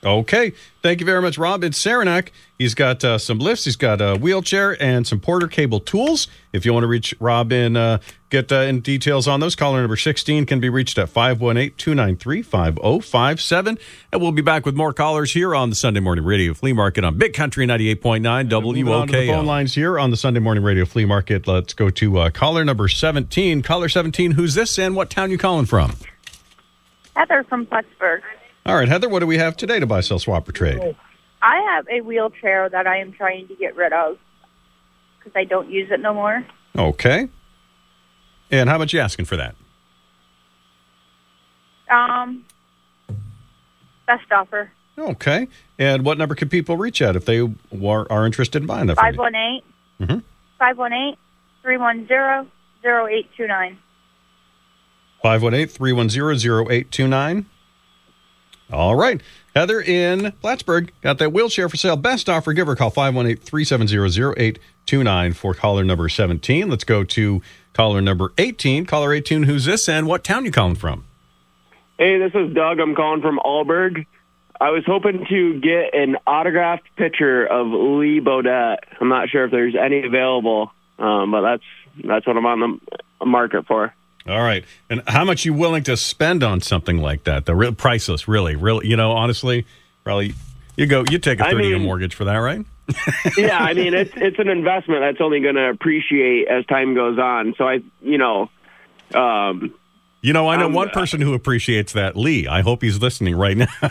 Okay. 0.04 0.52
Thank 0.80 1.00
you 1.00 1.06
very 1.06 1.20
much, 1.20 1.38
Rob. 1.38 1.64
It's 1.64 1.80
Saranac. 1.80 2.30
He's 2.56 2.74
got 2.74 3.02
uh, 3.02 3.18
some 3.18 3.40
lifts. 3.40 3.64
He's 3.64 3.74
got 3.74 4.00
a 4.00 4.14
wheelchair 4.16 4.80
and 4.80 5.04
some 5.06 5.18
Porter 5.18 5.48
cable 5.48 5.80
tools. 5.80 6.28
If 6.52 6.64
you 6.64 6.72
want 6.72 6.84
to 6.84 6.88
reach 6.88 7.12
Rob 7.18 7.52
and 7.52 7.76
uh, 7.76 7.98
get 8.30 8.52
uh, 8.52 8.60
in 8.60 8.80
details 8.80 9.26
on 9.26 9.40
those, 9.40 9.56
caller 9.56 9.80
number 9.80 9.96
16 9.96 10.46
can 10.46 10.60
be 10.60 10.68
reached 10.68 10.98
at 10.98 11.08
518-293-5057. 11.12 13.78
And 14.12 14.22
we'll 14.22 14.30
be 14.32 14.42
back 14.42 14.64
with 14.64 14.76
more 14.76 14.92
callers 14.92 15.32
here 15.32 15.52
on 15.54 15.70
the 15.70 15.76
Sunday 15.76 16.00
Morning 16.00 16.24
Radio 16.24 16.54
Flea 16.54 16.72
Market 16.72 17.04
on 17.04 17.18
Big 17.18 17.34
Country 17.34 17.66
98.9 17.66 18.62
Moving 18.62 18.88
on 18.88 19.08
to 19.08 19.12
the 19.12 19.18
WOKO. 19.18 19.26
phone 19.34 19.46
lines 19.46 19.74
here 19.74 19.98
on 19.98 20.10
the 20.10 20.16
Sunday 20.16 20.40
Morning 20.40 20.62
Radio 20.62 20.84
Flea 20.84 21.06
Market. 21.06 21.46
Let's 21.48 21.74
go 21.74 21.90
to 21.90 22.18
uh, 22.18 22.30
caller 22.30 22.64
number 22.64 22.86
17. 22.88 23.62
Caller 23.62 23.88
17, 23.88 24.32
who's 24.32 24.54
this 24.54 24.78
and 24.78 24.94
what 24.94 25.10
town 25.10 25.30
you 25.30 25.38
calling 25.38 25.66
from? 25.66 25.94
Heather 27.16 27.44
from 27.48 27.66
Plattsburgh. 27.66 28.22
All 28.68 28.74
right, 28.76 28.86
Heather, 28.86 29.08
what 29.08 29.20
do 29.20 29.26
we 29.26 29.38
have 29.38 29.56
today 29.56 29.80
to 29.80 29.86
buy, 29.86 30.02
sell, 30.02 30.18
swap, 30.18 30.46
or 30.46 30.52
trade? 30.52 30.94
I 31.40 31.60
have 31.74 31.86
a 31.88 32.02
wheelchair 32.02 32.68
that 32.68 32.86
I 32.86 32.98
am 32.98 33.12
trying 33.12 33.48
to 33.48 33.54
get 33.54 33.74
rid 33.76 33.94
of 33.94 34.18
because 35.18 35.32
I 35.34 35.44
don't 35.44 35.70
use 35.70 35.90
it 35.90 36.00
no 36.00 36.12
more. 36.12 36.44
Okay. 36.76 37.30
And 38.50 38.68
how 38.68 38.76
much 38.76 38.92
you 38.92 39.00
asking 39.00 39.24
for 39.24 39.38
that? 39.38 39.54
Um, 41.90 42.44
best 44.06 44.30
offer 44.30 44.70
Okay. 44.98 45.48
And 45.78 46.04
what 46.04 46.18
number 46.18 46.34
can 46.34 46.50
people 46.50 46.76
reach 46.76 47.00
at 47.00 47.16
if 47.16 47.24
they 47.24 47.40
are, 47.40 48.06
are 48.12 48.26
interested 48.26 48.60
in 48.62 48.66
buying 48.66 48.86
that 48.88 48.96
from 48.96 49.04
five 49.04 49.14
you? 49.14 49.20
one 49.20 49.34
eight 49.34 49.64
Mhm. 50.00 50.22
five 50.58 50.76
one 50.76 50.92
eight 50.92 51.16
three 51.62 51.78
one 51.78 52.06
zero 52.06 52.46
zero 52.82 53.08
eight 53.08 53.32
two 53.32 53.46
nine. 53.46 53.78
518-310-0829. 58.70 58.72
All 58.72 58.96
right. 58.96 59.20
Heather 59.54 59.80
in 59.80 60.32
Plattsburgh 60.40 60.92
got 61.02 61.18
that 61.18 61.32
wheelchair 61.32 61.68
for 61.68 61.76
sale. 61.76 61.96
Best 61.96 62.28
offer. 62.28 62.52
Give 62.52 62.66
her 62.66 62.74
a 62.74 62.76
call 62.76 62.90
518-370-0829 62.90 65.34
for 65.34 65.54
caller 65.54 65.84
number 65.84 66.08
17. 66.08 66.68
Let's 66.68 66.84
go 66.84 67.04
to 67.04 67.42
caller 67.72 68.00
number 68.00 68.32
18. 68.38 68.86
Caller 68.86 69.12
18, 69.12 69.44
who's 69.44 69.64
this 69.64 69.88
and 69.88 70.06
what 70.06 70.24
town 70.24 70.44
you 70.44 70.50
calling 70.50 70.76
from? 70.76 71.04
Hey, 71.98 72.18
this 72.18 72.32
is 72.34 72.54
Doug. 72.54 72.78
I'm 72.78 72.94
calling 72.94 73.22
from 73.22 73.40
Alburgh. 73.44 74.06
I 74.60 74.70
was 74.70 74.82
hoping 74.86 75.24
to 75.28 75.60
get 75.60 75.94
an 75.94 76.16
autographed 76.26 76.96
picture 76.96 77.46
of 77.46 77.68
Lee 77.68 78.20
Bodette. 78.20 78.78
I'm 79.00 79.08
not 79.08 79.28
sure 79.28 79.44
if 79.44 79.52
there's 79.52 79.76
any 79.76 80.04
available, 80.04 80.72
um, 80.98 81.30
but 81.30 81.42
that's 81.42 81.62
that's 82.04 82.26
what 82.26 82.36
I'm 82.36 82.46
on 82.46 82.80
the 83.20 83.26
market 83.26 83.66
for. 83.66 83.94
All 84.28 84.40
right. 84.42 84.64
And 84.90 85.02
how 85.06 85.24
much 85.24 85.44
you 85.44 85.54
willing 85.54 85.82
to 85.84 85.96
spend 85.96 86.42
on 86.42 86.60
something 86.60 86.98
like 86.98 87.24
that? 87.24 87.46
The 87.46 87.54
real 87.54 87.72
priceless, 87.72 88.28
really, 88.28 88.56
really, 88.56 88.86
you 88.88 88.96
know, 88.96 89.12
honestly, 89.12 89.66
probably 90.04 90.34
you 90.76 90.86
go 90.86 91.04
you 91.10 91.18
take 91.18 91.40
a 91.40 91.44
30 91.44 91.66
year 91.66 91.78
mean- 91.78 91.86
mortgage 91.86 92.14
for 92.14 92.24
that, 92.26 92.36
right? 92.36 92.64
yeah, 93.36 93.58
I 93.58 93.74
mean 93.74 93.92
it's 93.92 94.12
it's 94.16 94.38
an 94.38 94.48
investment 94.48 95.00
that's 95.02 95.20
only 95.20 95.40
going 95.40 95.56
to 95.56 95.68
appreciate 95.68 96.48
as 96.48 96.64
time 96.66 96.94
goes 96.94 97.18
on. 97.18 97.54
So 97.58 97.68
I, 97.68 97.80
you 98.00 98.16
know, 98.16 98.48
um, 99.14 99.74
You 100.22 100.32
know, 100.32 100.48
I 100.48 100.56
know 100.56 100.66
Um, 100.66 100.72
one 100.72 100.88
person 100.90 101.20
who 101.20 101.34
appreciates 101.34 101.92
that, 101.92 102.16
Lee. 102.16 102.46
I 102.46 102.62
hope 102.62 102.82
he's 102.82 102.98
listening 103.00 103.36
right 103.36 103.56
now. 103.58 103.66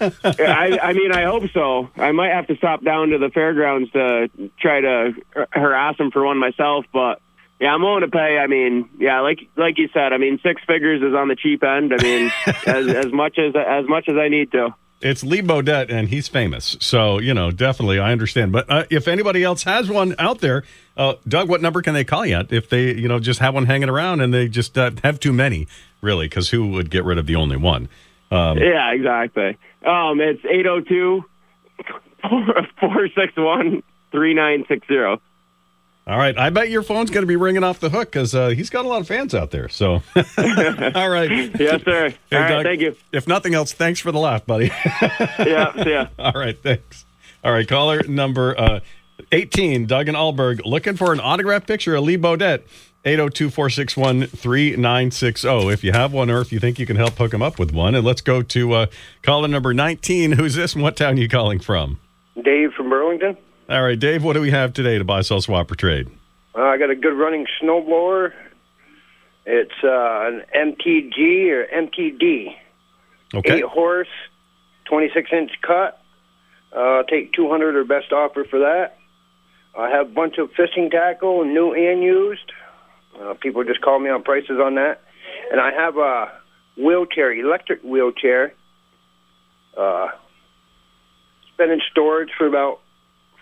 I, 0.00 0.78
I 0.82 0.92
mean, 0.92 1.12
I 1.12 1.22
hope 1.24 1.44
so. 1.54 1.88
I 1.96 2.10
might 2.10 2.32
have 2.32 2.48
to 2.48 2.56
stop 2.56 2.82
down 2.82 3.10
to 3.10 3.18
the 3.18 3.30
fairgrounds 3.30 3.92
to 3.92 4.28
try 4.58 4.80
to 4.80 5.12
harass 5.52 5.96
him 5.96 6.10
for 6.10 6.24
one 6.24 6.38
myself, 6.38 6.84
but 6.92 7.20
yeah, 7.62 7.72
I'm 7.72 7.80
willing 7.80 8.00
to 8.00 8.08
pay. 8.08 8.38
I 8.42 8.48
mean, 8.48 8.90
yeah, 8.98 9.20
like 9.20 9.38
like 9.56 9.78
you 9.78 9.88
said, 9.94 10.12
I 10.12 10.18
mean, 10.18 10.40
six 10.42 10.60
figures 10.66 11.00
is 11.00 11.14
on 11.14 11.28
the 11.28 11.36
cheap 11.36 11.62
end. 11.62 11.94
I 11.96 12.02
mean, 12.02 12.32
as 12.66 12.88
as 12.88 13.12
much 13.12 13.38
as 13.38 13.54
as 13.54 13.86
much 13.88 14.08
as 14.08 14.16
I 14.16 14.28
need 14.28 14.50
to. 14.50 14.74
It's 15.00 15.22
Lee 15.22 15.42
Bodette, 15.42 15.88
and 15.88 16.08
he's 16.08 16.26
famous. 16.26 16.76
So, 16.80 17.18
you 17.18 17.34
know, 17.34 17.50
definitely, 17.50 17.98
I 18.00 18.12
understand. 18.12 18.52
But 18.52 18.70
uh, 18.70 18.84
if 18.90 19.06
anybody 19.06 19.42
else 19.42 19.62
has 19.64 19.88
one 19.88 20.14
out 20.18 20.40
there, 20.40 20.64
uh, 20.96 21.14
Doug, 21.26 21.48
what 21.48 21.60
number 21.60 21.82
can 21.82 21.94
they 21.94 22.04
call 22.04 22.24
you 22.26 22.36
at 22.36 22.52
if 22.52 22.68
they, 22.68 22.94
you 22.94 23.08
know, 23.08 23.18
just 23.18 23.40
have 23.40 23.54
one 23.54 23.66
hanging 23.66 23.88
around 23.88 24.20
and 24.20 24.32
they 24.32 24.46
just 24.46 24.78
uh, 24.78 24.92
have 25.02 25.18
too 25.18 25.32
many, 25.32 25.66
really? 26.02 26.26
Because 26.26 26.50
who 26.50 26.68
would 26.68 26.88
get 26.88 27.04
rid 27.04 27.18
of 27.18 27.26
the 27.26 27.34
only 27.34 27.56
one? 27.56 27.88
Um, 28.30 28.58
yeah, 28.58 28.92
exactly. 28.92 29.58
Um, 29.84 30.20
it's 30.20 30.44
802 30.44 31.24
461 32.80 33.82
3960. 34.12 35.22
All 36.06 36.18
right. 36.18 36.36
I 36.36 36.50
bet 36.50 36.68
your 36.68 36.82
phone's 36.82 37.10
going 37.10 37.22
to 37.22 37.28
be 37.28 37.36
ringing 37.36 37.62
off 37.62 37.78
the 37.78 37.90
hook 37.90 38.10
because 38.10 38.34
uh, 38.34 38.48
he's 38.48 38.70
got 38.70 38.84
a 38.84 38.88
lot 38.88 39.00
of 39.00 39.06
fans 39.06 39.34
out 39.34 39.52
there. 39.52 39.68
So, 39.68 40.02
all 40.16 41.08
right. 41.08 41.30
Yes, 41.58 41.82
sir. 41.84 42.10
Hey, 42.30 42.36
All 42.36 42.40
right, 42.42 42.48
Doug, 42.48 42.64
thank 42.64 42.80
you. 42.80 42.96
If 43.12 43.28
nothing 43.28 43.54
else, 43.54 43.72
thanks 43.72 44.00
for 44.00 44.10
the 44.10 44.18
laugh, 44.18 44.44
buddy. 44.44 44.66
Yeah, 45.38 45.72
see 45.84 45.90
ya. 45.92 46.06
All 46.18 46.32
right, 46.32 46.60
thanks. 46.60 47.04
All 47.44 47.52
right, 47.52 47.66
caller 47.68 48.02
number 48.04 48.58
uh, 48.58 48.80
18, 49.30 49.86
Doug 49.86 50.08
and 50.08 50.16
Alburgh, 50.16 50.60
looking 50.64 50.96
for 50.96 51.12
an 51.12 51.20
autographed 51.20 51.66
picture 51.66 51.94
of 51.94 52.04
Lee 52.04 52.16
Bodette. 52.18 52.62
802 53.04 53.50
461 53.50 54.26
3960. 54.28 55.48
If 55.70 55.82
you 55.82 55.90
have 55.90 56.12
one 56.12 56.30
or 56.30 56.40
if 56.40 56.52
you 56.52 56.60
think 56.60 56.78
you 56.78 56.86
can 56.86 56.94
help 56.94 57.14
hook 57.14 57.34
him 57.34 57.42
up 57.42 57.58
with 57.58 57.72
one. 57.72 57.96
And 57.96 58.06
let's 58.06 58.20
go 58.20 58.42
to 58.42 58.72
uh, 58.74 58.86
caller 59.22 59.48
number 59.48 59.74
19. 59.74 60.32
Who's 60.32 60.54
this 60.54 60.74
and 60.74 60.84
what 60.84 60.96
town 60.96 61.14
are 61.18 61.20
you 61.20 61.28
calling 61.28 61.58
from? 61.58 61.98
Dave 62.40 62.72
from 62.74 62.90
Burlington. 62.90 63.36
All 63.72 63.82
right, 63.82 63.98
Dave, 63.98 64.22
what 64.22 64.34
do 64.34 64.42
we 64.42 64.50
have 64.50 64.74
today 64.74 64.98
to 64.98 65.04
buy, 65.04 65.22
sell, 65.22 65.40
swap, 65.40 65.70
or 65.70 65.74
trade? 65.76 66.06
Uh, 66.54 66.60
I 66.60 66.76
got 66.76 66.90
a 66.90 66.94
good 66.94 67.14
running 67.14 67.46
snowblower. 67.58 68.34
It's 69.46 69.72
uh, 69.82 69.88
an 69.88 70.42
MTG 70.54 71.48
or 71.48 71.64
MTD. 71.64 72.54
Okay. 73.32 73.54
Eight 73.54 73.64
horse, 73.64 74.10
26 74.90 75.30
inch 75.32 75.52
cut. 75.66 75.98
Uh, 76.70 77.04
take 77.04 77.32
200 77.32 77.74
or 77.74 77.84
best 77.84 78.12
offer 78.12 78.44
for 78.44 78.58
that. 78.58 78.98
I 79.74 79.88
have 79.88 80.08
a 80.08 80.12
bunch 80.12 80.36
of 80.36 80.50
fishing 80.50 80.90
tackle, 80.90 81.42
new 81.46 81.72
and 81.72 82.02
used. 82.02 82.52
Uh, 83.18 83.32
people 83.40 83.64
just 83.64 83.80
call 83.80 83.98
me 83.98 84.10
on 84.10 84.22
prices 84.22 84.60
on 84.62 84.74
that. 84.74 85.00
And 85.50 85.58
I 85.58 85.72
have 85.72 85.96
a 85.96 86.30
wheelchair, 86.76 87.32
electric 87.32 87.82
wheelchair. 87.82 88.52
Uh, 89.74 90.08
it's 91.40 91.56
been 91.56 91.70
in 91.70 91.80
storage 91.90 92.32
for 92.36 92.46
about 92.46 92.81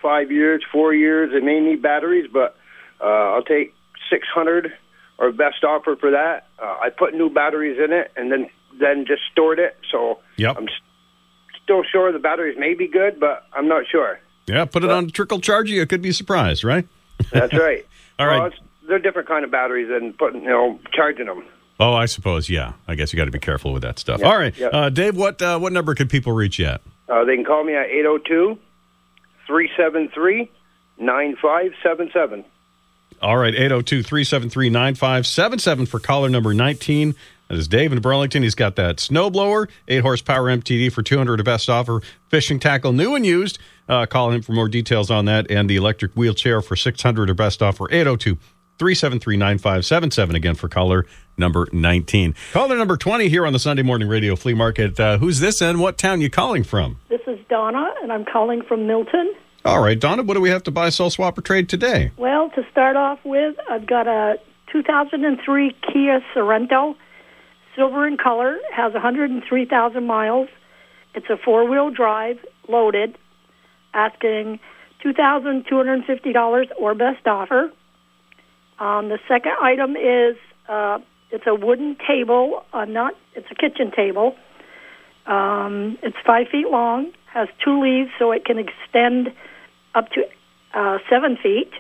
five 0.03 0.31
years, 0.31 0.63
four 0.73 0.95
years. 0.95 1.31
It 1.35 1.43
may 1.45 1.61
need 1.61 1.83
batteries, 1.83 2.29
but 2.33 2.57
uh, 3.01 3.05
I'll 3.35 3.43
take 3.43 3.75
600 4.11 4.73
or 5.19 5.33
best 5.33 5.63
offer 5.65 5.97
for 5.97 6.11
that. 6.13 6.49
Uh, 6.59 6.77
I 6.83 6.91
put 6.91 7.15
new 7.15 7.31
batteries 7.31 7.79
in 7.83 7.93
it 7.93 8.13
and 8.17 8.31
then 8.33 8.49
then 8.81 9.05
just 9.07 9.23
stored 9.31 9.59
it. 9.59 9.77
So 9.91 10.21
Yep. 10.37 10.57
I'm 10.57 10.69
still 11.63 11.83
sure 11.85 12.13
the 12.13 12.19
batteries 12.19 12.57
may 12.59 12.75
be 12.75 12.87
good, 12.89 13.21
but 13.21 13.45
I'm 13.53 13.69
not 13.69 13.85
sure. 13.91 14.19
Yeah, 14.47 14.65
put 14.65 14.85
it 14.85 14.91
on 14.91 15.11
trickle 15.11 15.41
charge. 15.41 15.71
You 15.71 15.85
could 15.87 16.01
be 16.03 16.13
surprised, 16.13 16.65
right? 16.65 16.87
That's 17.33 17.53
right. 17.53 17.87
All 18.19 18.27
right. 18.27 18.41
Well, 18.41 18.51
they're 18.89 18.99
different 18.99 19.29
kind 19.29 19.45
of 19.45 19.51
batteries 19.51 19.89
than 19.89 20.13
putting, 20.15 20.43
you 20.43 20.49
know, 20.49 20.81
charging 20.93 21.27
them. 21.27 21.45
Oh, 21.79 21.95
I 21.95 22.07
suppose, 22.07 22.49
yeah. 22.51 22.73
I 22.89 22.95
guess 22.95 23.13
you 23.13 23.17
got 23.17 23.27
to 23.27 23.31
be 23.31 23.39
careful 23.39 23.73
with 23.73 23.83
that 23.83 23.99
stuff. 23.99 24.21
Yeah, 24.21 24.27
All 24.27 24.37
right. 24.39 24.57
yeah. 24.59 24.67
Uh, 24.69 24.89
Dave, 24.91 25.17
what 25.17 25.41
uh, 25.41 25.59
what 25.59 25.73
number 25.73 25.95
could 25.95 26.11
people 26.11 26.33
reach 26.33 26.59
you 26.59 26.67
at? 26.67 26.81
Uh, 27.09 27.25
they 27.25 27.35
can 27.37 27.45
call 27.45 27.65
me 27.65 27.75
at 27.75 27.87
802 27.87 28.59
373 29.51 30.49
9577. 30.99 32.45
All 33.21 33.37
right, 33.37 33.53
802 33.53 34.05
373 34.05 34.71
9577 34.71 35.87
for 35.87 35.99
caller 35.99 36.29
number 36.29 36.55
19. 36.55 37.17
That 37.49 37.59
is 37.59 37.67
Dave 37.67 37.93
in 37.93 38.01
Burlington. 38.01 38.45
He's 38.45 38.55
got 38.55 38.77
that 38.77 38.99
snowblower, 38.99 39.69
8 39.89 40.03
horsepower 40.03 40.45
MTD 40.45 40.93
for 40.93 41.03
200 41.03 41.41
a 41.41 41.45
best 41.45 41.69
offer, 41.69 42.01
fishing 42.29 42.61
tackle, 42.61 42.93
new 42.93 43.17
and 43.17 43.27
used. 43.27 43.59
Uh, 43.89 44.07
call 44.07 44.31
him 44.31 44.41
for 44.41 44.53
more 44.53 44.69
details 44.69 45.11
on 45.11 45.25
that 45.25 45.51
and 45.51 45.69
the 45.69 45.75
electric 45.75 46.13
wheelchair 46.13 46.63
for 46.63 46.77
600 46.77 47.29
or 47.29 47.35
best 47.35 47.61
offer, 47.61 47.91
802 47.91 48.39
373 48.81 49.37
9577. 49.37 50.35
Again 50.37 50.55
for 50.55 50.67
caller 50.71 51.05
number 51.37 51.69
19. 51.71 52.35
Caller 52.55 52.79
number 52.79 52.97
20 52.97 53.29
here 53.29 53.47
on 53.47 53.53
the 53.53 53.59
Sunday 53.59 53.83
Morning 53.83 54.09
Radio 54.09 54.35
Flea 54.35 54.55
Market. 54.55 54.99
Uh, 54.99 55.19
who's 55.19 55.39
this 55.39 55.61
and 55.61 55.81
what 55.81 55.99
town 55.99 56.23
you 56.23 56.31
calling 56.31 56.65
from? 56.65 56.99
This 57.11 57.21
is 57.27 57.39
Donna, 57.51 57.93
and 58.03 58.11
I'm 58.11 58.25
calling 58.25 58.63
from 58.63 58.87
Milton. 58.87 59.35
All 59.67 59.83
right, 59.83 60.01
Donna, 60.01 60.23
what 60.23 60.33
do 60.33 60.41
we 60.41 60.49
have 60.49 60.63
to 60.63 60.71
buy, 60.71 60.89
sell, 60.89 61.11
swap, 61.11 61.37
or 61.37 61.43
trade 61.43 61.69
today? 61.69 62.11
Well, 62.17 62.49
to 62.55 62.63
start 62.71 62.97
off 62.97 63.19
with, 63.23 63.55
I've 63.69 63.87
got 63.87 64.07
a 64.09 64.39
2003 64.73 65.77
Kia 65.93 66.25
Sorento, 66.35 66.97
silver 67.77 68.07
in 68.07 68.17
color, 68.17 68.57
has 68.73 68.95
103,000 68.95 70.07
miles. 70.07 70.49
It's 71.15 71.29
a 71.29 71.37
four 71.37 71.69
wheel 71.69 71.91
drive, 71.91 72.39
loaded, 72.67 73.19
asking 73.93 74.59
two 75.03 75.13
thousand 75.13 75.67
two 75.69 75.77
hundred 75.77 76.05
fifty 76.07 76.33
dollars 76.33 76.69
or 76.79 76.95
best 76.95 77.27
offer. 77.27 77.71
Um, 78.81 79.11
the 79.11 79.19
second 79.29 79.53
item 79.61 79.95
is 79.95 80.37
uh, 80.69 80.99
it's 81.31 81.45
a 81.47 81.55
wooden 81.55 81.97
table, 82.09 82.65
uh, 82.73 82.87
not 82.87 83.15
it's 83.35 83.47
a 83.51 83.55
kitchen 83.55 83.93
table. 83.95 84.35
Um, 85.27 85.99
it's 86.03 86.17
five 86.27 86.49
feet 86.49 86.69
long, 86.69 87.13
has 87.27 87.49
two 87.63 87.81
leaves, 87.81 88.11
so 88.19 88.33
it 88.33 88.45
can 88.47 88.59
extend 88.59 89.33
up 89.95 90.09
to 90.13 90.23
uh, 90.75 90.99
seven 91.11 91.37
feet. 91.37 91.71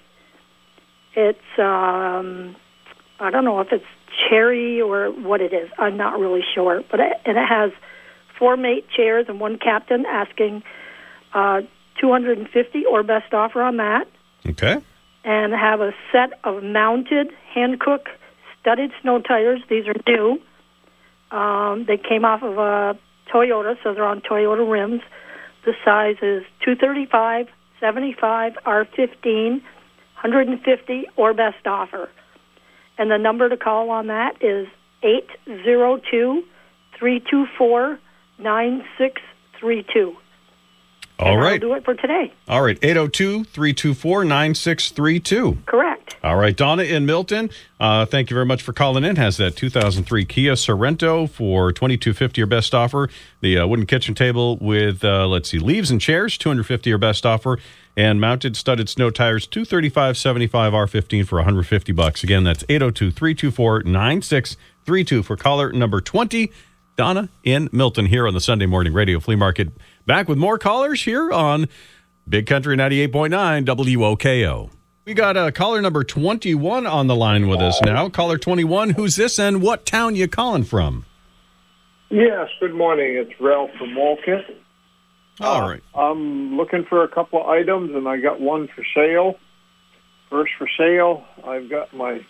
It's 1.14 1.38
um, 1.58 2.54
I 3.18 3.30
don't 3.30 3.44
know 3.44 3.60
if 3.60 3.72
it's 3.72 3.84
cherry 4.28 4.80
or 4.80 5.10
what 5.10 5.40
it 5.40 5.54
is. 5.54 5.70
I'm 5.78 5.96
not 5.96 6.20
really 6.20 6.44
sure, 6.54 6.82
but 6.90 7.00
it, 7.00 7.12
and 7.24 7.38
it 7.38 7.48
has 7.48 7.72
four 8.38 8.58
mate 8.58 8.86
chairs 8.94 9.26
and 9.28 9.40
one 9.40 9.58
captain 9.58 10.04
asking 10.06 10.62
uh, 11.32 11.62
250 11.98 12.84
or 12.86 13.02
best 13.02 13.32
offer 13.32 13.62
on 13.62 13.78
that, 13.78 14.06
Okay. 14.48 14.78
And 15.24 15.52
have 15.52 15.80
a 15.80 15.92
set 16.12 16.38
of 16.44 16.62
mounted 16.62 17.28
Hankook 17.54 18.06
studded 18.60 18.90
snow 19.02 19.20
tires. 19.20 19.60
These 19.68 19.84
are 19.86 19.94
new. 20.06 20.40
Um, 21.36 21.84
they 21.86 21.96
came 21.96 22.24
off 22.24 22.42
of 22.42 22.58
a 22.58 22.98
Toyota, 23.32 23.76
so 23.82 23.94
they're 23.94 24.04
on 24.04 24.20
Toyota 24.20 24.68
rims. 24.68 25.02
The 25.64 25.74
size 25.84 26.16
is 26.22 26.42
235, 26.64 27.48
75, 27.78 28.52
R15, 28.66 29.62
150 30.22 31.06
or 31.16 31.34
best 31.34 31.66
offer. 31.66 32.08
And 32.98 33.10
the 33.10 33.18
number 33.18 33.48
to 33.48 33.56
call 33.56 33.90
on 33.90 34.08
that 34.08 34.42
is 34.42 34.66
802 35.02 36.42
324 36.98 37.98
9632. 38.38 40.16
All 41.20 41.36
right. 41.36 41.60
Do 41.60 41.74
it 41.74 41.84
for 41.84 41.94
today. 41.94 42.32
All 42.48 42.62
right. 42.62 42.78
802 42.82 43.44
324 43.44 44.24
9632. 44.24 45.58
Correct. 45.66 46.16
All 46.22 46.36
right. 46.36 46.56
Donna 46.56 46.82
in 46.82 47.06
Milton, 47.06 47.50
uh, 47.78 48.06
thank 48.06 48.30
you 48.30 48.34
very 48.34 48.46
much 48.46 48.62
for 48.62 48.72
calling 48.72 49.04
in. 49.04 49.16
Has 49.16 49.36
that 49.36 49.56
2003 49.56 50.24
Kia 50.24 50.52
Sorento 50.52 51.28
for 51.28 51.72
2250 51.72 52.42
or 52.42 52.46
best 52.46 52.74
offer. 52.74 53.08
The 53.40 53.58
uh, 53.58 53.66
wooden 53.66 53.86
kitchen 53.86 54.14
table 54.14 54.56
with, 54.58 55.04
uh, 55.04 55.26
let's 55.26 55.50
see, 55.50 55.58
leaves 55.58 55.90
and 55.90 56.00
chairs, 56.00 56.36
250 56.38 56.92
or 56.92 56.98
best 56.98 57.24
offer. 57.24 57.58
And 57.96 58.20
mounted 58.20 58.56
studded 58.56 58.88
snow 58.88 59.10
tires, 59.10 59.46
235 59.46 60.16
75 60.16 60.72
R15 60.72 61.26
for 61.26 61.36
150 61.36 61.92
bucks. 61.92 62.22
Again, 62.22 62.44
that's 62.44 62.64
802 62.68 63.10
324 63.10 63.82
9632 63.82 65.22
for 65.22 65.36
caller 65.36 65.72
number 65.72 66.00
20. 66.00 66.50
Donna 66.96 67.30
in 67.44 67.68
Milton 67.72 68.06
here 68.06 68.26
on 68.26 68.34
the 68.34 68.40
Sunday 68.40 68.66
Morning 68.66 68.92
Radio 68.92 69.20
Flea 69.20 69.36
Market. 69.36 69.70
Back 70.06 70.28
with 70.28 70.38
more 70.38 70.58
callers 70.58 71.02
here 71.02 71.30
on 71.30 71.68
Big 72.28 72.46
Country 72.46 72.76
98.9 72.76 73.64
WOKO. 73.64 74.70
We 75.04 75.14
got 75.14 75.36
uh, 75.36 75.50
caller 75.50 75.80
number 75.80 76.04
21 76.04 76.86
on 76.86 77.06
the 77.06 77.16
line 77.16 77.48
with 77.48 77.60
us 77.60 77.80
now. 77.82 78.08
Caller 78.08 78.38
21, 78.38 78.90
who's 78.90 79.16
this 79.16 79.38
and 79.38 79.62
what 79.62 79.84
town 79.84 80.14
you 80.16 80.28
calling 80.28 80.64
from? 80.64 81.04
Yes, 82.10 82.48
good 82.60 82.74
morning. 82.74 83.16
It's 83.16 83.40
Ralph 83.40 83.70
from 83.78 83.94
Wolcott. 83.94 84.44
All 85.40 85.62
right. 85.62 85.82
I'm 85.94 86.56
looking 86.56 86.84
for 86.88 87.02
a 87.02 87.08
couple 87.08 87.40
of 87.40 87.48
items, 87.48 87.94
and 87.94 88.06
I 88.08 88.18
got 88.18 88.40
one 88.40 88.68
for 88.68 88.84
sale. 88.94 89.36
First 90.28 90.52
for 90.58 90.68
sale, 90.78 91.24
I've 91.44 91.70
got 91.70 91.94
my 91.94 92.20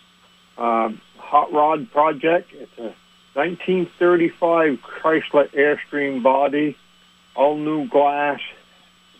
um, 0.57 1.01
hot 1.17 1.51
rod 1.51 1.91
project. 1.91 2.51
It's 2.53 2.77
a 2.77 2.93
1935 3.33 4.79
Chrysler 4.81 5.49
Airstream 5.53 6.23
body, 6.23 6.77
all 7.35 7.57
new 7.57 7.87
glass 7.87 8.39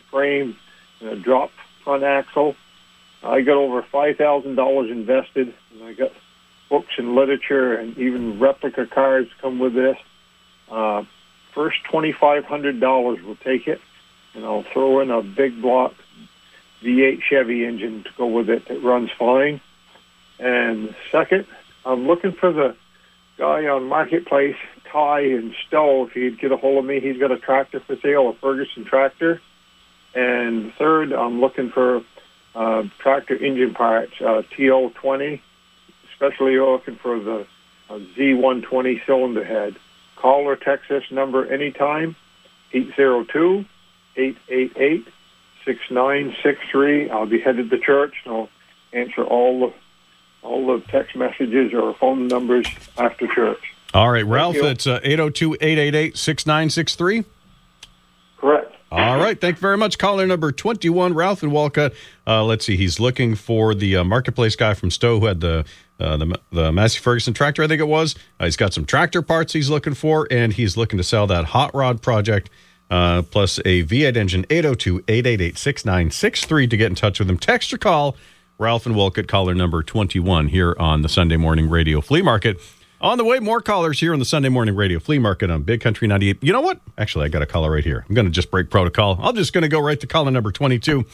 frame, 0.09 0.55
and 0.99 1.09
a 1.09 1.15
drop 1.15 1.51
front 1.83 2.03
axle. 2.03 2.55
I 3.23 3.41
got 3.41 3.57
over 3.57 3.81
five 3.83 4.17
thousand 4.17 4.55
dollars 4.55 4.89
invested, 4.89 5.53
and 5.73 5.83
I 5.83 5.93
got 5.93 6.11
books 6.69 6.93
and 6.97 7.15
literature, 7.15 7.75
and 7.75 7.97
even 7.97 8.39
replica 8.39 8.85
cars 8.85 9.27
come 9.41 9.59
with 9.59 9.73
this. 9.73 9.97
Uh, 10.69 11.03
first 11.53 11.83
twenty 11.83 12.11
five 12.11 12.45
hundred 12.45 12.79
dollars 12.79 13.21
will 13.23 13.35
take 13.37 13.67
it, 13.67 13.81
and 14.33 14.45
I'll 14.45 14.63
throw 14.63 14.99
in 15.01 15.11
a 15.11 15.21
big 15.21 15.61
block 15.61 15.93
V8 16.81 17.21
Chevy 17.21 17.65
engine 17.65 18.03
to 18.03 18.09
go 18.17 18.25
with 18.25 18.49
it 18.49 18.67
that 18.67 18.81
runs 18.81 19.11
fine. 19.17 19.61
And 20.39 20.95
second, 21.11 21.45
I'm 21.85 22.07
looking 22.07 22.31
for 22.31 22.51
the 22.51 22.75
guy 23.37 23.67
on 23.67 23.85
Marketplace, 23.85 24.55
Ty 24.91 25.21
in 25.21 25.53
Stowe. 25.67 26.07
If 26.07 26.13
he'd 26.13 26.39
get 26.39 26.51
a 26.51 26.57
hold 26.57 26.79
of 26.79 26.85
me, 26.85 26.99
he's 26.99 27.17
got 27.17 27.31
a 27.31 27.37
tractor 27.37 27.79
for 27.79 27.95
sale, 27.97 28.29
a 28.29 28.33
Ferguson 28.33 28.85
tractor. 28.85 29.41
And 30.13 30.73
third, 30.73 31.13
I'm 31.13 31.39
looking 31.39 31.69
for 31.69 32.03
uh, 32.53 32.83
tractor 32.99 33.35
engine 33.35 33.73
parts, 33.73 34.13
uh, 34.19 34.43
TO20, 34.57 35.39
especially 36.11 36.59
looking 36.59 36.97
for 36.97 37.19
the 37.19 37.47
uh, 37.89 37.99
Z120 38.17 39.05
cylinder 39.05 39.43
head. 39.43 39.75
Call 40.17 40.47
or 40.47 40.55
text 40.55 40.89
this 40.89 41.03
number 41.11 41.51
anytime, 41.51 42.15
802 42.73 43.65
888 44.15 45.07
6963. 45.65 47.09
I'll 47.09 47.25
be 47.25 47.39
headed 47.39 47.69
to 47.69 47.77
church 47.77 48.13
and 48.25 48.33
I'll 48.33 48.49
answer 48.93 49.23
all 49.23 49.67
the 49.67 49.73
all 50.43 50.65
the 50.65 50.83
text 50.87 51.15
messages 51.15 51.71
or 51.73 51.93
phone 51.93 52.27
numbers 52.27 52.67
after 52.97 53.27
church. 53.27 53.73
All 53.93 54.09
right, 54.09 54.25
Ralph, 54.25 54.55
it's 54.55 54.87
uh, 54.87 54.99
802 55.03 55.55
888 55.55 56.17
6963. 56.17 57.25
Correct. 58.37 58.75
All 58.91 59.17
right. 59.17 59.39
Thank 59.39 59.55
you 59.57 59.61
very 59.61 59.77
much. 59.77 59.97
Caller 59.97 60.27
number 60.27 60.51
21, 60.51 61.13
Ralph 61.13 61.43
and 61.43 61.51
Wolcott. 61.51 61.93
Uh, 62.27 62.43
let's 62.43 62.65
see. 62.65 62.75
He's 62.75 62.99
looking 62.99 63.35
for 63.35 63.73
the 63.73 63.97
uh, 63.97 64.03
marketplace 64.03 64.57
guy 64.57 64.73
from 64.73 64.91
Stowe 64.91 65.19
who 65.19 65.27
had 65.27 65.39
the 65.39 65.65
uh, 65.99 66.17
the, 66.17 66.39
the 66.51 66.71
Massey 66.71 66.99
Ferguson 66.99 67.33
tractor, 67.33 67.61
I 67.63 67.67
think 67.67 67.79
it 67.79 67.87
was. 67.87 68.15
Uh, 68.39 68.45
he's 68.45 68.55
got 68.57 68.73
some 68.73 68.85
tractor 68.85 69.21
parts 69.21 69.53
he's 69.53 69.69
looking 69.69 69.93
for, 69.93 70.27
and 70.31 70.51
he's 70.51 70.75
looking 70.75 70.97
to 70.97 71.03
sell 71.03 71.27
that 71.27 71.45
hot 71.45 71.73
rod 71.75 72.01
project 72.01 72.49
uh, 72.89 73.21
plus 73.21 73.59
a 73.59 73.83
V8 73.83 74.17
engine 74.17 74.45
802 74.49 75.03
888 75.07 75.57
6963 75.57 76.67
to 76.67 76.77
get 76.77 76.87
in 76.87 76.95
touch 76.95 77.19
with 77.19 77.29
him. 77.29 77.37
Text 77.37 77.71
or 77.71 77.77
call 77.77 78.17
Ralph 78.57 78.85
and 78.85 78.95
Wolcott, 78.95 79.27
caller 79.27 79.53
number 79.53 79.83
21 79.83 80.47
here 80.47 80.75
on 80.79 81.01
the 81.01 81.09
Sunday 81.09 81.37
Morning 81.37 81.69
Radio 81.69 82.01
Flea 82.01 82.21
Market. 82.21 82.59
On 83.01 83.17
the 83.17 83.25
way, 83.25 83.39
more 83.39 83.61
callers 83.61 83.99
here 83.99 84.13
on 84.13 84.19
the 84.19 84.25
Sunday 84.25 84.49
Morning 84.49 84.75
Radio 84.75 84.99
Flea 84.99 85.17
Market 85.17 85.49
on 85.49 85.63
Big 85.63 85.81
Country 85.81 86.07
98. 86.07 86.37
You 86.43 86.53
know 86.53 86.61
what? 86.61 86.79
Actually, 86.99 87.25
I 87.25 87.29
got 87.29 87.41
a 87.41 87.47
caller 87.47 87.71
right 87.71 87.83
here. 87.83 88.05
I'm 88.07 88.13
going 88.13 88.25
to 88.25 88.31
just 88.31 88.51
break 88.51 88.69
protocol. 88.69 89.17
I'm 89.19 89.35
just 89.35 89.53
going 89.53 89.63
to 89.63 89.67
go 89.67 89.79
right 89.79 89.99
to 89.99 90.05
caller 90.05 90.29
number 90.29 90.51
22. 90.51 91.07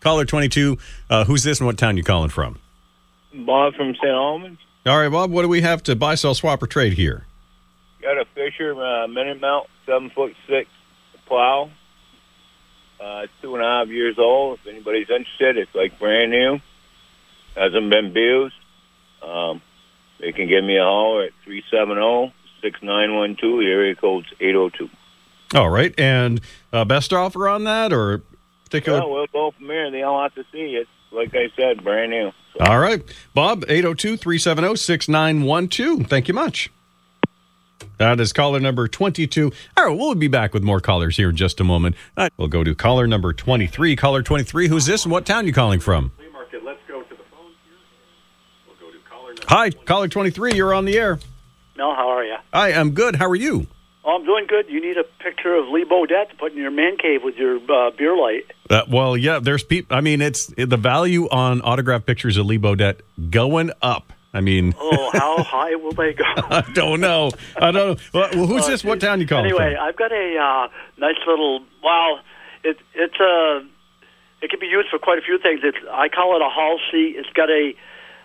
Caller 0.00 0.24
22, 0.24 0.78
uh, 1.08 1.24
who's 1.26 1.44
this 1.44 1.60
and 1.60 1.68
what 1.68 1.78
town 1.78 1.96
you 1.96 2.02
calling 2.02 2.28
from? 2.28 2.58
Bob 3.32 3.74
from 3.74 3.94
St. 3.94 4.08
Albans. 4.08 4.58
All 4.84 4.98
right, 4.98 5.08
Bob, 5.08 5.30
what 5.30 5.42
do 5.42 5.48
we 5.48 5.60
have 5.60 5.80
to 5.84 5.94
buy, 5.94 6.16
sell, 6.16 6.34
swap, 6.34 6.60
or 6.60 6.66
trade 6.66 6.94
here? 6.94 7.24
Got 8.02 8.18
a 8.18 8.24
Fisher 8.34 8.74
uh, 8.74 9.06
minute 9.06 9.40
mount, 9.40 9.68
seven 9.86 10.10
foot 10.10 10.34
six 10.48 10.68
plow. 11.26 11.70
Uh, 13.00 13.20
it's 13.22 13.32
two 13.42 13.54
and 13.54 13.62
a 13.62 13.66
half 13.66 13.86
years 13.88 14.18
old. 14.18 14.58
If 14.58 14.66
anybody's 14.66 15.08
interested, 15.08 15.56
it's 15.56 15.72
like 15.72 16.00
brand 16.00 16.32
new. 16.32 16.58
Hasn't 17.54 17.90
been 17.90 18.06
abused. 18.06 18.54
Um, 19.22 19.62
they 20.20 20.32
can 20.32 20.48
give 20.48 20.64
me 20.64 20.76
a 20.76 20.82
holler 20.82 21.24
at 21.24 21.32
370-6912. 21.46 22.32
The 22.62 23.66
area 23.70 23.94
code's 23.94 24.26
802. 24.40 24.90
All 25.54 25.70
right, 25.70 25.94
and 25.98 26.40
uh, 26.72 26.84
best 26.84 27.12
offer 27.12 27.48
on 27.48 27.64
that 27.64 27.92
or 27.92 28.22
particular? 28.64 29.00
Well, 29.00 29.10
we'll 29.10 29.26
go 29.26 29.50
from 29.52 29.66
here. 29.66 29.90
They 29.90 30.02
all 30.02 30.22
have 30.22 30.34
to 30.34 30.44
see 30.52 30.76
it. 30.76 30.88
Like 31.10 31.34
I 31.34 31.48
said, 31.56 31.82
brand 31.82 32.10
new. 32.10 32.32
All 32.60 32.78
right, 32.78 33.02
Bob, 33.32 33.64
802 33.66 34.18
370 34.18 34.76
6912. 34.76 36.06
Thank 36.06 36.28
you 36.28 36.34
much. 36.34 36.70
That 37.96 38.20
is 38.20 38.32
caller 38.32 38.60
number 38.60 38.88
22. 38.88 39.52
All 39.76 39.86
right, 39.86 39.96
we'll 39.96 40.14
be 40.14 40.28
back 40.28 40.52
with 40.52 40.62
more 40.62 40.80
callers 40.80 41.16
here 41.16 41.30
in 41.30 41.36
just 41.36 41.60
a 41.60 41.64
moment. 41.64 41.96
We'll 42.36 42.48
go 42.48 42.62
to 42.62 42.74
caller 42.74 43.06
number 43.06 43.32
23. 43.32 43.96
Caller 43.96 44.22
23, 44.22 44.68
who's 44.68 44.86
this 44.86 45.04
and 45.04 45.12
what 45.12 45.24
town 45.26 45.46
you 45.46 45.52
calling 45.52 45.80
from? 45.80 46.12
Hi, 49.48 49.70
caller 49.70 50.08
23, 50.08 50.52
you're 50.54 50.74
on 50.74 50.84
the 50.84 50.98
air. 50.98 51.18
Mel, 51.76 51.94
how 51.94 52.08
are 52.08 52.24
you? 52.24 52.36
Hi, 52.52 52.72
I'm 52.72 52.90
good. 52.90 53.16
How 53.16 53.28
are 53.30 53.34
you? 53.36 53.66
Oh, 54.04 54.16
I'm 54.16 54.24
doing 54.24 54.46
good. 54.46 54.66
You 54.68 54.80
need 54.80 54.96
a 54.98 55.04
picture 55.22 55.54
of 55.54 55.68
Lee 55.68 55.84
Bodette 55.84 56.30
to 56.30 56.36
put 56.36 56.52
in 56.52 56.58
your 56.58 56.70
man 56.70 56.96
cave 56.98 57.22
with 57.22 57.36
your 57.36 57.56
uh, 57.56 57.90
beer 57.96 58.16
light. 58.16 58.44
Uh, 58.68 58.82
well, 58.90 59.16
yeah, 59.16 59.38
there's 59.38 59.62
people. 59.64 59.96
I 59.96 60.00
mean, 60.02 60.20
it's 60.20 60.52
the 60.56 60.76
value 60.76 61.28
on 61.30 61.60
autographed 61.62 62.06
pictures 62.06 62.36
of 62.36 62.46
Lee 62.46 62.58
Bodette 62.58 63.00
going 63.30 63.70
up. 63.80 64.12
I 64.34 64.40
mean, 64.42 64.74
Oh, 64.78 65.10
how 65.12 65.42
high 65.42 65.76
will 65.76 65.92
they 65.92 66.12
go? 66.12 66.24
I 66.36 66.60
don't 66.74 67.00
know. 67.00 67.30
I 67.56 67.70
don't 67.70 67.74
know. 67.74 67.96
Well, 68.12 68.46
who's 68.46 68.64
Oh, 68.64 68.68
this? 68.70 68.84
What 68.84 69.00
town 69.00 69.20
you 69.20 69.26
calling 69.26 69.46
Anyway? 69.46 69.76
I've 69.80 69.96
got 69.96 70.12
a 70.12 70.36
uh, 70.38 70.68
nice 70.98 71.16
little. 71.26 71.60
Well, 71.82 72.20
it 72.64 72.76
it's 72.94 73.18
a. 73.18 73.66
It 74.42 74.50
can 74.50 74.60
be 74.60 74.66
used 74.66 74.88
for 74.90 74.98
quite 74.98 75.18
a 75.18 75.22
few 75.22 75.38
things. 75.38 75.60
It's 75.64 75.78
I 75.90 76.08
call 76.08 76.36
it 76.36 76.42
a 76.42 76.48
hall 76.50 76.78
seat. 76.92 77.14
It's 77.16 77.30
got 77.30 77.48
a 77.50 77.72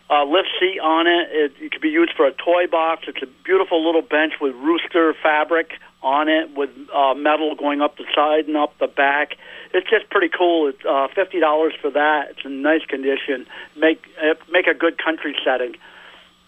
uh, 0.10 0.26
lift 0.26 0.50
seat 0.60 0.80
on 0.80 1.08
it. 1.08 1.30
it. 1.32 1.52
It 1.60 1.72
could 1.72 1.82
be 1.82 1.90
used 1.90 2.14
for 2.16 2.26
a 2.26 2.32
toy 2.32 2.68
box. 2.70 3.06
It's 3.08 3.22
a 3.22 3.28
beautiful 3.44 3.84
little 3.86 4.02
bench 4.02 4.34
with 4.42 4.54
rooster 4.56 5.14
fabric 5.22 5.72
on 6.02 6.28
it 6.28 6.56
with 6.56 6.70
uh, 6.94 7.14
metal 7.14 7.56
going 7.56 7.82
up 7.82 7.98
the 7.98 8.06
side 8.14 8.46
and 8.48 8.58
up 8.58 8.78
the 8.80 8.88
back. 8.88 9.38
It's 9.74 9.90
just 9.90 10.10
pretty 10.10 10.30
cool. 10.30 10.68
It's 10.68 10.86
uh, 10.88 11.08
fifty 11.16 11.40
dollars 11.40 11.74
for 11.82 11.90
that. 11.92 12.32
It's 12.32 12.46
in 12.46 12.62
nice 12.62 12.86
condition. 12.88 13.48
Make 13.76 14.04
uh, 14.22 14.36
make 14.52 14.68
a 14.68 14.74
good 14.74 15.02
country 15.04 15.36
setting, 15.44 15.76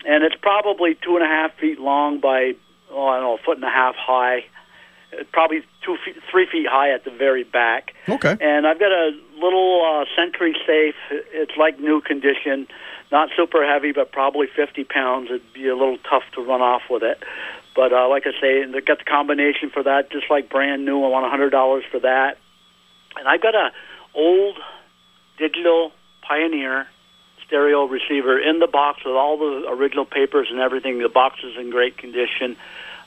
and 0.06 0.24
it's 0.24 0.36
probably 0.41 0.96
two 1.02 1.15
and 1.15 1.24
a 1.24 1.28
half 1.28 1.56
feet 1.58 1.80
long 1.80 2.20
by 2.20 2.54
oh 2.91 3.08
I 3.08 3.15
don't 3.15 3.24
know 3.24 3.36
a 3.36 3.38
foot 3.38 3.58
and 3.58 3.65
a 3.65 3.70
half 3.70 3.96
high. 3.96 4.46
It's 5.13 5.30
probably 5.32 5.63
two 5.84 5.96
feet, 6.04 6.15
three 6.30 6.46
feet 6.52 6.68
high 6.70 6.94
at 6.94 7.06
the 7.06 7.12
very 7.12 7.44
back. 7.44 7.94
Okay. 8.10 8.36
And 8.41 8.68
I've 8.68 8.80
got 8.80 8.91
a 8.91 9.12
little 9.41 9.82
uh, 9.82 10.06
Sentry 10.15 10.54
safe. 10.68 10.96
It's 11.10 11.56
like 11.58 11.80
new 11.80 12.02
condition, 12.02 12.68
not 13.15 13.30
super 13.38 13.65
heavy, 13.65 13.93
but 13.93 14.12
probably 14.12 14.45
50 14.54 14.84
pounds. 14.84 15.30
It'd 15.30 15.54
be 15.54 15.69
a 15.69 15.75
little 15.75 15.97
tough 15.97 16.23
to 16.34 16.41
run 16.41 16.62
off 16.62 16.82
with 16.89 17.01
it. 17.01 17.23
But 17.73 17.93
uh, 17.93 18.10
like 18.10 18.23
I 18.28 18.32
say, 18.41 18.65
they 18.65 18.82
got 18.82 18.99
the 18.99 19.06
combination 19.06 19.69
for 19.69 19.84
that, 19.84 20.12
just 20.12 20.30
like 20.30 20.49
brand 20.49 20.84
new. 20.84 21.01
I 21.01 21.08
want 21.08 21.25
$100 21.32 21.82
for 21.89 21.99
that. 22.01 22.38
And 23.17 23.25
I've 23.25 23.41
got 23.41 23.56
a 23.56 23.71
old 24.13 24.58
digital 25.38 25.93
Pioneer 26.28 26.88
stereo 27.47 27.86
receiver 27.86 28.38
in 28.38 28.60
the 28.60 28.67
box 28.67 29.06
with 29.06 29.15
all 29.15 29.38
the 29.38 29.69
original 29.69 30.06
papers 30.06 30.47
and 30.51 30.60
everything. 30.60 30.99
The 30.99 31.08
box 31.08 31.39
is 31.41 31.56
in 31.58 31.69
great 31.69 31.97
condition. 31.97 32.58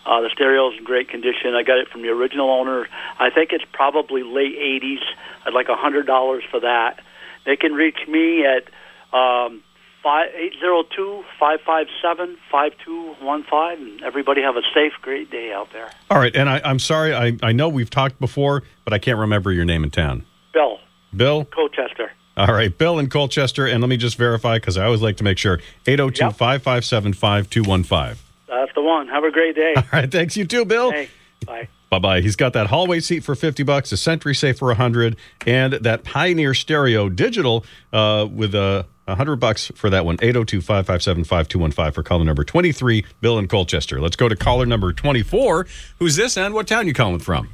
Uh, 0.07 0.23
the 0.23 0.29
is 0.29 0.79
in 0.79 0.85
great 0.85 1.11
condition. 1.11 1.55
I 1.55 1.65
got 1.65 1.77
it 1.79 1.89
from 1.89 2.01
the 2.01 2.09
original 2.09 2.49
owner. 2.49 2.89
I 3.19 3.29
think 3.29 3.53
it's 3.53 3.65
probably 3.73 4.23
late 4.23 4.57
80s. 4.57 5.03
I'd 5.45 5.53
like 5.53 5.67
$100 5.67 6.41
for 6.51 6.61
that. 6.61 7.01
They 7.45 7.57
can 7.57 7.75
reach 7.75 7.99
me 8.09 8.47
at 8.47 8.65
um, 9.13 9.63
802 10.05 11.25
557 11.39 12.39
5215. 12.51 13.89
And 13.89 14.03
everybody 14.03 14.43
have 14.43 14.57
a 14.57 14.63
safe, 14.75 14.93
great 15.03 15.31
day 15.31 15.53
out 15.53 15.73
there. 15.73 15.91
All 16.11 16.19
right, 16.19 16.35
and 16.35 16.49
I, 16.49 16.61
I'm 16.65 16.79
sorry. 16.79 17.15
I, 17.15 17.37
I 17.43 17.53
know 17.53 17.69
we've 17.69 17.91
talked 17.91 18.21
before, 18.21 18.63
but 18.85 18.93
I 18.93 18.99
can't 18.99 19.19
remember 19.19 19.53
your 19.53 19.65
name 19.65 19.85
in 19.85 19.91
town. 19.91 20.25
Bill, 20.53 20.79
Bill? 21.15 21.45
Colchester. 21.45 22.13
All 22.37 22.55
right, 22.55 22.77
Bill 22.77 22.99
in 23.01 23.09
Colchester. 23.09 23.67
And 23.67 23.81
let 23.81 23.89
me 23.89 23.97
just 23.97 24.17
verify 24.17 24.57
because 24.57 24.79
I 24.79 24.85
always 24.85 25.03
like 25.03 25.17
to 25.17 25.25
make 25.25 25.39
sure 25.39 25.61
802 25.87 26.37
557 26.37 27.13
5215. 27.15 28.25
That's 28.49 28.73
the 28.75 28.83
one. 28.83 29.09
Have 29.09 29.25
a 29.25 29.31
great 29.31 29.57
day. 29.57 29.75
All 29.77 29.83
right, 29.93 30.11
thanks. 30.11 30.37
You 30.37 30.45
too, 30.45 30.65
Bill. 30.65 30.93
Hey, 30.93 31.09
bye. 31.45 31.69
Bye 31.91 31.99
bye. 31.99 32.21
He's 32.21 32.37
got 32.37 32.53
that 32.53 32.67
hallway 32.67 33.01
seat 33.01 33.25
for 33.25 33.35
50 33.35 33.63
bucks, 33.63 33.93
a 33.93 33.97
Sentry 33.97 34.35
Safe 34.35 34.59
for 34.59 34.69
100, 34.69 35.17
and 35.47 35.73
that 35.75 36.05
Pioneer 36.05 36.55
Stereo 36.55 37.09
Digital 37.09 37.65
uh, 37.93 38.27
with 38.31 38.55
a. 38.55 38.87
100 39.09 39.37
bucks 39.37 39.71
for 39.75 39.91
that 39.91 40.05
one. 40.05 40.17
802 40.21 40.61
557 40.61 41.25
5215 41.25 41.93
for 41.93 42.03
caller 42.03 42.25
number 42.25 42.45
23, 42.45 43.05
Bill 43.21 43.39
in 43.39 43.49
Colchester. 43.49 44.01
Let's 44.01 44.17
go 44.17 44.29
to 44.29 44.37
caller 44.37 44.67
number 44.67 44.93
24. 44.93 45.67
Who's 45.99 46.17
this 46.17 46.37
and 46.37 46.55
what 46.55 46.67
town 46.69 46.87
you 46.87 46.95
calling 46.95 47.19
from? 47.19 47.49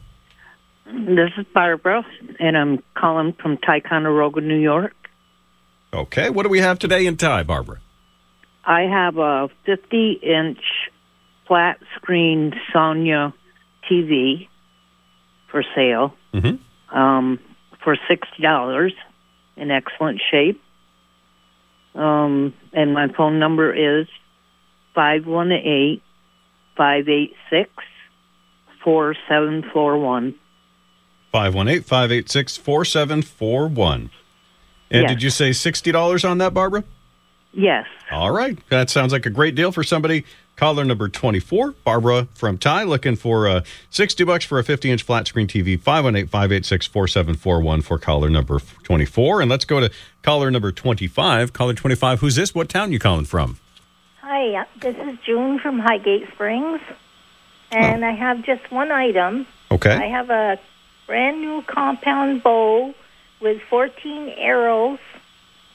This 0.86 1.30
is 1.38 1.46
Barbara, 1.54 2.04
and 2.38 2.56
I'm 2.58 2.82
calling 2.94 3.32
from 3.32 3.56
Ticonderoga, 3.58 4.40
New 4.42 4.58
York. 4.58 4.94
Okay, 5.92 6.28
what 6.28 6.42
do 6.42 6.48
we 6.48 6.58
have 6.60 6.78
today 6.78 7.06
in 7.06 7.16
Ty, 7.16 7.44
Barbara? 7.44 7.78
I 8.64 8.82
have 8.82 9.16
a 9.16 9.48
50 9.64 10.12
inch 10.22 10.58
flat 11.46 11.78
screen 11.96 12.52
Sonya 12.72 13.32
TV 13.90 14.48
for 15.50 15.62
sale 15.74 16.14
Mm-hmm. 16.34 16.96
um, 16.98 17.38
for 17.84 17.96
$60 18.10 18.90
in 19.56 19.70
excellent 19.70 20.20
shape. 20.32 20.60
Um, 21.94 22.54
and 22.72 22.92
my 22.92 23.08
phone 23.08 23.38
number 23.38 23.72
is 23.72 24.06
518 24.94 26.00
586 26.76 27.70
4741. 28.82 30.34
518 31.32 31.82
586 31.82 32.56
4741. 32.56 34.10
And 34.90 35.02
Yes. 35.02 35.10
did 35.10 35.22
you 35.22 35.30
say 35.30 35.50
$60 35.50 36.24
on 36.28 36.38
that, 36.38 36.54
Barbara? 36.54 36.84
Yes. 37.52 37.86
All 38.10 38.30
right. 38.32 38.58
That 38.68 38.90
sounds 38.90 39.12
like 39.12 39.26
a 39.26 39.30
great 39.30 39.54
deal 39.54 39.72
for 39.72 39.82
somebody. 39.82 40.24
Caller 40.56 40.84
number 40.84 41.08
24, 41.08 41.72
Barbara 41.84 42.28
from 42.34 42.58
Ty, 42.58 42.84
looking 42.84 43.16
for 43.16 43.48
uh, 43.48 43.62
60 43.90 44.22
bucks 44.24 44.44
for 44.44 44.58
a 44.58 44.64
50 44.64 44.90
inch 44.90 45.02
flat 45.02 45.26
screen 45.26 45.48
TV. 45.48 45.78
518 45.80 46.28
586 46.28 46.86
4741 46.86 47.82
for 47.82 47.98
caller 47.98 48.30
number 48.30 48.60
24. 48.84 49.40
And 49.40 49.50
let's 49.50 49.64
go 49.64 49.80
to 49.80 49.90
caller 50.22 50.50
number 50.50 50.70
25. 50.70 51.52
Caller 51.52 51.74
25, 51.74 52.20
who's 52.20 52.36
this? 52.36 52.54
What 52.54 52.68
town 52.68 52.92
you 52.92 52.98
calling 53.00 53.24
from? 53.24 53.58
Hi, 54.20 54.60
uh, 54.60 54.64
this 54.80 54.96
is 54.96 55.18
June 55.26 55.58
from 55.58 55.80
Highgate 55.80 56.28
Springs, 56.32 56.80
and 57.70 58.04
I 58.04 58.12
have 58.12 58.42
just 58.42 58.70
one 58.70 58.90
item. 58.90 59.46
Okay. 59.70 59.92
I 59.92 60.06
have 60.06 60.30
a 60.30 60.58
brand 61.06 61.40
new 61.40 61.62
compound 61.62 62.42
bow 62.42 62.94
with 63.40 63.60
14 63.68 64.32
arrows 64.38 64.98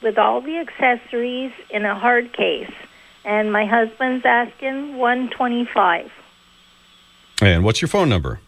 with 0.02 0.18
all 0.18 0.42
the 0.42 0.58
accessories 0.58 1.52
in 1.70 1.86
a 1.86 1.94
hard 1.94 2.34
case, 2.34 2.72
and 3.26 3.52
my 3.52 3.66
husband's 3.66 4.26
asking 4.26 4.98
125. 4.98 6.12
And 7.42 7.64
what's 7.64 7.82
your 7.82 7.90
phone 7.90 8.10
number? 8.10 8.40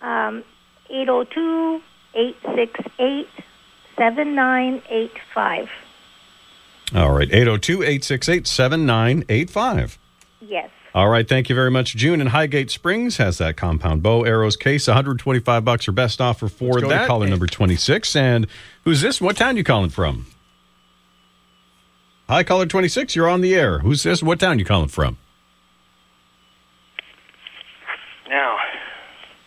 Um, 0.00 0.44
802 0.90 1.80
868 2.14 3.28
7985. 3.96 5.68
All 6.94 7.12
right. 7.12 7.28
802 7.32 7.82
868 7.82 8.46
7985. 8.46 9.98
Yes. 10.40 10.70
All 10.94 11.08
right, 11.08 11.26
thank 11.26 11.48
you 11.48 11.54
very 11.54 11.70
much. 11.70 11.96
June 11.96 12.20
in 12.20 12.26
Highgate 12.26 12.70
Springs 12.70 13.16
has 13.16 13.38
that 13.38 13.56
compound 13.56 14.02
bow 14.02 14.24
arrows 14.24 14.56
case, 14.56 14.86
125 14.88 15.64
bucks 15.64 15.88
or 15.88 15.92
best 15.92 16.20
offer 16.20 16.48
for 16.48 16.64
Let's 16.66 16.76
go 16.76 16.80
to 16.82 16.88
that. 16.88 17.06
caller 17.06 17.26
number 17.26 17.46
26. 17.46 18.14
And 18.14 18.46
who's 18.84 19.00
this? 19.00 19.18
What 19.18 19.38
town 19.38 19.56
you 19.56 19.64
calling 19.64 19.88
from? 19.88 20.26
Hi, 22.28 22.42
caller 22.44 22.66
26. 22.66 23.14
You're 23.16 23.28
on 23.28 23.40
the 23.40 23.54
air. 23.54 23.80
Who's 23.80 24.02
this? 24.02 24.22
What 24.22 24.40
town 24.40 24.58
you 24.58 24.64
calling 24.64 24.88
from? 24.88 25.18
Now, 28.28 28.56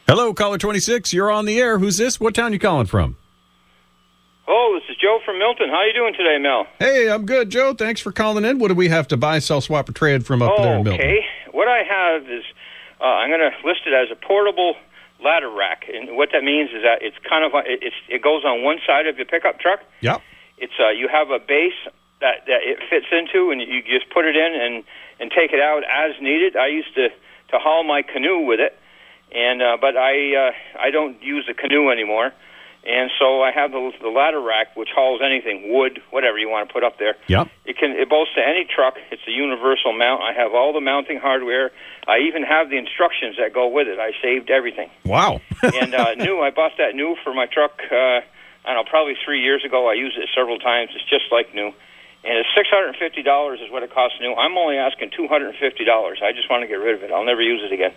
Hello, 0.08 0.34
caller 0.34 0.58
26. 0.60 1.14
You're 1.14 1.32
on 1.32 1.46
the 1.46 1.60
air. 1.60 1.80
Who's 1.80 1.98
this? 1.98 2.20
What 2.20 2.36
town 2.36 2.54
you 2.54 2.60
calling 2.60 2.86
from? 2.86 3.18
oh, 4.48 4.80
this 4.80 4.88
is 4.92 4.98
Joe 5.02 5.18
from 5.26 5.40
Milton. 5.40 5.70
How 5.70 5.84
you 5.86 5.94
doing 5.94 6.14
today, 6.14 6.38
Mel? 6.40 6.68
Hey, 6.78 7.10
I'm 7.10 7.26
good, 7.26 7.50
Joe. 7.50 7.74
Thanks 7.74 8.00
for 8.00 8.12
calling 8.12 8.46
in. 8.46 8.60
What 8.60 8.68
do 8.68 8.76
we 8.76 8.90
have 8.90 9.08
to 9.08 9.18
buy, 9.18 9.40
sell, 9.40 9.60
swap, 9.62 9.90
or 9.90 9.92
trade 9.92 10.24
from 10.26 10.44
up 10.44 10.56
there 10.58 10.76
in 10.78 10.84
Milton? 10.84 11.02
okay. 11.02 11.26
What 11.52 11.68
I 11.68 11.82
have 11.82 12.24
is 12.30 12.44
uh, 13.02 13.06
I'm 13.06 13.30
going 13.32 13.40
to 13.42 13.68
list 13.68 13.82
it 13.88 13.94
as 13.94 14.10
a 14.12 14.16
portable 14.28 14.76
ladder 15.24 15.50
rack, 15.50 15.86
and 15.92 16.16
what 16.16 16.30
that 16.34 16.44
means 16.44 16.70
is 16.70 16.84
that 16.84 17.00
it's 17.02 17.18
kind 17.28 17.44
of 17.44 17.52
it's 17.66 17.96
it 18.08 18.22
goes 18.22 18.44
on 18.46 18.62
one 18.64 18.78
side 18.86 19.08
of 19.08 19.18
your 19.18 19.26
pickup 19.26 19.60
truck. 19.60 19.80
Yep. 20.02 20.22
It's 20.60 20.74
uh, 20.80 20.90
you 20.92 21.08
have 21.12 21.32
a 21.32 21.40
base 21.40 21.74
that 22.22 22.46
that 22.48 22.62
it 22.64 22.80
fits 22.90 23.08
into, 23.12 23.52
and 23.52 23.62
you 23.62 23.82
just 23.84 24.10
put 24.10 24.26
it 24.26 24.36
in 24.36 24.54
and 24.54 24.84
and 25.20 25.32
take 25.32 25.52
it 25.52 25.60
out 25.60 25.84
as 25.84 26.20
needed. 26.22 26.56
I 26.56 26.68
used 26.68 26.94
to 26.96 27.10
to 27.10 27.60
haul 27.60 27.84
my 27.84 28.02
canoe 28.02 28.40
with 28.40 28.60
it, 28.60 28.78
and 29.34 29.62
uh, 29.62 29.78
but 29.80 29.98
I 29.98 30.36
uh, 30.36 30.52
I 30.80 30.92
don't 30.92 31.22
use 31.22 31.46
the 31.48 31.54
canoe 31.54 31.90
anymore, 31.90 32.32
and 32.86 33.10
so 33.20 33.42
I 33.42 33.52
have 33.52 33.72
the 33.72 33.92
the 34.02 34.10
ladder 34.10 34.42
rack 34.42 34.76
which 34.76 34.90
hauls 34.94 35.22
anything, 35.24 35.74
wood, 35.74 36.02
whatever 36.12 36.38
you 36.38 36.50
want 36.50 36.68
to 36.70 36.74
put 36.74 36.84
up 36.84 37.00
there. 37.00 37.16
Yep. 37.28 37.50
It 37.66 37.78
can 37.78 37.92
it 37.92 38.10
bolts 38.10 38.32
to 38.36 38.42
any 38.42 38.66
truck. 38.66 38.96
It's 39.12 39.24
a 39.28 39.32
universal 39.32 39.92
mount. 39.94 40.22
I 40.22 40.34
have 40.34 40.54
all 40.54 40.74
the 40.74 40.82
mounting 40.82 41.20
hardware. 41.20 41.72
I 42.08 42.20
even 42.20 42.44
have 42.44 42.70
the 42.70 42.78
instructions 42.78 43.38
that 43.38 43.54
go 43.54 43.68
with 43.68 43.88
it. 43.88 44.00
I 44.00 44.12
saved 44.22 44.50
everything. 44.50 44.90
Wow. 45.04 45.42
and 45.64 45.94
uh, 45.94 46.14
new, 46.16 46.40
I 46.40 46.52
bought 46.52 46.74
that 46.78 46.96
new 46.96 47.16
for 47.24 47.34
my 47.34 47.48
truck. 47.48 47.82
Uh, 47.92 48.22
I 48.66 48.74
don't 48.74 48.86
know, 48.86 48.90
probably 48.90 49.14
three 49.24 49.42
years 49.42 49.64
ago. 49.64 49.90
I 49.90 49.94
used 49.94 50.18
it 50.18 50.30
several 50.36 50.58
times. 50.58 50.92
It's 50.96 51.10
just 51.10 51.32
like 51.32 51.54
new, 51.54 51.72
and 52.26 52.38
it's 52.38 52.50
six 52.56 52.68
hundred 52.70 52.88
and 52.88 52.98
fifty 52.98 53.22
dollars 53.24 53.60
is 53.62 53.70
what 53.72 53.84
it 53.84 53.94
costs 53.94 54.18
new. 54.20 54.34
I'm 54.34 54.58
only 54.58 54.78
asking 54.78 55.12
two 55.16 55.28
hundred 55.28 55.50
and 55.50 55.58
fifty 55.58 55.86
dollars. 55.86 56.20
I 56.24 56.32
just 56.34 56.50
want 56.50 56.64
to 56.64 56.68
get 56.68 56.76
rid 56.76 56.96
of 56.96 57.04
it. 57.04 57.12
I'll 57.12 57.26
never 57.26 57.42
use 57.42 57.62
it 57.64 57.72
again. 57.72 57.94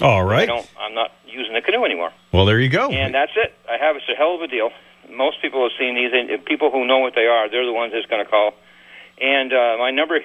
All 0.00 0.24
right. 0.24 0.44
I 0.44 0.46
don't, 0.46 0.70
I'm 0.80 0.94
not 0.94 1.12
using 1.26 1.52
the 1.52 1.60
canoe 1.60 1.84
anymore. 1.84 2.12
Well, 2.32 2.46
there 2.46 2.58
you 2.58 2.68
go. 2.70 2.90
And 2.90 3.14
that's 3.14 3.32
it. 3.36 3.52
I 3.68 3.76
have 3.76 3.96
it's 3.96 4.08
a 4.08 4.16
hell 4.16 4.34
of 4.34 4.40
a 4.40 4.46
deal. 4.48 4.70
Most 5.10 5.42
people 5.42 5.62
have 5.64 5.72
seen 5.78 5.94
these, 5.94 6.12
and 6.14 6.42
people 6.46 6.70
who 6.70 6.86
know 6.86 6.98
what 6.98 7.14
they 7.14 7.26
are, 7.26 7.50
they're 7.50 7.66
the 7.66 7.72
ones 7.72 7.92
that's 7.92 8.06
going 8.06 8.24
to 8.24 8.30
call. 8.30 8.54
And 9.20 9.52
uh, 9.52 9.76
my 9.78 9.90
number, 9.90 10.20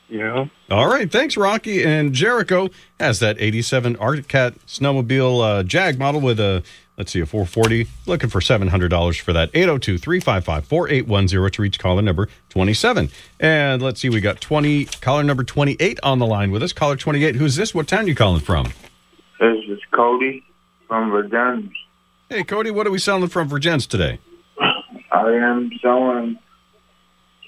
Yeah. 0.09 0.46
All 0.70 0.88
right, 0.88 1.11
thanks, 1.11 1.36
Rocky. 1.38 1.82
And 1.82 2.12
Jericho 2.12 2.68
has 3.00 3.18
that 3.20 3.36
87 3.40 3.96
Arctic 3.96 4.28
Cat 4.28 4.55
snowmobile 4.66 5.61
uh, 5.61 5.62
Jag 5.62 5.98
model 5.98 6.20
with 6.20 6.38
a, 6.38 6.62
let's 6.97 7.12
see, 7.12 7.20
a 7.20 7.26
440. 7.26 7.86
Looking 8.07 8.30
for 8.30 8.40
$700 8.40 9.20
for 9.20 9.32
that. 9.32 9.51
802 9.55 9.99
355 9.99 10.64
4810 10.66 11.51
to 11.53 11.62
reach 11.62 11.78
caller 11.78 12.03
number 12.03 12.28
27. 12.51 13.11
And 13.40 13.82
let's 13.82 14.01
see, 14.01 14.09
we 14.09 14.20
got 14.20 14.40
20, 14.40 14.86
caller 14.86 15.22
number 15.22 15.45
28 15.45 16.01
on 16.03 16.18
the 16.18 16.26
line 16.26 16.51
with 16.51 16.62
us. 16.62 16.72
Caller 16.72 16.97
28, 16.97 17.36
who's 17.36 17.57
this? 17.57 17.74
What 17.74 17.88
town 17.88 18.07
you 18.07 18.14
calling 18.14 18.40
from? 18.40 18.72
This 19.40 19.59
is 19.68 19.80
Cody 19.93 20.45
from 20.86 21.11
Vergennes. 21.11 21.70
Hey, 22.28 22.45
Cody, 22.45 22.70
what 22.70 22.86
are 22.86 22.90
we 22.90 22.99
selling 22.99 23.28
from 23.28 23.49
Vergennes 23.49 23.86
today? 23.86 24.18
I 25.12 25.32
am 25.32 25.70
selling 25.82 26.38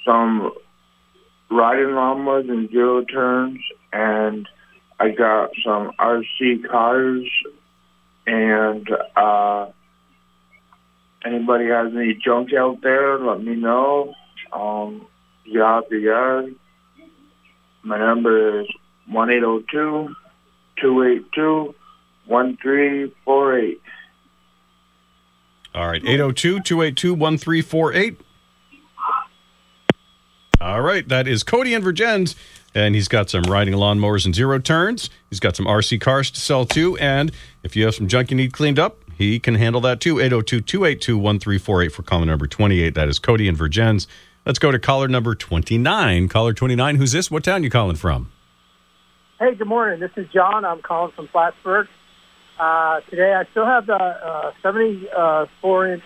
some 0.05 0.53
riding 1.51 1.89
lawnmowers 1.89 2.51
and 2.51 2.71
zero 2.71 3.05
turns, 3.05 3.61
and 3.93 4.47
I 5.01 5.11
got 5.11 5.51
some 5.65 5.93
RC 5.99 6.69
cars. 6.69 7.25
And 8.27 8.89
uh, 9.17 9.67
anybody 11.25 11.67
has 11.67 11.93
any 11.95 12.15
junk 12.15 12.53
out 12.53 12.81
there, 12.83 13.19
let 13.19 13.43
me 13.43 13.55
know. 13.55 14.15
Um, 14.53 15.07
yada. 15.45 16.51
My 17.83 17.99
number 17.99 18.61
is 18.61 18.67
one 19.09 19.31
eight 19.31 19.41
zero 19.41 19.63
two 19.71 20.15
two 20.81 21.03
eight 21.03 21.31
two 21.33 21.75
one 22.27 22.57
three 22.63 23.15
four 23.25 23.59
eight. 23.59 23.81
All 25.75 25.89
right, 25.89 26.03
802 26.05 26.61
282 26.61 27.15
1348. 27.15 28.21
All 30.61 30.83
right, 30.83 31.07
that 31.09 31.27
is 31.27 31.43
Cody 31.43 31.75
and 31.75 31.85
Vergennes. 31.85 32.37
And 32.77 32.95
he's 32.95 33.09
got 33.09 33.29
some 33.29 33.43
riding 33.43 33.75
lawnmowers 33.75 34.25
and 34.25 34.35
zero 34.35 34.59
turns. 34.59 35.11
He's 35.31 35.41
got 35.41 35.57
some 35.57 35.67
RC 35.67 36.01
cars 36.01 36.31
to 36.31 36.41
sell 36.41 36.65
too. 36.65 36.97
And 36.99 37.33
if 37.65 37.75
you 37.75 37.85
have 37.87 37.95
some 37.95 38.07
junk 38.07 38.31
you 38.31 38.37
need 38.37 38.53
cleaned 38.53 38.79
up, 38.79 38.99
he 39.17 39.41
can 39.41 39.55
handle 39.55 39.81
that 39.81 40.01
too. 40.01 40.21
802 40.21 40.61
282 40.61 41.17
1348 41.17 41.89
for 41.93 42.03
caller 42.03 42.27
number 42.27 42.47
28. 42.47 42.95
That 42.95 43.09
is 43.09 43.19
Cody 43.19 43.49
and 43.49 43.57
Vergennes. 43.57 44.07
Let's 44.45 44.59
go 44.59 44.71
to 44.71 44.79
caller 44.79 45.09
number 45.09 45.35
29. 45.35 46.29
Caller 46.29 46.53
29, 46.53 46.97
who's 46.97 47.13
this? 47.13 47.31
What 47.31 47.43
town 47.43 47.65
you 47.65 47.71
calling 47.71 47.97
from? 47.97 48.31
Hey, 49.41 49.55
good 49.55 49.67
morning. 49.67 49.99
This 49.99 50.11
is 50.17 50.29
John. 50.33 50.65
I'm 50.65 50.83
calling 50.83 51.13
from 51.13 51.27
Plattsburgh. 51.29 51.89
Uh, 52.61 53.01
today, 53.09 53.35
I 53.35 53.45
still 53.51 53.67
have 53.67 53.87
the 53.87 53.95
uh, 53.95 54.53
74 54.63 55.93
inch 55.95 56.03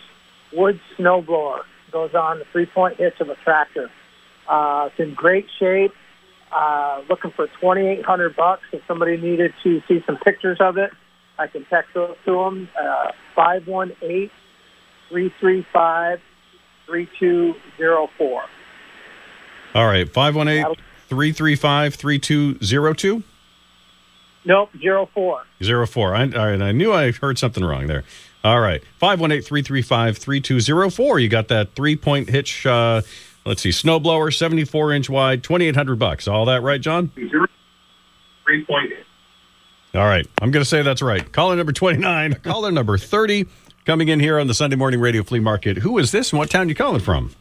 wood 0.53 0.81
snowblower. 0.97 1.63
Goes 1.91 2.15
on 2.15 2.39
the 2.39 2.45
three 2.53 2.67
point 2.67 2.99
hitch 2.99 3.21
of 3.21 3.31
a 3.31 3.35
tractor. 3.37 3.91
Uh, 4.47 4.89
it's 4.91 5.01
in 5.01 5.15
great 5.15 5.47
shape. 5.59 5.93
Uh, 6.53 7.03
looking 7.09 7.31
for 7.33 7.47
2,800 7.47 8.37
bucks. 8.37 8.63
If 8.73 8.83
somebody 8.87 9.17
needed 9.17 9.53
to 9.65 9.83
see 9.89 10.03
some 10.07 10.17
pictures 10.19 10.59
of 10.61 10.79
it, 10.79 10.91
I 11.39 11.47
can 11.47 11.65
text 11.67 11.95
those 11.95 12.17
to 12.25 12.33
them. 12.33 12.69
Uh, 12.81 13.13
518 13.35 14.31
335 15.09 16.21
3204. 16.87 18.43
All 19.75 19.87
right, 19.87 20.09
518 20.13 20.75
335 21.09 21.95
3202? 21.95 23.23
Nope, 24.45 24.71
zero 24.81 25.09
four. 25.13 25.43
Zero 25.63 25.87
four. 25.87 26.15
I, 26.15 26.23
all 26.23 26.47
right, 26.47 26.63
I 26.63 26.73
knew 26.73 26.93
I 26.93 27.13
heard 27.13 27.39
something 27.39 27.65
wrong 27.65 27.87
there. 27.87 28.05
All 28.45 28.61
right. 28.61 28.83
518 28.99 29.43
335 29.43 30.17
3204. 30.19 31.19
You 31.19 31.29
got 31.29 31.49
that 31.49 31.75
three 31.75 31.97
point 31.97 32.31
hitch, 32.31 32.65
uh, 32.67 33.03
let's 33.45 33.63
see, 33.63 33.71
snowblower, 33.71 34.35
74 34.35 34.93
inch 34.93 35.11
wide, 35.11 35.43
2800 35.43 35.99
bucks. 35.99 36.29
All 36.29 36.45
that 36.47 36.63
right, 36.63 36.81
John? 36.81 37.11
Three 38.45 38.65
point. 38.65 38.93
All 39.95 40.05
right. 40.05 40.27
I'm 40.41 40.51
going 40.51 40.63
to 40.63 40.69
say 40.69 40.83
that's 40.83 41.03
right. 41.03 41.31
Caller 41.33 41.57
number 41.57 41.73
29, 41.73 42.35
caller 42.45 42.71
number 42.71 42.99
30 42.99 43.47
coming 43.85 44.09
in 44.09 44.21
here 44.21 44.39
on 44.39 44.47
the 44.47 44.55
Sunday 44.55 44.77
Morning 44.77 45.01
Radio 45.01 45.23
Flea 45.23 45.41
Market. 45.41 45.79
Who 45.79 45.99
is 45.99 46.13
this 46.13 46.33
and 46.33 46.39
what 46.39 46.51
town 46.51 46.69
you 46.69 46.75
calling 46.75 47.01
from? 47.01 47.35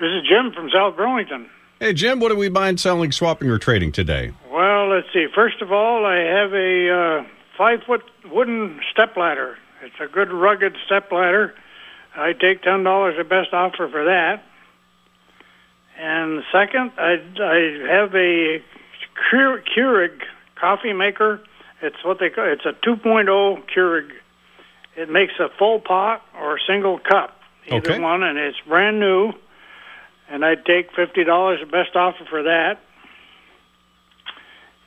This 0.00 0.08
is 0.08 0.26
Jim 0.28 0.52
from 0.52 0.70
South 0.70 0.96
Burlington. 0.96 1.48
Hey, 1.80 1.92
Jim, 1.92 2.18
what 2.18 2.32
are 2.32 2.36
we 2.36 2.48
buying, 2.48 2.78
selling, 2.78 3.12
swapping, 3.12 3.50
or 3.50 3.58
trading 3.58 3.92
today? 3.92 4.32
Well, 4.50 4.88
let's 4.88 5.06
see. 5.12 5.26
First 5.34 5.60
of 5.60 5.70
all, 5.70 6.06
I 6.06 6.16
have 6.16 6.52
a 6.54 6.90
uh, 6.90 7.24
five 7.58 7.80
foot 7.86 8.02
wooden 8.30 8.80
step 8.90 9.16
ladder. 9.16 9.58
It's 9.82 9.94
a 10.00 10.06
good 10.06 10.32
rugged 10.32 10.76
step 10.86 11.12
ladder. 11.12 11.54
I 12.16 12.32
take 12.32 12.62
ten 12.62 12.84
dollars 12.84 13.16
the 13.18 13.24
best 13.24 13.52
offer 13.52 13.88
for 13.88 14.04
that. 14.04 14.44
And 15.98 16.42
second, 16.52 16.92
I, 16.96 17.18
I 17.40 17.92
have 17.92 18.14
a 18.14 18.62
Keur- 19.30 19.62
Keurig 19.76 20.22
coffee 20.60 20.92
maker. 20.92 21.40
It's 21.82 21.96
what 22.04 22.18
they 22.18 22.30
call 22.30 22.50
it's 22.50 22.64
a 22.64 22.72
2.0 22.86 23.62
Keurig. 23.74 24.10
It 24.96 25.10
makes 25.10 25.32
a 25.40 25.48
full 25.58 25.80
pot 25.80 26.22
or 26.40 26.56
a 26.56 26.60
single 26.66 26.98
cup, 26.98 27.36
either 27.66 27.92
Okay. 27.92 28.00
one, 28.00 28.22
and 28.22 28.38
it's 28.38 28.56
brand 28.66 29.00
new. 29.00 29.32
And 30.30 30.44
I'd 30.44 30.64
take 30.64 30.90
fifty 30.96 31.22
dollars 31.24 31.60
the 31.60 31.66
best 31.66 31.94
offer 31.96 32.24
for 32.30 32.44
that. 32.44 32.78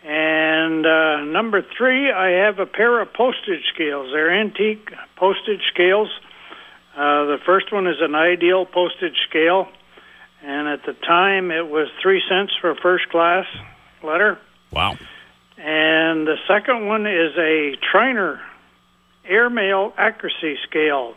And 0.03 0.85
uh, 0.85 1.25
number 1.25 1.61
three, 1.77 2.11
I 2.11 2.45
have 2.45 2.59
a 2.59 2.65
pair 2.65 3.01
of 3.01 3.13
postage 3.13 3.63
scales. 3.73 4.09
They're 4.13 4.31
antique 4.33 4.89
postage 5.17 5.61
scales. 5.73 6.09
Uh, 6.95 7.25
the 7.25 7.37
first 7.45 7.71
one 7.71 7.87
is 7.87 7.97
an 7.99 8.15
ideal 8.15 8.65
postage 8.65 9.17
scale, 9.29 9.67
and 10.43 10.67
at 10.67 10.85
the 10.85 10.93
time 10.93 11.51
it 11.51 11.67
was 11.67 11.89
three 12.01 12.21
cents 12.27 12.53
for 12.59 12.71
a 12.71 12.75
first 12.75 13.09
class 13.09 13.45
letter. 14.03 14.39
Wow. 14.71 14.97
And 15.57 16.27
the 16.27 16.35
second 16.47 16.85
one 16.87 17.07
is 17.07 17.35
a 17.37 17.75
Triner 17.93 18.39
airmail 19.25 19.93
accuracy 19.97 20.57
scale, 20.69 21.15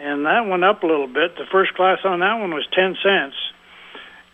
and 0.00 0.24
that 0.24 0.46
went 0.48 0.64
up 0.64 0.82
a 0.82 0.86
little 0.86 1.06
bit. 1.06 1.36
The 1.36 1.44
first 1.50 1.74
class 1.74 1.98
on 2.04 2.20
that 2.20 2.34
one 2.40 2.52
was 2.54 2.66
ten 2.72 2.96
cents, 3.02 3.36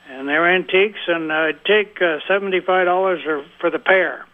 and 0.09 0.29
they're 0.29 0.49
antiques. 0.55 1.01
And 1.09 1.33
I'd 1.33 1.65
take 1.65 2.01
uh, 2.01 2.19
seventy-five 2.29 2.87
dollars 2.87 3.21
for 3.61 3.71
the 3.71 3.81
pair, 3.81 4.25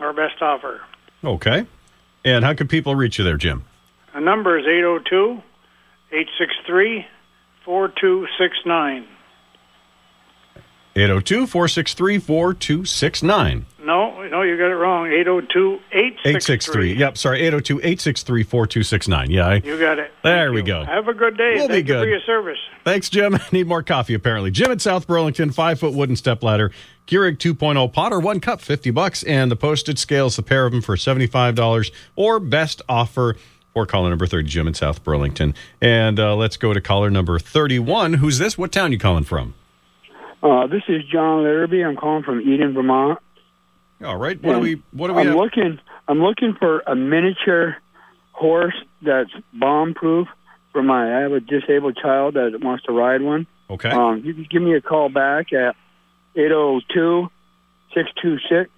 our 0.00 0.12
best 0.14 0.40
offer. 0.40 0.80
Okay. 1.22 1.66
And 2.24 2.44
how 2.44 2.54
can 2.54 2.68
people 2.68 2.94
reach 2.94 3.18
you 3.18 3.24
there, 3.24 3.36
Jim? 3.36 3.64
The 4.14 4.20
number 4.20 4.58
is 4.58 4.66
802 4.66 5.42
863 6.10 7.06
4269. 7.64 9.06
802 10.98 11.46
463 11.46 12.18
4269. 12.18 13.66
No, 13.84 14.22
no, 14.28 14.42
you 14.42 14.58
got 14.58 14.70
it 14.70 14.74
wrong. 14.74 15.06
802 15.06 15.78
863. 15.92 16.30
863. 16.30 16.94
Yep, 16.94 17.16
sorry, 17.18 17.40
802 17.40 17.78
863 17.78 18.42
4269. 18.42 19.30
Yeah, 19.30 19.46
I, 19.46 19.54
You 19.56 19.78
got 19.78 19.98
it. 19.98 20.10
there 20.24 20.52
we 20.52 20.62
go. 20.62 20.84
Have 20.84 21.06
a 21.08 21.14
good 21.14 21.36
day. 21.36 21.52
We'll 21.54 21.68
be 21.68 21.74
Thank 21.74 21.88
you 21.88 21.94
good. 21.94 22.02
for 22.04 22.08
your 22.08 22.20
service. 22.26 22.58
Thanks, 22.84 23.08
Jim. 23.08 23.38
Need 23.52 23.66
more 23.68 23.82
coffee, 23.82 24.14
apparently. 24.14 24.50
Jim 24.50 24.70
at 24.72 24.80
South 24.80 25.06
Burlington, 25.06 25.52
five 25.52 25.78
foot 25.78 25.94
wooden 25.94 26.16
step 26.16 26.42
ladder, 26.42 26.72
Keurig 27.06 27.38
2.0 27.38 27.92
potter, 27.92 28.18
one 28.18 28.40
cup, 28.40 28.60
50 28.60 28.90
bucks, 28.90 29.22
and 29.22 29.50
the 29.50 29.56
postage 29.56 29.98
scales, 29.98 30.36
the 30.36 30.42
pair 30.42 30.66
of 30.66 30.72
them 30.72 30.82
for 30.82 30.96
$75 30.96 31.90
or 32.16 32.40
best 32.40 32.82
offer 32.88 33.36
for 33.72 33.86
caller 33.86 34.10
number 34.10 34.26
30, 34.26 34.48
Jim 34.48 34.66
in 34.66 34.74
South 34.74 35.04
Burlington. 35.04 35.54
And 35.80 36.18
uh, 36.18 36.34
let's 36.34 36.56
go 36.56 36.72
to 36.74 36.80
caller 36.80 37.08
number 37.10 37.38
31. 37.38 38.14
Who's 38.14 38.38
this? 38.38 38.58
What 38.58 38.72
town 38.72 38.90
you 38.92 38.98
calling 38.98 39.24
from? 39.24 39.54
Uh, 40.42 40.66
this 40.66 40.82
is 40.88 41.02
John 41.12 41.42
Larrabee. 41.42 41.82
I'm 41.84 41.96
calling 41.96 42.22
from 42.22 42.40
Eden, 42.40 42.72
Vermont. 42.74 43.18
All 44.04 44.16
right. 44.16 44.40
What 44.42 44.54
do 44.54 44.60
we 44.60 44.82
what 44.92 45.08
do 45.08 45.14
we 45.14 45.20
I'm 45.22 45.26
have? 45.28 45.36
looking. 45.36 45.78
I'm 46.06 46.20
looking 46.20 46.54
for 46.58 46.80
a 46.86 46.94
miniature 46.94 47.76
horse 48.32 48.74
that's 49.02 49.30
bomb 49.52 49.94
proof 49.94 50.28
for 50.72 50.82
my. 50.82 51.18
I 51.18 51.22
have 51.22 51.32
a 51.32 51.40
disabled 51.40 51.98
child 52.00 52.34
that 52.34 52.60
wants 52.62 52.84
to 52.84 52.92
ride 52.92 53.22
one. 53.22 53.46
Okay. 53.68 53.90
Um, 53.90 54.22
you 54.24 54.34
can 54.34 54.46
give 54.48 54.62
me 54.62 54.74
a 54.74 54.80
call 54.80 55.08
back 55.08 55.52
at 55.52 55.74
802 56.36 57.28
626. 57.94 58.70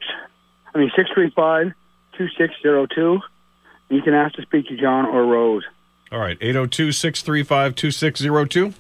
I 0.75 0.79
mean 0.79 0.91
635 0.97 1.73
2602. 2.17 3.21
You 3.95 4.03
can 4.03 4.15
ask 4.15 4.35
to 4.37 4.43
speak 4.43 4.69
to 4.69 4.77
John 4.77 5.05
or 5.07 5.25
Rose. 5.27 5.65
All 6.13 6.19
right. 6.19 6.39
802-635-2602. 6.41 8.75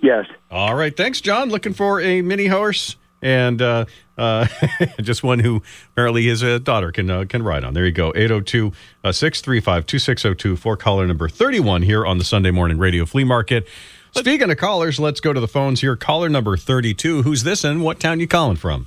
Yes. 0.00 0.26
All 0.50 0.74
right. 0.74 0.96
Thanks, 0.96 1.20
John. 1.20 1.48
Looking 1.48 1.74
for 1.74 2.00
a 2.00 2.22
mini 2.22 2.46
horse 2.46 2.96
and 3.22 3.60
uh, 3.60 3.84
uh, 4.16 4.46
just 5.00 5.22
one 5.22 5.38
who 5.38 5.62
apparently 5.92 6.24
his 6.24 6.42
uh, 6.42 6.58
daughter 6.58 6.92
can 6.92 7.10
uh, 7.10 7.24
can 7.28 7.42
ride 7.42 7.64
on. 7.64 7.74
There 7.74 7.84
you 7.84 7.92
go. 7.92 8.12
802 8.14 8.72
635 9.04 9.86
2602 9.86 10.56
for 10.56 10.76
caller 10.76 11.06
number 11.06 11.28
31 11.28 11.82
here 11.82 12.06
on 12.06 12.18
the 12.18 12.24
Sunday 12.24 12.50
Morning 12.50 12.78
Radio 12.78 13.04
Flea 13.04 13.24
Market. 13.24 13.66
Speaking 14.12 14.50
of 14.50 14.56
callers, 14.56 14.98
let's 14.98 15.20
go 15.20 15.32
to 15.32 15.40
the 15.40 15.48
phones 15.48 15.80
here. 15.80 15.94
Caller 15.94 16.28
number 16.28 16.56
32. 16.56 17.22
Who's 17.22 17.42
this 17.42 17.62
and 17.62 17.82
what 17.82 18.00
town 18.00 18.20
you 18.20 18.26
calling 18.26 18.56
from? 18.56 18.86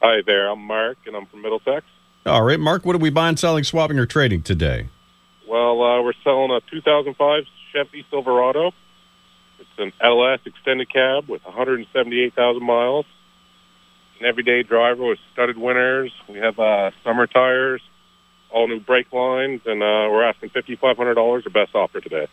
Hi 0.00 0.20
there, 0.26 0.50
I'm 0.50 0.60
Mark, 0.60 0.98
and 1.06 1.14
I'm 1.14 1.26
from 1.26 1.42
Middlesex. 1.42 1.86
All 2.26 2.42
right, 2.42 2.58
Mark, 2.58 2.84
what 2.84 2.96
are 2.96 2.98
we 2.98 3.10
buying, 3.10 3.36
selling, 3.36 3.62
swapping, 3.62 3.98
or 3.98 4.06
trading 4.06 4.42
today? 4.42 4.88
Well, 5.48 5.80
uh, 5.82 6.02
we're 6.02 6.12
selling 6.24 6.50
a 6.50 6.60
2005 6.70 7.44
Chevy 7.72 8.04
Silverado. 8.10 8.72
It's 9.76 9.78
an 9.78 9.92
LS 10.00 10.40
extended 10.44 10.92
cab 10.92 11.28
with 11.28 11.44
178,000 11.44 12.62
miles. 12.62 13.06
An 14.20 14.26
everyday 14.26 14.62
driver 14.62 15.04
with 15.04 15.18
studded 15.32 15.56
winners. 15.56 16.12
We 16.28 16.38
have 16.38 16.58
uh, 16.58 16.90
summer 17.02 17.26
tires, 17.26 17.80
all 18.50 18.68
new 18.68 18.80
brake 18.80 19.12
lines, 19.12 19.62
and 19.66 19.82
uh, 19.82 20.08
we're 20.10 20.24
asking 20.24 20.50
$5,500 20.50 21.44
the 21.44 21.50
best 21.50 21.74
offer 21.74 22.00
today. 22.00 22.28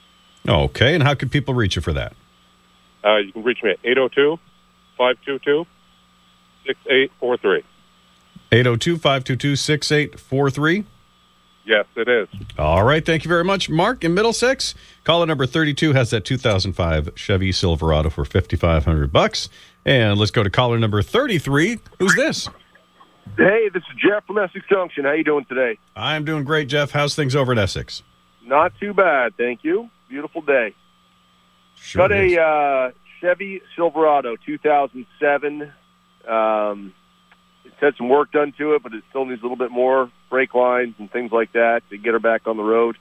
Okay, 0.48 0.94
and 0.94 1.04
how 1.04 1.16
can 1.16 1.30
people 1.30 1.54
reach 1.54 1.76
you 1.76 1.82
for 1.82 1.94
that? 1.94 2.14
Uh, 3.04 3.18
you 3.18 3.32
can 3.32 3.44
reach 3.44 3.64
me 3.64 3.72
at 3.72 3.80
802 3.84 4.38
522 4.98 5.66
6843. 6.66 7.64
802 8.52 8.98
522 8.98 9.56
6843. 9.56 10.86
Yes, 11.70 11.86
it 11.95 12.07
is. 12.07 12.28
All 12.57 12.84
right. 12.84 13.05
Thank 13.05 13.24
you 13.24 13.30
very 13.30 13.43
much, 13.43 13.70
Mark 13.70 14.03
in 14.03 14.15
Middlesex. 14.15 14.74
Caller 15.03 15.28
number 15.28 15.45
32 15.45 15.93
has 15.93 16.09
that 16.09 16.26
2005 16.26 17.11
Chevy 17.13 17.51
Silverado 17.51 18.09
for 18.09 18.26
5500 18.26 19.11
bucks. 19.13 19.49
And 19.86 20.17
let's 20.17 20.32
go 20.32 20.41
to 20.41 20.49
caller 20.49 20.80
number 20.80 21.03
33. 21.03 21.78
Who's 21.99 22.15
this? 22.15 22.49
Hey, 23.38 23.70
this 23.72 23.84
is 23.84 24.01
Jeff 24.03 24.26
from 24.26 24.39
Essex 24.39 24.65
Junction. 24.67 25.05
How 25.05 25.11
you 25.11 25.24
doing 25.24 25.45
today? 25.45 25.78
I'm 25.95 26.26
doing 26.26 26.43
great, 26.43 26.70
Jeff. 26.70 26.89
How's 26.89 27.13
things 27.13 27.36
over 27.36 27.51
in 27.51 27.59
Essex? 27.59 28.01
Not 28.43 28.74
too 28.80 28.95
bad, 28.95 29.38
thank 29.38 29.63
you. 29.63 29.91
Beautiful 30.09 30.41
day. 30.41 30.74
Sure 31.76 32.07
Got 32.07 32.17
a 32.17 32.41
uh, 32.41 32.91
Chevy 33.22 33.61
Silverado 33.76 34.38
2007. 34.43 35.72
Um, 36.28 36.95
it's 37.63 37.76
had 37.80 37.93
some 37.95 38.09
work 38.09 38.32
done 38.32 38.53
to 38.57 38.74
it, 38.74 38.82
but 38.82 38.95
it 38.95 39.03
still 39.11 39.26
needs 39.26 39.41
a 39.41 39.43
little 39.43 39.55
bit 39.55 39.70
more 39.70 40.11
brake 40.30 40.53
lines 40.53 40.95
and 40.99 41.11
things 41.11 41.32
like 41.32 41.53
that 41.53 41.82
to 41.89 41.97
get 41.97 42.13
her 42.13 42.19
back 42.19 42.47
on 42.47 42.57
the 42.57 42.63
road. 42.63 42.97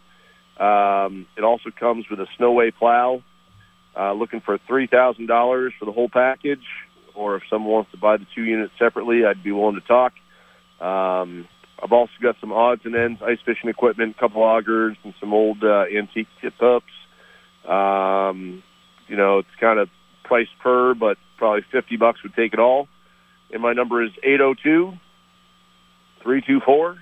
Um, 0.58 1.26
it 1.36 1.44
also 1.44 1.70
comes 1.70 2.06
with 2.10 2.20
a 2.20 2.26
Snoway 2.38 2.74
plow. 2.74 3.22
Uh, 3.98 4.12
looking 4.12 4.40
for 4.40 4.58
three 4.68 4.86
thousand 4.86 5.26
dollars 5.26 5.72
for 5.78 5.84
the 5.84 5.92
whole 5.92 6.08
package, 6.08 6.64
or 7.14 7.36
if 7.36 7.42
someone 7.50 7.72
wants 7.72 7.90
to 7.90 7.96
buy 7.96 8.16
the 8.16 8.26
two 8.34 8.42
units 8.44 8.72
separately, 8.78 9.24
I'd 9.24 9.42
be 9.42 9.50
willing 9.50 9.74
to 9.74 9.86
talk. 9.86 10.12
Um, 10.80 11.48
I've 11.82 11.92
also 11.92 12.12
got 12.22 12.36
some 12.40 12.52
odds 12.52 12.82
and 12.84 12.94
ends, 12.94 13.20
ice 13.22 13.38
fishing 13.44 13.70
equipment, 13.70 14.16
a 14.16 14.20
couple 14.20 14.42
augers, 14.42 14.96
and 15.04 15.14
some 15.20 15.32
old 15.32 15.62
uh, 15.62 15.84
antique 15.96 16.28
tip 16.40 16.54
ups. 16.60 16.92
Um, 17.68 18.62
you 19.08 19.16
know, 19.16 19.38
it's 19.38 19.48
kind 19.60 19.78
of 19.78 19.88
priced 20.24 20.56
per, 20.62 20.94
but 20.94 21.16
probably 21.36 21.64
50 21.72 21.96
bucks 21.96 22.22
would 22.22 22.34
take 22.34 22.52
it 22.52 22.58
all. 22.58 22.88
And 23.52 23.62
my 23.62 23.72
number 23.72 24.02
is 24.02 24.10
802 24.22 24.92
324 26.22 26.98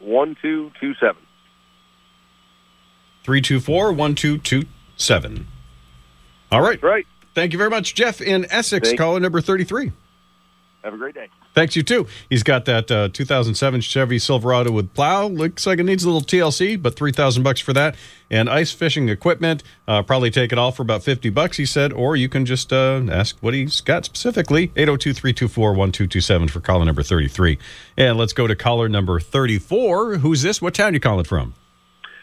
1227. 0.00 1.16
324 3.24 3.92
1227. 3.92 5.46
All 6.50 6.62
right. 6.62 6.82
right. 6.82 7.06
Thank 7.34 7.52
you 7.52 7.58
very 7.58 7.70
much, 7.70 7.94
Jeff 7.94 8.20
in 8.20 8.46
Essex. 8.50 8.88
Thank- 8.88 8.98
Caller 8.98 9.20
number 9.20 9.40
33. 9.40 9.92
Have 10.82 10.94
a 10.94 10.96
great 10.96 11.14
day. 11.14 11.28
Thanks, 11.58 11.74
you 11.74 11.82
too. 11.82 12.06
He's 12.30 12.44
got 12.44 12.66
that 12.66 12.88
uh, 12.88 13.08
2007 13.12 13.80
Chevy 13.80 14.20
Silverado 14.20 14.70
with 14.70 14.94
plow. 14.94 15.26
Looks 15.26 15.66
like 15.66 15.80
it 15.80 15.82
needs 15.82 16.04
a 16.04 16.06
little 16.08 16.22
TLC, 16.22 16.80
but 16.80 16.94
3000 16.94 17.42
bucks 17.42 17.60
for 17.60 17.72
that. 17.72 17.96
And 18.30 18.48
ice 18.48 18.70
fishing 18.70 19.08
equipment. 19.08 19.64
Uh, 19.88 20.04
probably 20.04 20.30
take 20.30 20.52
it 20.52 20.58
all 20.58 20.70
for 20.70 20.82
about 20.82 21.02
50 21.02 21.30
bucks, 21.30 21.56
he 21.56 21.66
said. 21.66 21.92
Or 21.92 22.14
you 22.14 22.28
can 22.28 22.46
just 22.46 22.72
uh, 22.72 23.02
ask 23.10 23.36
what 23.40 23.54
he's 23.54 23.80
got 23.80 24.04
specifically. 24.04 24.70
802 24.76 25.12
324 25.14 25.70
1227 25.70 26.46
for 26.46 26.60
caller 26.60 26.84
number 26.84 27.02
33. 27.02 27.58
And 27.96 28.16
let's 28.16 28.32
go 28.32 28.46
to 28.46 28.54
caller 28.54 28.88
number 28.88 29.18
34. 29.18 30.18
Who's 30.18 30.42
this? 30.42 30.62
What 30.62 30.74
town 30.74 30.94
you 30.94 31.00
calling 31.00 31.24
from? 31.24 31.54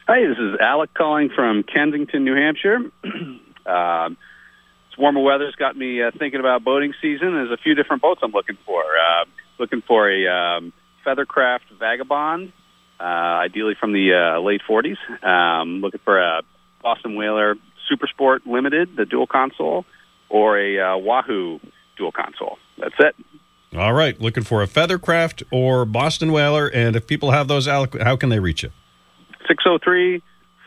Hi, 0.07 0.25
this 0.25 0.37
is 0.37 0.55
Alec 0.61 0.93
calling 0.93 1.29
from 1.29 1.63
Kensington, 1.63 2.23
New 2.23 2.35
Hampshire. 2.35 2.79
um, 3.65 4.15
warmer 4.97 5.21
weather's 5.21 5.55
got 5.55 5.75
me 5.77 6.01
uh, 6.01 6.11
thinking 6.17 6.39
about 6.39 6.63
boating 6.63 6.93
season. 7.01 7.33
There's 7.33 7.51
a 7.51 7.57
few 7.57 7.75
different 7.75 8.01
boats 8.01 8.21
I'm 8.23 8.31
looking 8.31 8.57
for. 8.65 8.81
Uh, 8.81 9.25
looking 9.59 9.81
for 9.81 10.09
a 10.09 10.27
um, 10.27 10.73
Feathercraft 11.05 11.77
Vagabond, 11.79 12.51
uh, 12.99 13.03
ideally 13.03 13.75
from 13.79 13.93
the 13.93 14.13
uh, 14.13 14.39
late 14.41 14.61
40s. 14.67 14.97
Um, 15.23 15.81
looking 15.81 16.01
for 16.03 16.19
a 16.19 16.41
Boston 16.81 17.15
Whaler 17.15 17.55
Super 17.89 18.07
Sport 18.07 18.45
Limited, 18.45 18.95
the 18.95 19.05
dual 19.05 19.27
console, 19.27 19.85
or 20.29 20.59
a 20.59 20.79
uh, 20.79 20.97
Wahoo 20.97 21.59
dual 21.97 22.11
console. 22.11 22.57
That's 22.77 22.95
it. 22.99 23.15
All 23.75 23.93
right. 23.93 24.19
Looking 24.19 24.43
for 24.43 24.61
a 24.61 24.67
Feathercraft 24.67 25.43
or 25.51 25.85
Boston 25.85 26.31
Whaler. 26.31 26.67
And 26.67 26.95
if 26.95 27.07
people 27.07 27.31
have 27.31 27.47
those, 27.47 27.65
how 27.65 27.85
can 27.85 28.29
they 28.29 28.39
reach 28.39 28.63
you? 28.63 28.71
603 29.47 30.23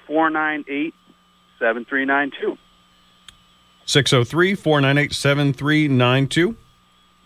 498 0.06 0.94
7392. 1.58 2.58
603 3.88 4.54
498 4.54 5.12
7392. 5.14 6.56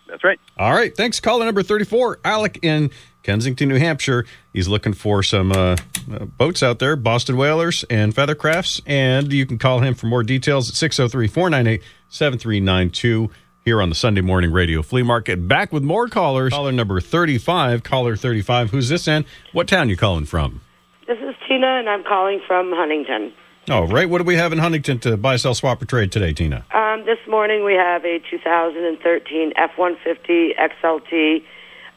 That's 0.07 0.23
right. 0.23 0.39
All 0.57 0.73
right. 0.73 0.95
Thanks. 0.95 1.19
Caller 1.19 1.45
number 1.45 1.61
34, 1.61 2.19
Alec 2.23 2.59
in 2.61 2.89
Kensington, 3.23 3.69
New 3.69 3.79
Hampshire. 3.79 4.25
He's 4.53 4.67
looking 4.67 4.93
for 4.93 5.23
some 5.23 5.51
uh, 5.51 5.75
uh, 6.11 6.25
boats 6.25 6.63
out 6.63 6.79
there, 6.79 6.95
Boston 6.95 7.35
Whalers 7.35 7.83
and 7.89 8.15
Feathercrafts. 8.15 8.81
And 8.85 9.31
you 9.33 9.45
can 9.45 9.57
call 9.57 9.79
him 9.79 9.93
for 9.93 10.07
more 10.07 10.23
details 10.23 10.69
at 10.69 10.75
603 10.75 11.27
498 11.27 11.83
7392 12.09 13.29
here 13.65 13.81
on 13.81 13.89
the 13.89 13.95
Sunday 13.95 14.21
Morning 14.21 14.51
Radio 14.51 14.81
Flea 14.81 15.03
Market. 15.03 15.47
Back 15.47 15.73
with 15.73 15.83
more 15.83 16.07
callers. 16.07 16.53
Caller 16.53 16.71
number 16.71 17.01
35, 17.01 17.83
caller 17.83 18.15
35. 18.15 18.71
Who's 18.71 18.89
this 18.89 19.07
and 19.07 19.25
what 19.51 19.67
town 19.67 19.89
you 19.89 19.97
calling 19.97 20.25
from? 20.25 20.61
This 21.07 21.17
is 21.17 21.35
Tina, 21.47 21.79
and 21.79 21.89
I'm 21.89 22.03
calling 22.03 22.39
from 22.47 22.71
Huntington. 22.73 23.33
All 23.69 23.87
right. 23.87 24.09
What 24.09 24.17
do 24.17 24.25
we 24.25 24.35
have 24.35 24.51
in 24.51 24.59
Huntington 24.59 24.99
to 24.99 25.15
buy, 25.15 25.37
sell, 25.37 25.53
swap, 25.53 25.81
or 25.81 25.85
trade 25.85 26.11
today, 26.11 26.33
Tina? 26.33 26.65
Um, 26.73 27.05
this 27.05 27.19
morning 27.29 27.63
we 27.63 27.75
have 27.75 28.03
a 28.03 28.19
2013 28.29 29.53
F-150 29.55 30.49
XLT 30.57 31.43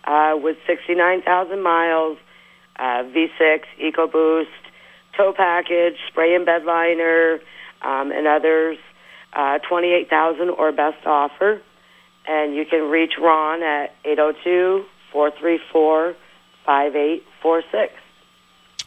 uh, 0.05 0.37
with 0.41 0.57
69,000 0.65 1.61
miles, 1.61 2.19
uh, 2.79 3.03
V6 3.03 3.63
EcoBoost, 3.83 4.47
tow 5.17 5.33
package, 5.37 5.97
spray 6.07 6.37
and 6.37 6.47
bed 6.47 6.65
liner, 6.65 7.41
um, 7.83 8.13
and 8.13 8.29
others. 8.29 8.79
Uh, 9.33 9.59
28,000 9.69 10.51
or 10.51 10.71
best 10.73 11.05
offer, 11.05 11.61
and 12.27 12.55
you 12.55 12.65
can 12.65 12.89
reach 12.89 13.15
Ron 13.21 13.61
at 13.63 13.93
802-434-5846. 15.13 17.91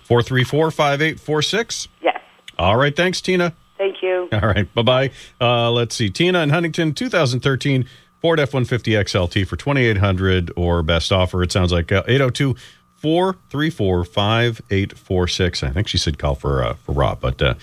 434 0.05 0.71
5846. 0.71 1.87
Yes. 2.01 2.18
All 2.59 2.77
right. 2.77 2.95
Thanks, 2.95 3.21
Tina. 3.21 3.55
Thank 3.77 4.03
you. 4.03 4.27
All 4.33 4.41
right. 4.41 4.71
Bye 4.75 4.81
bye. 4.81 5.11
Uh, 5.39 5.71
let's 5.71 5.95
see. 5.95 6.09
Tina 6.09 6.39
in 6.39 6.49
Huntington, 6.49 6.93
2013 6.93 7.85
Ford 8.21 8.39
F 8.39 8.53
150 8.53 8.91
XLT 8.91 9.47
for 9.47 9.55
2800 9.55 10.51
or 10.57 10.83
best 10.83 11.11
offer. 11.11 11.41
It 11.41 11.51
sounds 11.51 11.71
like 11.71 11.91
802 11.91 12.55
434 12.97 14.03
5846. 14.03 15.63
I 15.63 15.69
think 15.69 15.87
she 15.87 15.97
said 15.97 16.19
call 16.19 16.35
for, 16.35 16.63
uh, 16.63 16.73
for 16.75 16.91
Rob, 16.91 17.19
but. 17.21 17.41
Uh, 17.41 17.53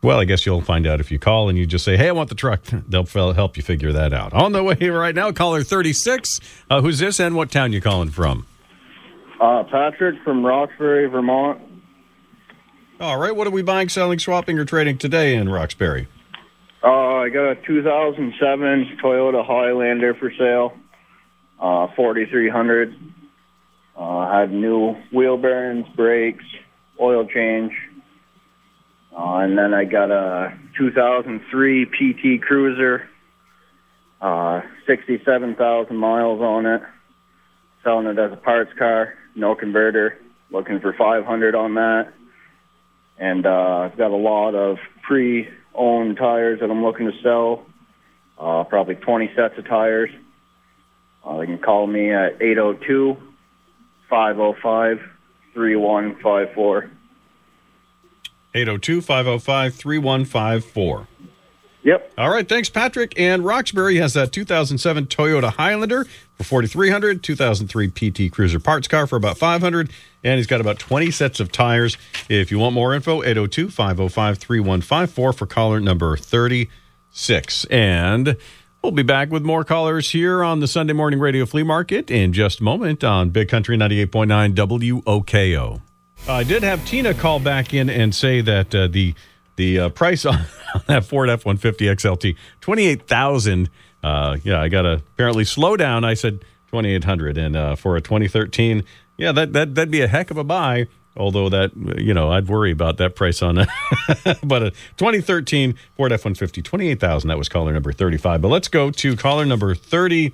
well, 0.00 0.20
I 0.20 0.26
guess 0.26 0.46
you'll 0.46 0.60
find 0.62 0.86
out 0.86 1.00
if 1.00 1.10
you 1.10 1.18
call 1.18 1.48
and 1.48 1.58
you 1.58 1.66
just 1.66 1.84
say, 1.84 1.96
"Hey, 1.96 2.06
I 2.06 2.12
want 2.12 2.28
the 2.28 2.36
truck." 2.36 2.62
They'll 2.88 3.04
help 3.32 3.56
you 3.56 3.64
figure 3.64 3.92
that 3.92 4.12
out. 4.12 4.32
On 4.32 4.52
the 4.52 4.62
way 4.62 4.76
right 4.90 5.12
now, 5.12 5.32
caller 5.32 5.64
thirty-six. 5.64 6.38
Uh, 6.70 6.80
who's 6.80 7.00
this 7.00 7.18
and 7.18 7.34
what 7.34 7.50
town 7.50 7.72
you 7.72 7.80
calling 7.80 8.10
from? 8.10 8.46
Uh, 9.40 9.64
Patrick 9.64 10.22
from 10.22 10.46
Roxbury, 10.46 11.08
Vermont. 11.08 11.60
All 13.00 13.16
right, 13.16 13.34
what 13.34 13.46
are 13.46 13.50
we 13.50 13.62
buying, 13.62 13.88
selling, 13.88 14.18
swapping, 14.18 14.58
or 14.58 14.64
trading 14.64 14.98
today 14.98 15.36
in 15.36 15.48
Roxbury? 15.48 16.08
Uh, 16.82 16.88
I 16.88 17.28
got 17.28 17.52
a 17.52 17.54
2007 17.64 18.98
Toyota 19.00 19.46
Highlander 19.46 20.14
for 20.14 20.32
sale, 20.36 20.72
uh, 21.60 21.86
4300. 21.94 22.96
Uh, 23.96 24.32
had 24.32 24.50
new 24.50 24.96
wheel 25.12 25.36
bearings, 25.36 25.86
brakes, 25.94 26.44
oil 27.00 27.24
change. 27.24 27.72
Uh, 29.16 29.36
and 29.38 29.56
then 29.56 29.74
I 29.74 29.84
got 29.84 30.10
a 30.10 30.58
2003 30.76 31.84
PT 31.84 32.42
Cruiser, 32.42 33.08
uh, 34.20 34.62
67,000 34.88 35.96
miles 35.96 36.40
on 36.40 36.66
it. 36.66 36.82
Selling 37.84 38.06
it 38.08 38.18
as 38.18 38.32
a 38.32 38.36
parts 38.36 38.72
car, 38.76 39.14
no 39.36 39.54
converter. 39.54 40.18
Looking 40.50 40.80
for 40.80 40.92
500 40.92 41.54
on 41.54 41.74
that. 41.74 42.12
And 43.18 43.46
uh, 43.46 43.90
I've 43.90 43.96
got 43.96 44.10
a 44.10 44.16
lot 44.16 44.54
of 44.54 44.78
pre-owned 45.02 46.16
tires 46.16 46.60
that 46.60 46.70
I'm 46.70 46.82
looking 46.82 47.10
to 47.10 47.22
sell. 47.22 47.66
Uh, 48.38 48.64
probably 48.64 48.94
20 48.94 49.32
sets 49.34 49.58
of 49.58 49.66
tires. 49.66 50.10
Uh, 51.24 51.38
they 51.38 51.46
can 51.46 51.58
call 51.58 51.86
me 51.86 52.12
at 52.12 52.40
802 52.40 53.16
505 54.08 55.00
3154. 55.54 56.90
802 58.54 59.00
505 59.00 59.74
3154. 59.74 61.08
Yep. 61.84 62.12
All 62.18 62.30
right. 62.30 62.48
Thanks, 62.48 62.68
Patrick. 62.68 63.18
And 63.18 63.44
Roxbury 63.44 63.96
has 63.96 64.14
that 64.14 64.32
2007 64.32 65.06
Toyota 65.06 65.52
Highlander 65.52 66.04
for 66.34 66.44
4300 66.44 67.22
2003 67.22 67.90
PT 67.90 68.32
Cruiser 68.32 68.58
parts 68.58 68.88
car 68.88 69.06
for 69.06 69.16
about 69.16 69.38
500 69.38 69.90
and 70.24 70.36
he's 70.36 70.46
got 70.46 70.60
about 70.60 70.78
20 70.78 71.10
sets 71.10 71.40
of 71.40 71.52
tires. 71.52 71.96
If 72.28 72.50
you 72.50 72.58
want 72.58 72.74
more 72.74 72.94
info, 72.94 73.22
802 73.22 73.70
505 73.70 74.38
3154 74.38 75.32
for 75.32 75.46
caller 75.46 75.80
number 75.80 76.16
36. 76.16 77.64
And 77.66 78.36
we'll 78.82 78.92
be 78.92 79.02
back 79.02 79.30
with 79.30 79.42
more 79.42 79.64
callers 79.64 80.10
here 80.10 80.42
on 80.42 80.60
the 80.60 80.66
Sunday 80.66 80.92
Morning 80.92 81.20
Radio 81.20 81.46
Flea 81.46 81.62
Market 81.62 82.10
in 82.10 82.32
just 82.32 82.60
a 82.60 82.64
moment 82.64 83.04
on 83.04 83.30
Big 83.30 83.48
Country 83.48 83.76
98.9 83.76 84.54
WOKO. 85.02 85.80
I 86.28 86.42
did 86.42 86.64
have 86.64 86.84
Tina 86.84 87.14
call 87.14 87.38
back 87.38 87.72
in 87.72 87.88
and 87.88 88.12
say 88.12 88.40
that 88.40 88.74
uh, 88.74 88.88
the 88.88 89.14
the 89.58 89.78
uh, 89.80 89.88
price 89.90 90.24
on, 90.24 90.40
that 90.86 91.04
Ford 91.04 91.28
F 91.28 91.44
one 91.44 91.58
fifty 91.58 91.84
XLT 91.84 92.36
twenty 92.62 92.86
eight 92.86 93.06
thousand. 93.06 93.68
Uh, 94.02 94.38
yeah, 94.42 94.62
I 94.62 94.68
got 94.68 94.82
to 94.82 94.94
apparently 94.94 95.44
slow 95.44 95.76
down. 95.76 96.04
I 96.04 96.14
said 96.14 96.42
twenty 96.68 96.94
eight 96.94 97.04
hundred, 97.04 97.36
and 97.36 97.54
uh, 97.54 97.76
for 97.76 97.96
a 97.96 98.00
twenty 98.00 98.28
thirteen, 98.28 98.84
yeah, 99.18 99.32
that 99.32 99.52
that 99.52 99.74
that'd 99.74 99.90
be 99.90 100.00
a 100.00 100.08
heck 100.08 100.30
of 100.30 100.38
a 100.38 100.44
buy. 100.44 100.86
Although 101.16 101.48
that 101.48 101.72
you 101.98 102.14
know, 102.14 102.30
I'd 102.30 102.48
worry 102.48 102.70
about 102.70 102.96
that 102.98 103.16
price 103.16 103.42
on 103.42 103.58
it. 103.58 103.68
but 104.44 104.62
a 104.62 104.70
2013 104.98 105.74
Ford 105.96 106.12
F150, 106.12 106.62
28,000. 106.62 107.26
That 107.26 107.36
was 107.36 107.48
caller 107.48 107.72
number 107.72 107.90
35. 107.90 108.40
But 108.40 108.48
let's 108.48 108.68
go 108.68 108.92
to 108.92 109.16
caller 109.16 109.44
number 109.44 109.74
30. 109.74 110.32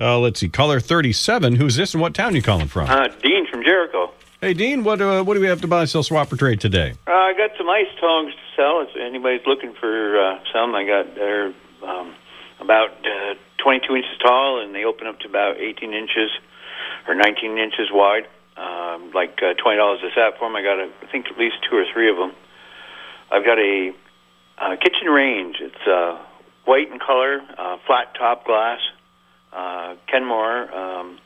Uh, 0.00 0.20
let's 0.20 0.38
see, 0.38 0.48
caller 0.48 0.78
37. 0.78 1.56
Who's 1.56 1.74
this 1.74 1.94
and 1.94 2.00
what 2.00 2.14
town 2.14 2.36
you 2.36 2.42
calling 2.42 2.68
from? 2.68 2.88
Uh, 2.88 3.08
Dean 3.22 3.44
from 3.50 3.64
Jericho. 3.64 4.12
Hey, 4.40 4.54
Dean, 4.54 4.84
what 4.84 5.02
uh, 5.02 5.22
what 5.22 5.34
do 5.34 5.40
we 5.40 5.48
have 5.48 5.60
to 5.60 5.68
buy, 5.68 5.84
sell, 5.84 6.02
swap, 6.02 6.32
or 6.32 6.36
trade 6.36 6.62
today? 6.62 6.94
Uh, 7.06 7.10
I 7.12 7.34
got 7.36 7.50
some 7.58 7.68
ice 7.68 7.92
tongs 8.00 8.32
to 8.32 8.40
sell. 8.56 8.80
If 8.80 8.96
anybody's 8.96 9.46
looking 9.46 9.74
for 9.78 10.16
uh, 10.18 10.38
some, 10.50 10.74
I 10.74 10.86
got 10.86 11.14
they're 11.14 11.52
um, 11.86 12.14
about 12.58 12.88
uh, 13.04 13.34
22 13.62 13.96
inches 13.96 14.16
tall, 14.24 14.62
and 14.64 14.74
they 14.74 14.84
open 14.84 15.06
up 15.06 15.20
to 15.20 15.28
about 15.28 15.58
18 15.58 15.92
inches 15.92 16.30
or 17.06 17.14
19 17.14 17.58
inches 17.58 17.90
wide. 17.92 18.28
Um, 18.56 19.12
like 19.12 19.40
uh, 19.42 19.52
twenty 19.62 19.76
dollars 19.76 20.00
a 20.02 20.08
set 20.14 20.38
for 20.38 20.48
them. 20.48 20.56
I 20.56 20.62
got, 20.62 20.78
a, 20.80 20.88
I 21.02 21.12
think, 21.12 21.26
at 21.26 21.36
least 21.36 21.56
two 21.68 21.76
or 21.76 21.84
three 21.92 22.08
of 22.08 22.16
them. 22.16 22.32
I've 23.30 23.44
got 23.44 23.58
a 23.58 23.92
uh, 24.56 24.76
kitchen 24.76 25.08
range. 25.08 25.56
It's 25.60 26.18
white 26.64 26.90
in 26.90 26.98
color, 26.98 27.42
flat 27.86 28.14
top 28.18 28.46
glass. 28.46 28.80
Kenmore. 30.10 30.74
Um, 30.74 31.18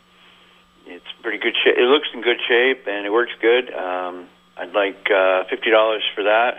it's 0.86 1.06
pretty 1.22 1.38
good 1.38 1.54
shape. 1.62 1.76
It 1.76 1.88
looks 1.88 2.08
in 2.12 2.22
good 2.22 2.38
shape 2.46 2.86
and 2.86 3.06
it 3.06 3.12
works 3.12 3.32
good. 3.40 3.72
Um, 3.72 4.28
I'd 4.56 4.72
like 4.72 5.10
uh, 5.10 5.44
fifty 5.50 5.70
dollars 5.70 6.02
for 6.14 6.24
that. 6.24 6.58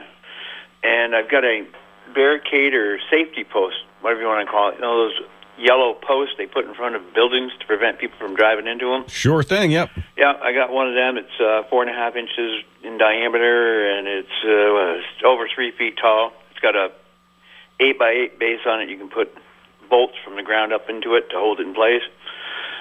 And 0.83 1.15
I've 1.15 1.29
got 1.29 1.43
a 1.43 1.65
barricade 2.13 2.73
or 2.73 2.99
safety 3.09 3.43
post, 3.43 3.77
whatever 4.01 4.21
you 4.21 4.27
want 4.27 4.45
to 4.45 4.51
call 4.51 4.69
it. 4.69 4.75
You 4.75 4.81
know 4.81 5.09
those 5.09 5.19
yellow 5.57 5.93
posts 5.93 6.35
they 6.37 6.45
put 6.45 6.65
in 6.65 6.73
front 6.73 6.95
of 6.95 7.13
buildings 7.13 7.51
to 7.59 7.65
prevent 7.65 7.99
people 7.99 8.17
from 8.19 8.35
driving 8.35 8.67
into 8.67 8.89
them. 8.89 9.07
Sure 9.07 9.41
thing. 9.41 9.71
Yep. 9.71 9.89
Yeah, 10.17 10.33
I 10.41 10.53
got 10.53 10.71
one 10.71 10.87
of 10.89 10.95
them. 10.95 11.17
It's 11.17 11.39
uh, 11.39 11.63
four 11.69 11.81
and 11.81 11.89
a 11.89 11.93
half 11.93 12.15
inches 12.15 12.63
in 12.83 12.97
diameter 12.97 13.89
and 13.97 14.07
it's, 14.07 14.27
uh, 14.43 14.99
it's 14.99 15.23
over 15.25 15.47
three 15.53 15.71
feet 15.71 15.97
tall. 15.97 16.33
It's 16.51 16.59
got 16.59 16.75
a 16.75 16.91
eight 17.79 17.97
by 17.97 18.11
eight 18.11 18.39
base 18.39 18.59
on 18.65 18.81
it. 18.81 18.89
You 18.89 18.97
can 18.97 19.09
put 19.09 19.33
bolts 19.89 20.15
from 20.23 20.35
the 20.35 20.43
ground 20.43 20.73
up 20.73 20.89
into 20.89 21.15
it 21.15 21.29
to 21.29 21.37
hold 21.37 21.59
it 21.59 21.67
in 21.67 21.73
place. 21.73 22.03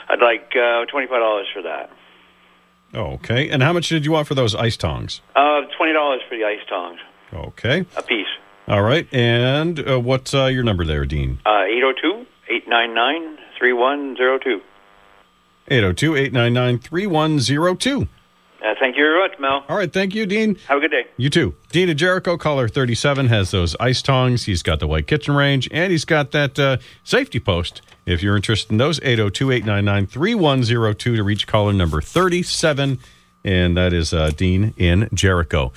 I'd 0.09 0.20
like 0.20 0.52
uh, 0.57 0.84
twenty 0.86 1.07
five 1.07 1.20
dollars 1.20 1.46
for 1.52 1.62
that. 1.62 1.90
Okay. 2.94 3.48
And 3.50 3.62
how 3.62 3.72
much 3.72 3.88
did 3.88 4.05
you 4.05 4.12
want 4.12 4.28
for 4.28 4.34
those 4.34 4.55
ice 4.55 4.76
tongs? 4.76 5.20
Uh, 5.34 5.62
twenty 5.76 5.92
dollars 5.92 6.20
for 6.28 6.36
the 6.36 6.44
ice 6.44 6.61
tongs 6.68 7.00
Okay. 7.32 7.84
a 7.96 8.02
piece. 8.02 8.26
All 8.68 8.82
right. 8.82 9.07
And 9.12 9.86
uh, 9.88 9.98
what's 10.00 10.32
uh, 10.32 10.46
your 10.46 10.62
number 10.62 10.84
there, 10.84 11.05
Dean? 11.05 11.40
Uh, 11.44 11.64
802-899-3102. 12.48 14.61
802 15.68 16.16
899 16.16 16.78
3102. 16.78 18.09
Uh, 18.65 18.75
thank 18.81 18.97
you 18.97 19.03
very 19.05 19.19
much, 19.19 19.39
Mel. 19.39 19.62
All 19.69 19.77
right. 19.77 19.93
Thank 19.93 20.15
you, 20.15 20.25
Dean. 20.25 20.57
Have 20.69 20.79
a 20.79 20.81
good 20.81 20.91
day. 20.91 21.07
You 21.19 21.29
too. 21.29 21.55
Dean 21.71 21.91
of 21.91 21.97
Jericho, 21.97 22.39
caller 22.39 22.67
37, 22.67 23.27
has 23.27 23.51
those 23.51 23.77
ice 23.79 24.01
tongs. 24.01 24.47
He's 24.47 24.62
got 24.62 24.81
the 24.81 24.87
white 24.87 25.07
kitchen 25.07 25.35
range, 25.35 25.69
and 25.71 25.93
he's 25.93 26.07
got 26.07 26.31
that 26.31 26.59
uh, 26.59 26.79
safety 27.03 27.41
post. 27.41 27.83
If 28.07 28.23
you're 28.23 28.37
interested 28.37 28.73
in 28.73 28.79
those, 28.79 29.01
802 29.03 29.51
899 29.51 30.07
3102 30.07 31.17
to 31.17 31.23
reach 31.23 31.47
caller 31.47 31.75
number 31.75 32.01
37. 32.01 32.99
And 33.45 33.77
that 33.77 33.93
is 33.93 34.15
uh, 34.15 34.31
Dean 34.31 34.73
in 34.79 35.11
Jericho. 35.12 35.73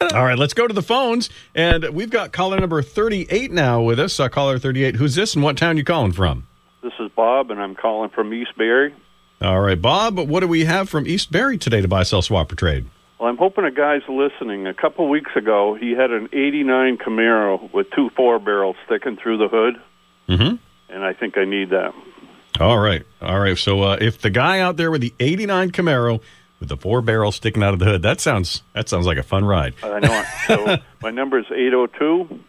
All 0.00 0.24
right, 0.24 0.38
let's 0.38 0.54
go 0.54 0.66
to 0.66 0.72
the 0.72 0.82
phones. 0.82 1.28
And 1.54 1.84
we've 1.90 2.10
got 2.10 2.32
caller 2.32 2.58
number 2.58 2.80
38 2.80 3.52
now 3.52 3.82
with 3.82 4.00
us. 4.00 4.18
Uh, 4.18 4.30
caller 4.30 4.58
38, 4.58 4.96
who's 4.96 5.14
this 5.14 5.34
and 5.34 5.44
what 5.44 5.58
town 5.58 5.76
you 5.76 5.84
calling 5.84 6.12
from? 6.12 6.46
This 6.82 6.92
is 6.98 7.10
Bob, 7.14 7.50
and 7.50 7.60
I'm 7.60 7.74
calling 7.74 8.10
from 8.10 8.32
East 8.32 8.56
Barre. 8.56 8.94
All 9.40 9.60
right, 9.60 9.80
Bob, 9.80 10.18
what 10.18 10.40
do 10.40 10.48
we 10.48 10.64
have 10.64 10.88
from 10.88 11.06
East 11.06 11.30
Barre 11.32 11.56
today 11.58 11.80
to 11.82 11.88
buy, 11.88 12.02
sell, 12.02 12.22
swap, 12.22 12.50
or 12.52 12.54
trade? 12.54 12.86
Well, 13.18 13.28
I'm 13.28 13.36
hoping 13.36 13.64
a 13.64 13.70
guy's 13.70 14.02
listening. 14.08 14.66
A 14.66 14.74
couple 14.74 15.08
weeks 15.08 15.30
ago, 15.36 15.74
he 15.78 15.92
had 15.92 16.10
an 16.10 16.28
89 16.32 16.98
Camaro 16.98 17.72
with 17.72 17.90
two 17.90 18.10
four 18.16 18.38
barrels 18.38 18.76
sticking 18.86 19.16
through 19.16 19.38
the 19.38 19.48
hood, 19.48 19.74
Mm-hmm. 20.28 20.56
and 20.94 21.04
I 21.04 21.12
think 21.12 21.36
I 21.36 21.44
need 21.44 21.70
that. 21.70 21.92
All 22.60 22.78
right. 22.78 23.02
All 23.20 23.38
right. 23.40 23.58
So 23.58 23.82
uh, 23.82 23.98
if 24.00 24.20
the 24.22 24.30
guy 24.30 24.60
out 24.60 24.76
there 24.76 24.90
with 24.90 25.00
the 25.02 25.12
89 25.20 25.72
Camaro 25.72 26.20
with 26.60 26.68
the 26.70 26.76
four 26.76 27.02
barrels 27.02 27.36
sticking 27.36 27.62
out 27.62 27.74
of 27.74 27.78
the 27.80 27.84
hood, 27.84 28.02
that 28.02 28.20
sounds 28.20 28.62
that 28.74 28.88
sounds 28.88 29.06
like 29.06 29.18
a 29.18 29.22
fun 29.22 29.44
ride. 29.44 29.74
I 29.82 29.98
know. 30.00 30.22
it. 30.22 30.26
so 30.46 30.76
my 31.02 31.10
number 31.10 31.38
is 31.38 31.46
802 31.50 32.40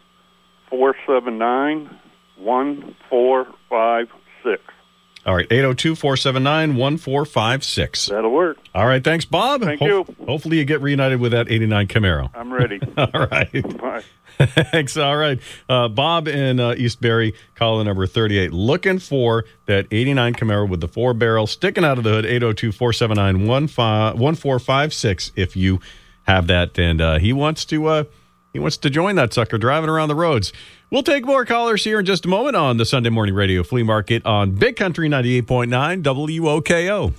479 0.70 1.90
1456. 2.38 4.62
All 5.26 5.34
right. 5.34 5.46
802 5.50 5.96
479 5.96 6.76
1456. 6.76 8.06
That'll 8.06 8.30
work. 8.30 8.58
All 8.74 8.86
right. 8.86 9.02
Thanks, 9.02 9.24
Bob. 9.24 9.62
Thank 9.62 9.80
you. 9.80 10.06
Hopefully 10.24 10.58
you 10.58 10.64
get 10.64 10.80
reunited 10.80 11.18
with 11.18 11.32
that 11.32 11.50
89 11.50 11.88
Camaro. 11.88 12.30
I'm 12.32 12.52
ready. 12.52 12.80
All 12.96 13.26
right. 13.26 13.78
Bye. 13.78 14.04
Thanks. 14.38 14.96
All 14.96 15.16
right. 15.16 15.40
Uh, 15.68 15.88
Bob 15.88 16.28
in 16.28 16.60
uh, 16.60 16.74
East 16.76 17.00
Barre, 17.00 17.32
caller 17.56 17.82
number 17.82 18.06
38, 18.06 18.52
looking 18.52 18.98
for 19.00 19.46
that 19.64 19.86
89 19.90 20.34
Camaro 20.34 20.68
with 20.68 20.80
the 20.80 20.88
four 20.88 21.12
barrel 21.12 21.46
sticking 21.46 21.84
out 21.84 21.98
of 21.98 22.04
the 22.04 22.10
hood, 22.10 22.26
802 22.26 22.70
479 22.70 23.46
1456 23.48 25.32
if 25.34 25.56
you 25.56 25.80
have 26.24 26.46
that. 26.46 26.78
And 26.78 27.00
uh, 27.00 27.18
he 27.18 27.32
wants 27.32 27.64
to. 27.66 28.06
He 28.56 28.60
wants 28.60 28.78
to 28.78 28.88
join 28.88 29.16
that 29.16 29.34
sucker 29.34 29.58
driving 29.58 29.90
around 29.90 30.08
the 30.08 30.14
roads. 30.14 30.50
We'll 30.90 31.02
take 31.02 31.26
more 31.26 31.44
callers 31.44 31.84
here 31.84 32.00
in 32.00 32.06
just 32.06 32.24
a 32.24 32.28
moment 32.28 32.56
on 32.56 32.78
the 32.78 32.86
Sunday 32.86 33.10
Morning 33.10 33.34
Radio 33.34 33.62
Flea 33.62 33.82
Market 33.82 34.24
on 34.24 34.52
Big 34.52 34.76
Country 34.76 35.10
98.9 35.10 36.02
WOKO. 36.02 37.12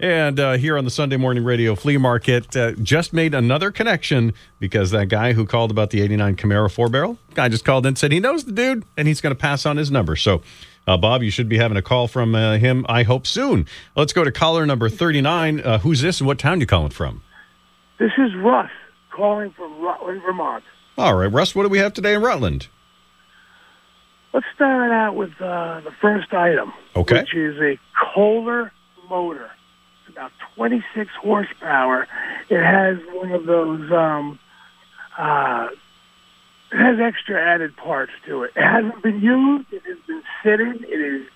And 0.00 0.40
uh, 0.40 0.54
here 0.54 0.76
on 0.76 0.84
the 0.84 0.90
Sunday 0.90 1.16
Morning 1.16 1.44
Radio 1.44 1.76
Flea 1.76 1.98
Market, 1.98 2.56
uh, 2.56 2.72
just 2.72 3.12
made 3.12 3.32
another 3.32 3.70
connection 3.70 4.34
because 4.58 4.90
that 4.90 5.06
guy 5.06 5.34
who 5.34 5.46
called 5.46 5.70
about 5.70 5.90
the 5.90 6.00
89 6.00 6.34
Camaro 6.34 6.68
4 6.68 6.88
barrel, 6.88 7.16
guy 7.34 7.48
just 7.48 7.64
called 7.64 7.86
in 7.86 7.90
and 7.90 7.98
said 7.98 8.10
he 8.10 8.18
knows 8.18 8.42
the 8.42 8.50
dude 8.50 8.82
and 8.96 9.06
he's 9.06 9.20
going 9.20 9.32
to 9.32 9.40
pass 9.40 9.64
on 9.64 9.76
his 9.76 9.88
number. 9.88 10.16
So, 10.16 10.42
uh, 10.88 10.96
Bob, 10.96 11.22
you 11.22 11.30
should 11.30 11.48
be 11.48 11.58
having 11.58 11.76
a 11.76 11.82
call 11.82 12.08
from 12.08 12.34
uh, 12.34 12.58
him, 12.58 12.84
I 12.88 13.04
hope, 13.04 13.28
soon. 13.28 13.68
Let's 13.94 14.12
go 14.12 14.24
to 14.24 14.32
caller 14.32 14.66
number 14.66 14.88
39. 14.88 15.60
Uh, 15.60 15.78
who's 15.78 16.00
this 16.00 16.18
and 16.18 16.26
what 16.26 16.40
town 16.40 16.58
you 16.58 16.66
calling 16.66 16.90
from? 16.90 17.22
This 18.00 18.10
is 18.18 18.34
Russ 18.34 18.68
calling 19.12 19.50
from 19.52 19.80
Rutland, 19.80 20.22
Vermont. 20.22 20.64
All 20.98 21.14
right, 21.14 21.26
Russ, 21.30 21.54
what 21.54 21.62
do 21.62 21.68
we 21.68 21.78
have 21.78 21.92
today 21.94 22.14
in 22.14 22.22
Rutland? 22.22 22.68
Let's 24.32 24.46
start 24.54 24.90
out 24.90 25.14
with 25.14 25.32
uh, 25.40 25.80
the 25.84 25.92
first 26.00 26.32
item, 26.32 26.72
Okay. 26.96 27.20
which 27.20 27.34
is 27.34 27.56
a 27.60 27.78
Kohler 28.14 28.72
motor. 29.10 29.50
It's 30.06 30.16
about 30.16 30.32
26 30.56 31.10
horsepower. 31.20 32.06
It 32.48 32.62
has 32.62 32.96
one 33.12 33.32
of 33.32 33.44
those 33.46 33.90
um, 33.92 34.38
uh, 35.18 35.68
it 36.72 36.78
has 36.78 36.98
extra 37.00 37.38
added 37.38 37.76
parts 37.76 38.12
to 38.26 38.44
it. 38.44 38.52
It 38.56 38.62
hasn't 38.62 39.02
been 39.02 39.20
used. 39.20 39.70
It 39.72 39.82
has 39.86 39.98
been 40.06 40.22
sitting. 40.42 40.82
It 40.88 41.00
is 41.00 41.26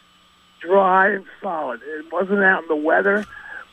dry 0.61 1.11
and 1.11 1.25
solid. 1.43 1.81
It 1.85 2.11
wasn't 2.11 2.43
out 2.43 2.63
in 2.63 2.69
the 2.69 2.77
weather, 2.77 3.27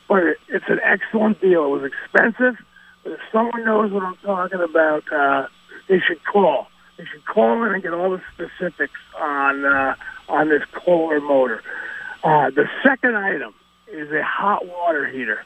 but 0.10 0.24
it, 0.24 0.38
it's 0.50 0.66
an 0.68 0.80
excellent 0.84 1.40
deal. 1.40 1.64
It 1.66 1.70
was 1.82 1.84
expensive, 1.92 2.58
if 3.06 3.20
someone 3.32 3.66
knows 3.66 3.92
what 3.92 4.04
I'm 4.04 4.18
talking 4.24 4.62
about, 4.62 5.04
uh, 5.12 5.48
they 5.90 6.00
should 6.00 6.24
call. 6.24 6.68
They 6.98 7.06
should 7.06 7.26
call 7.26 7.64
in 7.64 7.74
and 7.74 7.84
get 7.84 7.94
all 7.94 8.12
the 8.12 8.22
specifics 8.34 9.00
on 9.20 9.66
uh, 9.66 9.96
on 10.30 10.50
this 10.50 10.62
Kohler 10.74 11.20
motor. 11.20 11.62
Uh, 12.24 12.50
the 12.52 12.66
second 12.84 13.18
item 13.18 13.54
is 13.92 14.12
a 14.12 14.24
hot 14.24 14.66
water 14.66 15.08
heater. 15.08 15.44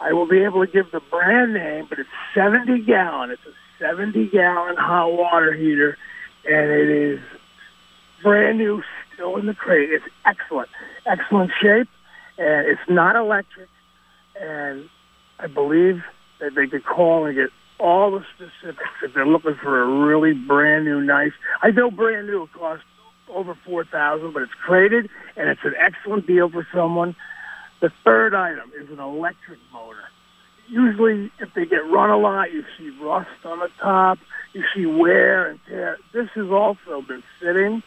I 0.00 0.12
will 0.12 0.26
be 0.26 0.42
able 0.42 0.64
to 0.64 0.70
give 0.70 0.90
the 0.90 1.00
brand 1.10 1.54
name, 1.54 1.86
but 1.88 1.98
it's 1.98 2.08
70 2.34 2.80
gallon. 2.84 3.30
It's 3.30 3.42
a 3.46 3.52
70 3.78 4.28
gallon 4.28 4.76
hot 4.76 5.12
water 5.12 5.52
heater, 5.52 5.96
and 6.44 6.70
it 6.70 6.88
is 6.88 7.20
brand 8.22 8.58
new, 8.58 8.82
still 9.12 9.36
in 9.36 9.46
the 9.46 9.54
crate. 9.54 9.90
It's 9.90 10.04
excellent, 10.24 10.68
excellent 11.06 11.50
shape, 11.60 11.88
and 12.38 12.66
it's 12.66 12.80
not 12.88 13.16
electric. 13.16 13.68
And 14.40 14.88
I 15.38 15.46
believe 15.46 16.02
they 16.38 16.66
could 16.66 16.84
call 16.84 17.26
and 17.26 17.34
get 17.34 17.50
all 17.78 18.12
the 18.12 18.24
specifics 18.34 18.90
if 19.02 19.14
they're 19.14 19.26
looking 19.26 19.56
for 19.62 19.82
a 19.82 20.06
really 20.06 20.32
brand 20.32 20.84
new 20.84 21.00
knife. 21.00 21.32
I 21.62 21.70
know 21.70 21.90
brand 21.90 22.26
new 22.26 22.44
it 22.44 22.52
costs 22.52 22.84
over 23.28 23.56
four 23.66 23.84
thousand, 23.84 24.32
but 24.32 24.42
it's 24.42 24.52
crated 24.52 25.08
and 25.36 25.48
it's 25.48 25.64
an 25.64 25.74
excellent 25.78 26.26
deal 26.26 26.48
for 26.50 26.66
someone. 26.72 27.16
The 27.80 27.90
third 28.04 28.34
item 28.34 28.70
is 28.80 28.90
an 28.90 29.00
electric 29.00 29.58
motor. 29.72 30.04
Usually, 30.68 31.30
if 31.40 31.52
they 31.54 31.66
get 31.66 31.84
run 31.90 32.10
a 32.10 32.16
lot, 32.16 32.52
you 32.52 32.64
see 32.78 32.90
rust 33.02 33.28
on 33.44 33.58
the 33.58 33.68
top, 33.80 34.18
you 34.54 34.64
see 34.74 34.86
wear 34.86 35.50
and 35.50 35.60
tear. 35.68 35.98
This 36.12 36.28
has 36.34 36.48
also 36.50 37.02
been 37.02 37.22
sitting 37.40 37.82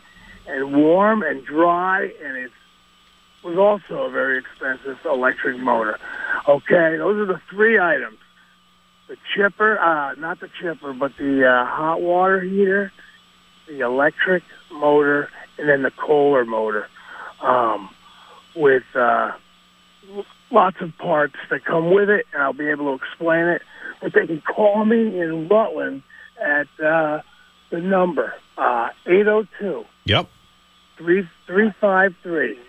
and 0.47 0.75
warm 0.75 1.23
and 1.23 1.43
dry, 1.43 2.11
and 2.23 2.37
it 2.37 2.51
was 3.43 3.57
also 3.57 4.03
a 4.03 4.11
very 4.11 4.37
expensive 4.37 4.97
electric 5.05 5.57
motor. 5.57 5.97
Okay, 6.47 6.97
those 6.97 7.17
are 7.17 7.25
the 7.25 7.41
three 7.49 7.79
items 7.79 8.19
the 9.07 9.17
chipper, 9.35 9.79
uh, 9.79 10.15
not 10.15 10.39
the 10.39 10.49
chipper, 10.61 10.93
but 10.93 11.11
the 11.17 11.47
uh, 11.47 11.65
hot 11.65 12.01
water 12.01 12.41
heater, 12.41 12.91
the 13.67 13.79
electric 13.81 14.43
motor, 14.71 15.29
and 15.57 15.69
then 15.69 15.83
the 15.83 15.91
Kohler 15.91 16.45
motor, 16.45 16.87
um, 17.41 17.89
with 18.55 18.83
uh, 18.95 19.31
lots 20.51 20.77
of 20.81 20.97
parts 20.97 21.35
that 21.49 21.63
come 21.65 21.91
with 21.91 22.09
it, 22.09 22.25
and 22.33 22.41
I'll 22.41 22.53
be 22.53 22.67
able 22.67 22.97
to 22.97 23.03
explain 23.03 23.45
it. 23.45 23.61
But 24.01 24.13
they 24.13 24.27
can 24.27 24.41
call 24.41 24.85
me 24.85 25.19
in 25.19 25.47
Rutland 25.47 26.03
at 26.41 26.67
uh, 26.83 27.21
the 27.71 27.79
number 27.79 28.33
uh, 28.57 28.89
802 29.05 29.85
Yep. 30.05 30.29
3353. 30.97 32.59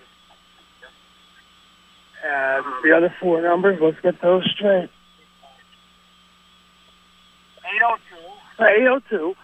And 2.25 2.65
the 2.83 2.97
other 2.97 3.15
four 3.21 3.41
numbers, 3.41 3.79
let's 3.81 4.01
get 4.01 4.21
those 4.21 4.45
straight. 4.55 4.91
802 8.59 9.35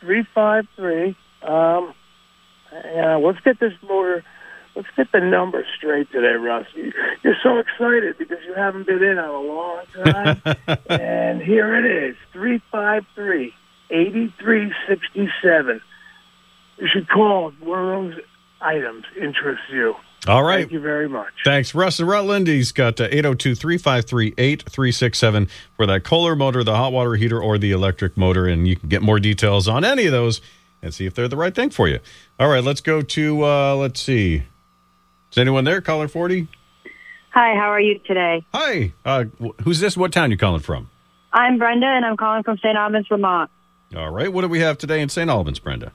353. 0.00 1.16
Um, 1.42 1.94
yeah, 2.72 3.16
let's 3.16 3.40
get 3.40 3.60
this 3.60 3.72
motor, 3.82 4.24
let's 4.74 4.88
get 4.96 5.12
the 5.12 5.20
number 5.20 5.64
straight 5.76 6.10
today, 6.10 6.34
Russ. 6.34 6.66
You- 6.74 6.92
You're 7.22 7.36
so 7.42 7.58
excited 7.58 8.16
because 8.18 8.38
you 8.46 8.54
haven't 8.54 8.86
been 8.86 9.02
in 9.02 9.10
in 9.12 9.18
a 9.18 9.40
long 9.40 9.84
time. 10.04 10.40
and 10.88 11.40
here 11.42 11.74
it 11.76 11.84
is 12.10 12.16
353 12.32 13.52
8367. 13.90 15.80
You 16.78 16.88
should 16.88 17.08
call 17.08 17.48
if 17.50 17.60
one 17.60 17.78
of 17.78 17.86
those 18.14 18.20
items 18.60 19.04
interests 19.20 19.64
you. 19.70 19.94
All 20.26 20.42
right. 20.42 20.60
Thank 20.60 20.72
you 20.72 20.80
very 20.80 21.08
much. 21.08 21.32
Thanks. 21.44 21.74
Russ 21.74 22.00
in 22.00 22.06
Rutland, 22.06 22.46
he's 22.46 22.72
got 22.72 22.98
uh, 23.00 23.08
802 23.10 23.54
353 23.54 24.28
8367 24.38 25.48
for 25.76 25.86
that 25.86 26.04
Kohler 26.04 26.34
motor, 26.34 26.64
the 26.64 26.76
hot 26.76 26.92
water 26.92 27.14
heater, 27.16 27.40
or 27.40 27.58
the 27.58 27.72
electric 27.72 28.16
motor. 28.16 28.46
And 28.46 28.66
you 28.66 28.76
can 28.76 28.88
get 28.88 29.02
more 29.02 29.20
details 29.20 29.68
on 29.68 29.84
any 29.84 30.06
of 30.06 30.12
those 30.12 30.40
and 30.82 30.94
see 30.94 31.04
if 31.04 31.14
they're 31.14 31.28
the 31.28 31.36
right 31.36 31.54
thing 31.54 31.70
for 31.70 31.88
you. 31.88 31.98
All 32.38 32.48
right, 32.48 32.64
let's 32.64 32.80
go 32.80 33.02
to, 33.02 33.44
uh, 33.44 33.74
let's 33.76 34.00
see. 34.00 34.44
Is 35.30 35.38
anyone 35.38 35.64
there? 35.64 35.80
Caller 35.80 36.08
40? 36.08 36.48
Hi, 37.32 37.54
how 37.54 37.70
are 37.70 37.80
you 37.80 37.98
today? 38.06 38.46
Hi. 38.54 38.92
Uh, 39.04 39.24
who's 39.64 39.80
this? 39.80 39.96
What 39.96 40.12
town 40.12 40.30
you 40.30 40.36
calling 40.36 40.60
from? 40.60 40.88
I'm 41.32 41.58
Brenda, 41.58 41.86
and 41.86 42.04
I'm 42.04 42.16
calling 42.16 42.44
from 42.44 42.56
St. 42.58 42.76
Albans, 42.76 43.08
Vermont. 43.08 43.50
All 43.96 44.10
right. 44.10 44.32
What 44.32 44.42
do 44.42 44.48
we 44.48 44.60
have 44.60 44.78
today 44.78 45.00
in 45.00 45.08
St. 45.08 45.28
Albans, 45.28 45.58
Brenda? 45.58 45.92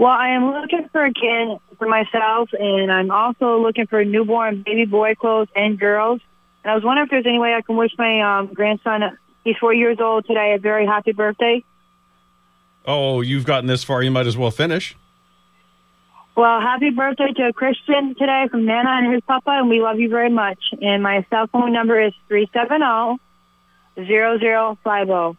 Well, 0.00 0.08
I 0.08 0.30
am 0.30 0.46
looking 0.54 0.88
for 0.92 1.04
a 1.04 1.12
kid 1.12 1.58
for 1.76 1.86
myself, 1.86 2.48
and 2.58 2.90
I'm 2.90 3.10
also 3.10 3.58
looking 3.60 3.86
for 3.86 4.02
newborn 4.02 4.62
baby 4.64 4.86
boy 4.86 5.14
clothes 5.14 5.48
and 5.54 5.78
girls. 5.78 6.22
And 6.64 6.70
I 6.70 6.74
was 6.74 6.82
wondering 6.82 7.04
if 7.04 7.10
there's 7.10 7.26
any 7.26 7.38
way 7.38 7.52
I 7.52 7.60
can 7.60 7.76
wish 7.76 7.90
my 7.98 8.38
um, 8.38 8.46
grandson, 8.54 9.02
he's 9.44 9.56
four 9.60 9.74
years 9.74 9.98
old 10.00 10.24
today, 10.24 10.54
a 10.54 10.58
very 10.58 10.86
happy 10.86 11.12
birthday. 11.12 11.62
Oh, 12.86 13.20
you've 13.20 13.44
gotten 13.44 13.66
this 13.66 13.84
far. 13.84 14.02
You 14.02 14.10
might 14.10 14.26
as 14.26 14.38
well 14.38 14.50
finish. 14.50 14.96
Well, 16.34 16.62
happy 16.62 16.88
birthday 16.88 17.34
to 17.36 17.52
Christian 17.52 18.14
today 18.18 18.46
from 18.50 18.64
Nana 18.64 19.02
and 19.02 19.12
his 19.12 19.22
papa, 19.26 19.50
and 19.50 19.68
we 19.68 19.82
love 19.82 20.00
you 20.00 20.08
very 20.08 20.30
much. 20.30 20.60
And 20.80 21.02
my 21.02 21.26
cell 21.28 21.46
phone 21.48 21.74
number 21.74 22.00
is 22.00 22.14
370 22.28 23.20
0050. 24.06 25.38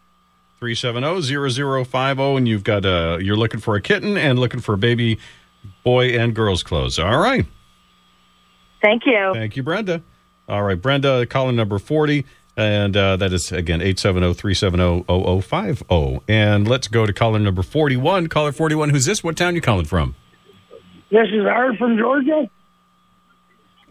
370-0050 0.62 2.36
and 2.36 2.46
you've 2.46 2.62
got 2.62 2.84
a 2.84 3.18
you're 3.20 3.36
looking 3.36 3.58
for 3.58 3.74
a 3.74 3.80
kitten 3.80 4.16
and 4.16 4.38
looking 4.38 4.60
for 4.60 4.76
baby 4.76 5.18
boy 5.82 6.16
and 6.16 6.36
girls 6.36 6.62
clothes. 6.62 7.00
All 7.00 7.18
right. 7.18 7.44
Thank 8.80 9.02
you. 9.06 9.32
Thank 9.34 9.56
you, 9.56 9.64
Brenda. 9.64 10.02
All 10.48 10.62
right, 10.62 10.80
Brenda, 10.80 11.26
caller 11.26 11.52
number 11.52 11.80
40 11.80 12.24
and 12.56 12.96
uh, 12.96 13.16
that 13.16 13.32
is 13.32 13.50
again 13.50 13.82
oh, 13.82 13.86
870-370-0050. 13.86 16.22
And 16.28 16.68
let's 16.68 16.86
go 16.86 17.06
to 17.06 17.12
caller 17.12 17.38
number 17.38 17.62
41. 17.62 18.28
Caller 18.28 18.52
41, 18.52 18.90
who's 18.90 19.06
this? 19.06 19.24
What 19.24 19.36
town 19.36 19.56
you 19.56 19.60
calling 19.60 19.86
from? 19.86 20.14
This 21.10 21.26
is 21.32 21.44
Art 21.44 21.76
from 21.76 21.98
Georgia. 21.98 22.48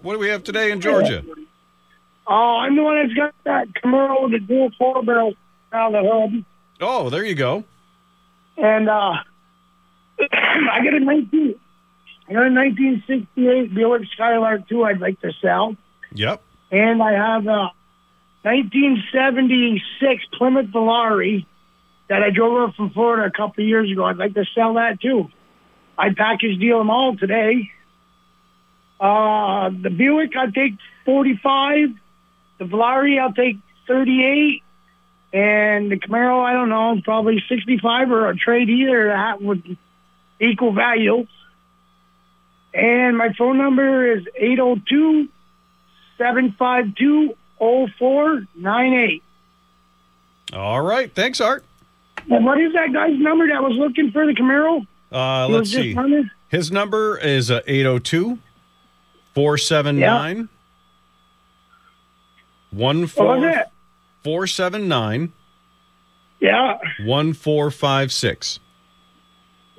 What 0.01 0.13
do 0.13 0.19
we 0.19 0.29
have 0.29 0.43
today 0.43 0.71
in 0.71 0.79
Georgia? 0.81 1.23
Oh, 2.27 2.59
I'm 2.61 2.75
the 2.75 2.83
one 2.83 3.01
that's 3.01 3.13
got 3.13 3.33
that 3.43 3.73
Camaro 3.73 4.23
with 4.23 4.31
the 4.31 4.39
dual 4.39 4.71
four 4.77 5.03
barrel 5.03 5.33
around 5.73 5.91
the 5.93 6.01
hood. 6.01 6.45
Oh, 6.81 7.09
there 7.11 7.23
you 7.23 7.35
go. 7.35 7.63
And 8.57 8.89
uh, 8.89 9.13
I 10.19 10.83
got 10.83 10.93
a 10.93 10.99
19, 10.99 11.55
I 12.27 12.33
got 12.33 12.47
a 12.47 12.51
1968 12.51 13.73
Buick 13.73 14.07
Skylark 14.13 14.67
2 14.67 14.83
I'd 14.83 14.99
like 14.99 15.21
to 15.21 15.31
sell. 15.41 15.75
Yep. 16.13 16.41
And 16.71 17.01
I 17.01 17.13
have 17.13 17.45
a 17.45 17.71
1976 18.43 20.25
Plymouth 20.37 20.67
Volare 20.67 21.45
that 22.09 22.23
I 22.23 22.31
drove 22.31 22.53
over 22.53 22.73
from 22.73 22.89
Florida 22.89 23.27
a 23.27 23.31
couple 23.31 23.63
of 23.63 23.67
years 23.67 23.91
ago. 23.91 24.03
I'd 24.05 24.17
like 24.17 24.33
to 24.33 24.45
sell 24.55 24.73
that 24.73 24.99
too. 24.99 25.29
I 25.97 26.13
package 26.13 26.59
deal 26.59 26.79
them 26.79 26.89
all 26.89 27.15
today. 27.15 27.69
Uh, 28.99 29.69
the 29.69 29.89
Buick, 29.89 30.35
I'll 30.35 30.51
take 30.51 30.73
45. 31.05 31.89
The 32.59 32.65
Volare, 32.65 33.21
I'll 33.21 33.33
take 33.33 33.57
38. 33.87 34.63
And 35.33 35.91
the 35.91 35.95
Camaro, 35.95 36.43
I 36.43 36.53
don't 36.53 36.69
know, 36.69 36.99
probably 37.03 37.41
65 37.47 38.11
or 38.11 38.29
a 38.29 38.35
trade 38.35 38.69
either 38.69 39.07
that 39.07 39.41
would 39.41 39.77
equal 40.39 40.73
value. 40.73 41.25
And 42.73 43.17
my 43.17 43.33
phone 43.37 43.57
number 43.57 44.11
is 44.17 44.25
802 44.35 45.29
752 46.17 47.35
0498. 47.59 49.23
All 50.53 50.81
right. 50.81 51.13
Thanks, 51.13 51.39
Art. 51.39 51.63
And 52.29 52.45
what 52.45 52.59
is 52.59 52.73
that 52.73 52.91
guy's 52.93 53.17
number 53.17 53.47
that 53.47 53.63
was 53.63 53.73
looking 53.77 54.11
for 54.11 54.25
the 54.25 54.33
Camaro? 54.33 54.85
Uh, 55.11 55.47
let's 55.47 55.71
see. 55.71 55.93
running? 55.93 56.29
His 56.49 56.71
number 56.71 57.17
is 57.17 57.49
uh, 57.49 57.61
802 57.65 58.37
479 59.33 60.49
What 62.71 62.95
was 62.95 63.43
it? 63.43 63.70
479 64.23 65.31
Yeah, 66.39 66.77
1456. 67.05 68.59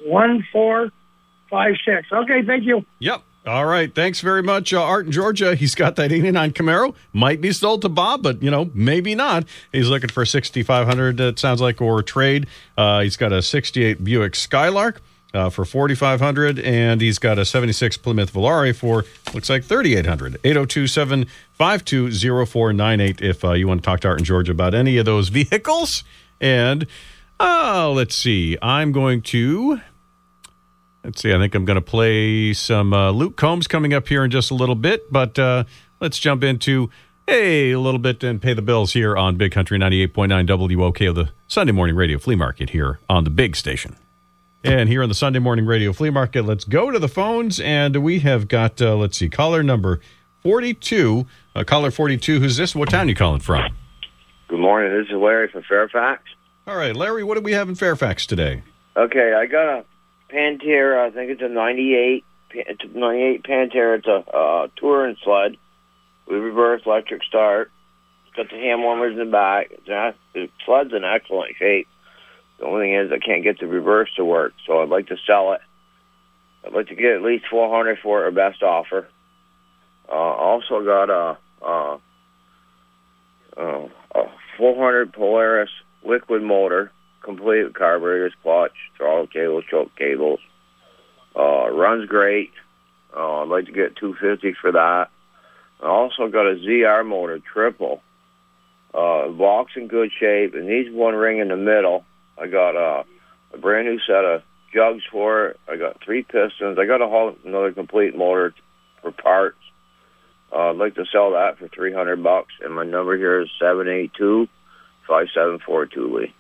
1456. 0.07 2.13
Okay, 2.13 2.43
thank 2.47 2.65
you. 2.65 2.85
Yep. 2.99 3.23
All 3.45 3.67
right. 3.67 3.93
Thanks 3.93 4.21
very 4.21 4.43
much, 4.43 4.73
uh, 4.73 4.81
Art 4.81 5.07
in 5.07 5.13
Georgia. 5.13 5.57
He's 5.57 5.75
got 5.75 5.97
that 5.97 6.13
89 6.13 6.53
Camaro. 6.53 6.95
Might 7.13 7.41
be 7.41 7.53
sold 7.53 7.83
to 7.83 7.89
Bob, 7.89 8.23
but, 8.23 8.41
you 8.41 8.53
know, 8.53 8.71
maybe 8.73 9.17
not. 9.17 9.45
He's 9.73 9.89
looking 9.89 10.11
for 10.11 10.25
6500 10.25 11.19
it 11.19 11.41
sounds 11.41 11.61
like, 11.61 11.81
or 11.81 12.05
trade. 12.05 12.47
Uh, 12.79 13.01
he's 13.01 13.17
got 13.17 13.33
a 13.33 13.43
68 13.43 14.05
Buick 14.05 14.37
Skylark. 14.37 15.03
Uh, 15.35 15.49
for 15.49 15.65
4500 15.65 16.59
and 16.59 17.01
he's 17.01 17.19
got 17.19 17.39
a 17.39 17.47
76 17.47 17.97
Plymouth 17.97 18.35
Volare 18.35 18.77
for 18.77 19.07
looks 19.33 19.49
like 19.49 19.65
3800 19.65 20.35
8027 20.45 21.25
520498 21.55 23.23
if 23.23 23.43
uh, 23.43 23.53
you 23.53 23.67
want 23.67 23.81
to 23.81 23.85
talk 23.87 24.01
to 24.01 24.09
Art 24.09 24.19
in 24.19 24.27
Georgia 24.27 24.53
about 24.53 24.75
any 24.75 24.99
of 24.99 25.07
those 25.07 25.29
vehicles 25.31 26.05
and 26.39 26.87
Oh, 27.45 27.93
let's 27.97 28.15
see. 28.15 28.57
I'm 28.63 28.93
going 28.93 29.21
to. 29.23 29.81
Let's 31.03 31.21
see. 31.21 31.35
I 31.35 31.39
think 31.39 31.57
I'm 31.57 31.65
going 31.65 31.75
to 31.75 31.81
play 31.81 32.53
some 32.53 32.93
uh, 32.93 33.11
Luke 33.11 33.37
Combs 33.37 33.67
coming 33.67 33.93
up 33.93 34.07
here 34.07 34.25
in 34.25 34.31
just 34.31 34.53
a 34.53 34.55
little 34.55 34.77
bit, 34.77 35.11
but 35.11 35.37
uh, 35.41 35.65
let's 35.99 36.21
jump 36.21 36.45
into 36.45 36.89
hey, 37.27 37.73
a 37.73 37.81
little 37.81 37.99
bit 37.99 38.23
and 38.23 38.41
pay 38.41 38.55
the 38.55 38.63
bills 38.63 38.93
here 38.93 39.17
on 39.17 39.37
Big 39.37 39.51
Country 39.51 39.77
98.9 39.77 40.47
WOKO, 40.47 41.13
the 41.13 41.31
Sunday 41.49 41.73
morning 41.73 41.97
radio 41.97 42.19
flea 42.19 42.37
market 42.37 42.71
here 42.71 43.01
on 43.09 43.25
the 43.25 43.31
big 43.31 43.57
station. 43.57 43.97
And 44.65 44.89
here 44.89 45.03
on 45.03 45.09
the 45.09 45.15
Sunday 45.15 45.41
morning 45.41 45.67
radio 45.67 45.93
flea 45.93 46.11
market, 46.11 46.43
let's 46.43 46.65
go 46.65 46.93
to 46.93 46.99
the 47.01 47.09
phones. 47.09 47.59
And 47.59 47.97
we 47.97 48.21
have 48.21 48.47
got, 48.47 48.81
uh, 48.81 48.95
let's 48.95 49.17
see, 49.17 49.29
caller 49.29 49.63
number 49.63 50.01
42. 50.43 51.27
Uh, 51.55 51.65
caller 51.65 51.91
42, 51.91 52.39
who's 52.39 52.57
this? 52.57 52.75
What 52.75 52.89
town 52.89 53.09
you 53.09 53.17
calling 53.17 53.41
from? 53.41 53.77
Good 54.47 54.61
morning. 54.61 54.97
This 54.97 55.09
is 55.09 55.21
Larry 55.21 55.49
from 55.49 55.65
Fairfax. 55.69 56.23
All 56.67 56.77
right, 56.77 56.95
Larry, 56.95 57.25
what 57.25 57.35
do 57.35 57.41
we 57.41 57.53
have 57.53 57.69
in 57.69 57.75
Fairfax 57.75 58.25
today? 58.25 58.63
Okay, 58.97 59.35
I 59.35 59.47
got 59.47 59.81
a 59.81 59.85
Pantera. 60.33 61.09
I 61.09 61.11
think 61.11 61.33
it's 61.33 61.43
a 61.43 61.49
98, 61.49 62.25
98 62.95 63.43
Pantera. 63.43 63.99
It's 63.99 64.07
a 64.07 64.31
uh, 64.31 64.69
touring 64.77 65.17
sled 65.25 65.57
with 66.29 66.41
reverse 66.41 66.83
electric 66.87 67.25
start. 67.25 67.73
It's 68.27 68.37
got 68.37 68.49
the 68.49 68.63
hand 68.63 68.81
warmers 68.83 69.13
in 69.13 69.19
the 69.19 69.25
back. 69.25 69.73
It's 69.73 70.17
the 70.35 70.49
sled's 70.65 70.93
in 70.93 71.03
excellent 71.03 71.57
shape. 71.57 71.89
The 72.63 72.69
only 72.69 72.87
thing 72.87 72.95
is 72.95 73.11
I 73.11 73.19
can't 73.19 73.43
get 73.43 73.59
the 73.59 73.67
reverse 73.67 74.09
to 74.15 74.25
work, 74.25 74.53
so 74.69 74.81
I'd 74.81 74.89
like 74.89 75.09
to 75.09 75.17
sell 75.27 75.53
it. 75.53 75.61
I'd 76.65 76.73
like 76.73 76.87
to 76.89 76.95
get 76.95 77.17
at 77.17 77.23
least 77.23 77.47
400 77.51 77.99
for 78.01 78.25
or 78.25 78.31
best 78.31 78.63
offer. 78.63 79.09
Uh, 80.09 80.13
also 80.13 80.85
got 80.85 81.11
a, 81.11 81.39
uh, 81.61 81.99
a 83.57 83.89
400 84.57 85.13
Polaris 85.13 85.71
liquid 86.05 86.41
motor, 86.45 86.93
complete 87.25 87.65
with 87.65 87.75
carburetors, 87.75 88.33
clutch, 88.45 88.77
throttle 88.97 89.27
cable, 89.27 89.63
choke 89.63 89.91
cables. 89.97 90.39
Uh, 91.35 91.69
runs 91.69 92.09
great. 92.09 92.53
Uh, 93.13 93.41
I'd 93.41 93.49
like 93.49 93.67
to 93.67 93.73
get 93.73 93.97
250 93.97 94.55
for 94.61 94.71
that. 94.71 95.09
I 95.83 95.87
also 95.87 96.29
got 96.29 96.47
a 96.47 96.55
ZR 96.55 97.05
motor 97.05 97.41
triple. 97.41 98.03
Uh, 98.95 99.27
box 99.31 99.73
in 99.75 99.89
good 99.89 100.13
shape. 100.21 100.55
It 100.55 100.63
needs 100.63 100.95
one 100.95 101.17
ring 101.17 101.41
in 101.41 101.49
the 101.49 101.57
middle. 101.57 102.05
I 102.39 102.47
got 102.47 102.77
uh, 102.77 103.05
a 103.53 103.59
brand 103.59 103.89
new 103.89 103.99
set 104.01 104.25
of 104.25 104.43
jugs 104.75 105.03
for 105.11 105.49
it. 105.49 105.61
I 105.69 105.77
got 105.77 106.03
three 106.03 106.23
pistons. 106.23 106.79
I 106.79 106.87
got 106.87 107.03
a 107.03 107.09
whole 107.09 107.37
another 107.45 107.73
complete 107.73 108.17
motor 108.17 108.55
for 109.01 109.13
parts. 109.13 109.59
Uh, 110.53 110.71
I'd 110.71 110.77
like 110.77 110.95
to 110.97 111.05
sell 111.11 111.33
that 111.33 111.59
for 111.59 111.69
three 111.69 111.93
hundred 111.93 112.23
bucks, 112.23 112.53
and 112.63 112.75
my 112.75 112.85
number 112.85 113.17
here 113.17 113.41
is 113.41 113.49
seven 113.61 113.89
eight 113.89 114.13
two 114.15 114.49
five 115.07 115.29
seven 115.35 115.59
four 115.65 115.87
two 115.87 116.15
Lee. 116.17 116.35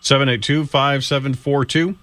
782 0.00 0.66
5742. 0.66 1.96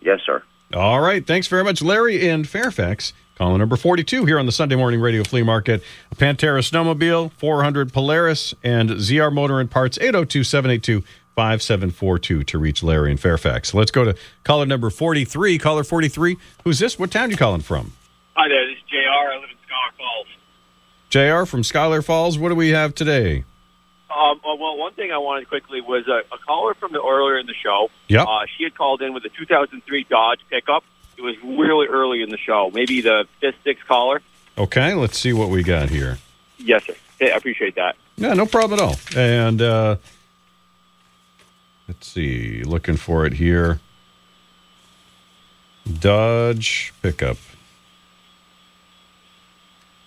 Yes, 0.00 0.20
sir. 0.26 0.42
All 0.74 1.00
right. 1.00 1.26
Thanks 1.26 1.46
very 1.46 1.64
much, 1.64 1.80
Larry 1.80 2.28
in 2.28 2.44
Fairfax. 2.44 3.14
Calling 3.36 3.58
number 3.58 3.76
42 3.76 4.24
here 4.24 4.38
on 4.38 4.46
the 4.46 4.52
Sunday 4.52 4.74
Morning 4.74 5.00
Radio 5.00 5.22
Flea 5.22 5.42
Market. 5.44 5.82
A 6.10 6.16
Pantera 6.16 6.58
Snowmobile, 6.60 7.32
400 7.32 7.92
Polaris, 7.92 8.52
and 8.64 8.90
ZR 8.90 9.32
Motor 9.32 9.60
and 9.60 9.70
Parts, 9.70 9.96
802 9.98 10.42
782 10.42 11.04
5742 11.38 12.42
to 12.42 12.58
reach 12.58 12.82
Larry 12.82 13.12
in 13.12 13.16
Fairfax. 13.16 13.72
Let's 13.72 13.92
go 13.92 14.02
to 14.02 14.16
caller 14.42 14.66
number 14.66 14.90
43. 14.90 15.56
Caller 15.58 15.84
43. 15.84 16.36
Who's 16.64 16.80
this? 16.80 16.98
What 16.98 17.12
town 17.12 17.30
you 17.30 17.36
calling 17.36 17.60
from? 17.60 17.92
Hi 18.34 18.48
there, 18.48 18.66
this 18.66 18.76
is 18.76 18.82
JR. 18.90 18.96
I 19.06 19.36
live 19.36 19.48
in 19.48 19.56
Schuyler 19.64 19.94
Falls. 19.96 21.44
JR 21.44 21.48
from 21.48 21.62
Schuyler 21.62 22.02
Falls. 22.02 22.40
What 22.40 22.48
do 22.48 22.56
we 22.56 22.70
have 22.70 22.92
today? 22.92 23.44
Um, 24.10 24.40
uh, 24.44 24.56
well, 24.56 24.76
one 24.78 24.94
thing 24.94 25.12
I 25.12 25.18
wanted 25.18 25.48
quickly 25.48 25.80
was 25.80 26.08
a, 26.08 26.22
a 26.34 26.38
caller 26.44 26.74
from 26.74 26.90
the 26.90 27.00
earlier 27.00 27.38
in 27.38 27.46
the 27.46 27.54
show. 27.54 27.88
Yep. 28.08 28.26
Uh, 28.26 28.40
she 28.56 28.64
had 28.64 28.74
called 28.74 29.00
in 29.00 29.14
with 29.14 29.24
a 29.24 29.28
2003 29.28 30.06
Dodge 30.10 30.40
pickup. 30.50 30.82
It 31.16 31.22
was 31.22 31.36
really 31.44 31.86
early 31.86 32.20
in 32.20 32.30
the 32.30 32.38
show, 32.38 32.72
maybe 32.74 33.00
the 33.00 33.26
fifth, 33.40 33.62
sixth 33.62 33.86
caller. 33.86 34.22
Okay, 34.56 34.92
let's 34.94 35.16
see 35.16 35.32
what 35.32 35.50
we 35.50 35.62
got 35.62 35.88
here. 35.88 36.18
Yes, 36.56 36.82
sir. 36.82 36.96
Hey, 37.20 37.30
I 37.30 37.36
appreciate 37.36 37.76
that. 37.76 37.94
Yeah, 38.16 38.34
no 38.34 38.46
problem 38.46 38.80
at 38.80 38.84
all. 38.84 38.96
And 39.16 39.62
uh, 39.62 39.96
let's 41.88 42.06
see, 42.06 42.62
looking 42.62 42.96
for 42.96 43.26
it 43.26 43.34
here. 43.34 43.80
Dodge 46.00 46.92
pickup. 47.02 47.38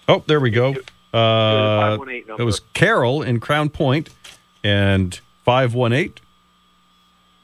Oh, 0.07 0.23
there 0.27 0.39
we 0.39 0.51
go. 0.51 0.75
Uh, 1.13 1.97
it 2.37 2.43
was 2.43 2.61
Carol 2.73 3.21
in 3.21 3.39
Crown 3.39 3.69
Point 3.69 4.09
and 4.63 5.19
518 5.43 6.13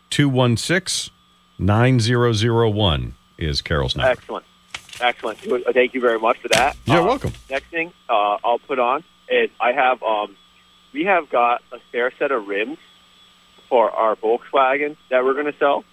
216 0.09 1.13
9001 1.59 3.15
is 3.37 3.61
Carol's 3.61 3.95
number. 3.95 4.11
Excellent. 4.11 4.45
Excellent. 5.01 5.39
Thank 5.73 5.93
you 5.93 6.01
very 6.01 6.19
much 6.19 6.37
for 6.39 6.47
that. 6.49 6.77
You're 6.85 7.01
Uh, 7.01 7.05
welcome. 7.05 7.33
Next 7.49 7.65
thing 7.67 7.91
uh, 8.09 8.37
I'll 8.43 8.59
put 8.59 8.79
on 8.79 9.03
is 9.29 9.49
I 9.59 9.71
have 9.73 10.01
um, 10.03 10.35
we 10.93 11.05
have 11.05 11.29
got 11.29 11.61
a 11.71 11.79
spare 11.89 12.11
set 12.17 12.31
of 12.31 12.47
rims 12.47 12.77
for 13.69 13.89
our 13.91 14.15
Volkswagen 14.15 14.97
that 15.09 15.23
we're 15.23 15.33
going 15.33 15.51
to 15.51 15.57
sell. 15.57 15.83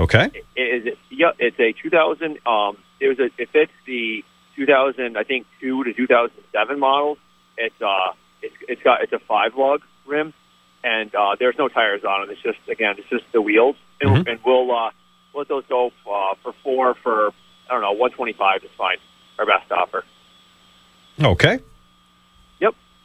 Okay. 0.00 0.30
It 0.54 0.60
is 0.60 0.86
it, 0.86 0.98
yeah, 1.10 1.32
it's 1.38 1.58
a 1.58 1.72
2000. 1.72 2.38
Um, 2.46 2.76
it 3.00 3.08
was 3.08 3.18
a 3.18 3.30
it 3.36 3.50
fits 3.50 3.72
the 3.86 4.24
2000 4.56 5.16
I 5.16 5.24
think 5.24 5.46
two 5.60 5.84
to 5.84 5.92
2007 5.92 6.78
models. 6.78 7.18
It's 7.56 7.74
uh 7.82 8.12
it's 8.42 8.54
it's 8.68 8.82
got 8.82 9.02
it's 9.02 9.12
a 9.12 9.18
five 9.18 9.56
lug 9.56 9.82
rim, 10.06 10.32
and 10.84 11.12
uh, 11.14 11.36
there's 11.38 11.56
no 11.58 11.68
tires 11.68 12.04
on 12.04 12.22
it. 12.22 12.32
It's 12.32 12.42
just 12.42 12.58
again 12.68 12.94
it's 12.98 13.08
just 13.08 13.24
the 13.32 13.42
wheels, 13.42 13.76
and, 14.00 14.28
and 14.28 14.40
we'll 14.44 14.70
uh, 14.70 14.90
let 15.34 15.48
those 15.48 15.64
go 15.68 15.92
uh, 16.10 16.34
for 16.42 16.52
four 16.62 16.94
for 16.94 17.30
I 17.68 17.74
don't 17.74 17.82
know 17.82 17.92
125 17.92 18.64
is 18.64 18.70
fine. 18.76 18.98
Our 19.38 19.46
best 19.46 19.70
offer. 19.70 20.04
Okay. 21.20 21.60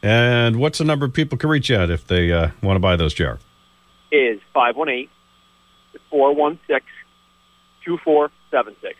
Yep. 0.04 0.12
And 0.12 0.58
what's 0.58 0.78
the 0.78 0.84
number 0.84 1.06
of 1.06 1.14
people 1.14 1.38
can 1.38 1.50
reach 1.50 1.72
out 1.72 1.90
if 1.90 2.06
they 2.06 2.32
uh, 2.32 2.50
want 2.62 2.76
to 2.76 2.80
buy 2.80 2.96
those 2.96 3.14
jar? 3.14 3.40
Is 4.12 4.40
518 4.54 5.10
416 6.10 6.86
2476. 7.86 9.00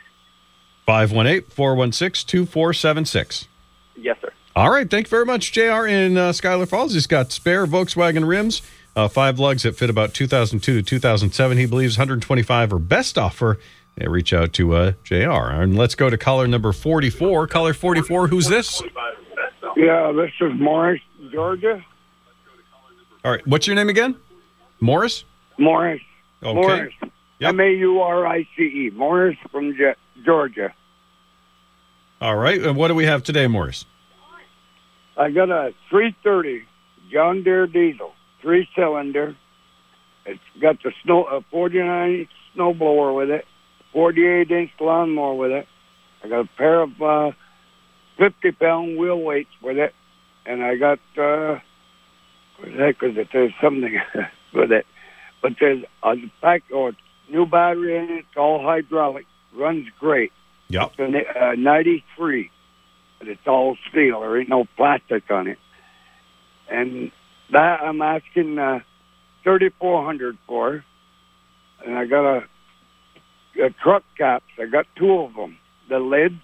518 0.86 1.50
416 1.50 2.28
2476. 2.28 3.48
Yes, 3.96 4.18
sir. 4.22 4.32
All 4.56 4.72
right. 4.72 4.90
Thank 4.90 5.08
you 5.08 5.10
very 5.10 5.26
much, 5.26 5.52
JR 5.52 5.88
in 5.88 6.18
uh, 6.18 6.32
Schuyler 6.32 6.66
Falls. 6.66 6.94
He's 6.94 7.08
got 7.08 7.32
spare 7.32 7.66
Volkswagen 7.68 8.28
rims, 8.28 8.62
uh, 8.96 9.08
five 9.08 9.40
lugs 9.40 9.64
that 9.64 9.76
fit 9.76 9.90
about 9.90 10.14
2002 10.14 10.76
to 10.78 10.84
2007. 10.84 11.58
He 11.58 11.66
believes 11.66 11.98
125 11.98 12.74
are 12.74 12.80
best 12.80 13.18
offer. 13.18 13.60
Yeah, 13.98 14.08
reach 14.08 14.34
out 14.34 14.54
to 14.54 14.76
uh, 14.76 14.92
JR. 15.04 15.52
And 15.52 15.78
let's 15.78 15.94
go 15.96 16.10
to 16.10 16.18
caller 16.18 16.48
number 16.48 16.72
44. 16.72 17.48
Caller 17.48 17.74
44, 17.74 18.28
who's 18.28 18.48
this? 18.48 18.82
Yeah, 19.76 20.12
this 20.12 20.32
is 20.40 20.52
Maurice, 20.60 21.02
Georgia. 21.32 21.84
All 23.26 23.32
right. 23.32 23.46
What's 23.48 23.68
your 23.68 23.76
name 23.76 23.90
again? 23.90 24.16
Maurice? 24.80 25.24
Maurice. 25.58 26.02
Okay. 26.44 26.54
Maurice. 26.54 26.94
M 27.42 27.60
A 27.60 27.70
U 27.76 28.00
R 28.02 28.26
I 28.28 28.48
C 28.56 28.64
E. 28.64 28.92
Maurice 28.94 29.38
from 29.52 29.74
Je- 29.76 29.96
Georgia. 30.26 30.74
All 32.22 32.36
right. 32.36 32.62
And 32.62 32.78
what 32.78 32.88
do 32.90 32.96
we 32.96 33.06
have 33.06 33.24
today, 33.24 33.48
Maurice? 33.48 33.86
I 35.18 35.30
got 35.30 35.50
a 35.50 35.74
330 35.90 36.64
John 37.12 37.44
Deere 37.44 37.68
diesel, 37.68 38.14
three 38.42 38.68
cylinder. 38.76 39.36
It's 40.26 40.40
got 40.62 40.82
the 40.84 40.92
snow 41.04 41.26
a 41.26 41.42
49 41.52 42.12
inch 42.20 42.30
snow 42.54 42.74
blower 42.74 43.14
with 43.14 43.30
it, 43.30 43.46
48 43.92 44.50
inch 44.52 44.72
lawnmower 44.80 45.36
with 45.36 45.52
it. 45.52 45.68
I 46.24 46.30
got 46.30 46.40
a 46.46 46.50
pair 46.58 46.82
of 46.82 47.02
uh, 47.02 47.32
50 48.18 48.52
pound 48.54 48.98
wheel 48.98 49.20
weights 49.20 49.50
with 49.62 49.78
it, 49.78 49.94
and 50.46 50.64
I 50.64 50.76
got 50.76 51.00
uh, 51.18 51.60
what 52.58 52.70
is 52.70 52.78
that? 52.78 52.96
Because 53.00 53.28
there's 53.32 53.54
something 53.62 54.00
with 54.54 54.72
it, 54.72 54.86
but 55.42 55.54
there's 55.60 55.84
a 56.04 56.16
pack 56.42 56.64
or 56.74 56.94
new 57.30 57.46
battery 57.46 57.98
in 57.98 58.04
it. 58.06 58.20
It's 58.20 58.38
all 58.38 58.62
hydraulic, 58.62 59.26
runs 59.56 59.88
great. 60.00 60.32
Yep. 60.70 60.94
It's 60.98 61.36
a 61.38 61.50
uh, 61.52 61.56
93 61.56 62.50
but 63.24 63.32
it's 63.32 63.48
all 63.48 63.78
steel. 63.90 64.20
There 64.20 64.38
ain't 64.38 64.50
no 64.50 64.66
plastic 64.76 65.24
on 65.32 65.48
it. 65.48 65.58
And 66.70 67.12
that 67.52 67.82
I'm 67.82 68.02
asking 68.02 68.60
uh, 68.60 68.80
thirty 69.46 69.70
four 69.80 70.04
hundred 70.04 70.38
for. 70.46 70.84
And 71.86 71.98
I 71.98 72.06
got 72.06 72.26
a, 72.26 72.44
a 73.64 73.70
truck 73.82 74.04
caps. 74.18 74.46
I 74.60 74.66
got 74.66 74.86
two 74.98 75.20
of 75.20 75.36
them. 75.36 75.58
The 75.90 76.00
lids 76.00 76.42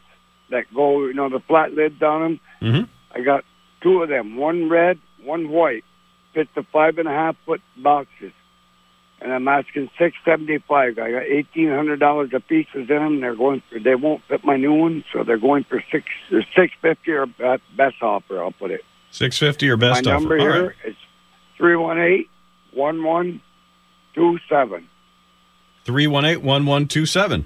that 0.51 0.65
go, 0.73 1.05
you 1.05 1.13
know, 1.13 1.29
the 1.29 1.39
flat 1.39 1.73
lids 1.73 2.01
on 2.01 2.21
them. 2.21 2.39
Mm-hmm. 2.61 2.91
I 3.19 3.23
got 3.23 3.43
two 3.81 4.01
of 4.01 4.09
them. 4.09 4.37
One 4.37 4.69
red, 4.69 4.99
one 5.23 5.49
white. 5.49 5.83
Fit 6.33 6.47
the 6.55 6.63
five 6.71 6.97
and 6.97 7.07
a 7.07 7.11
half 7.11 7.35
foot 7.45 7.61
boxes. 7.77 8.33
And 9.21 9.33
I'm 9.33 9.47
asking 9.47 9.89
six 9.99 10.15
seventy 10.23 10.59
five. 10.59 10.97
I 10.97 11.11
got 11.11 11.23
eighteen 11.23 11.69
hundred 11.69 11.99
dollars 11.99 12.29
a 12.33 12.39
piece 12.39 12.67
in 12.73 12.85
them. 12.87 13.19
They're 13.19 13.35
going 13.35 13.61
for 13.69 13.79
they 13.79 13.95
won't 13.95 14.23
fit 14.29 14.45
my 14.45 14.55
new 14.55 14.73
one, 14.73 15.03
so 15.11 15.23
they're 15.23 15.37
going 15.37 15.65
for 15.65 15.83
six 15.91 16.05
six 16.55 16.73
fifty 16.81 17.11
or 17.11 17.25
best 17.25 18.01
offer. 18.01 18.41
I'll 18.41 18.51
put 18.51 18.71
it. 18.71 18.81
650 19.11 19.69
or 19.69 19.77
best 19.77 20.05
my 20.05 20.11
offer. 20.11 20.19
number 20.21 20.39
All 20.39 20.45
here 20.53 20.65
right. 20.67 20.75
is 20.85 20.95
three 21.57 21.75
one 21.75 21.99
eight 21.99 22.29
one 22.71 23.03
one 23.03 23.41
two 24.13 24.37
seven. 24.47 24.87
318 25.85 26.45
1127. 26.45 27.45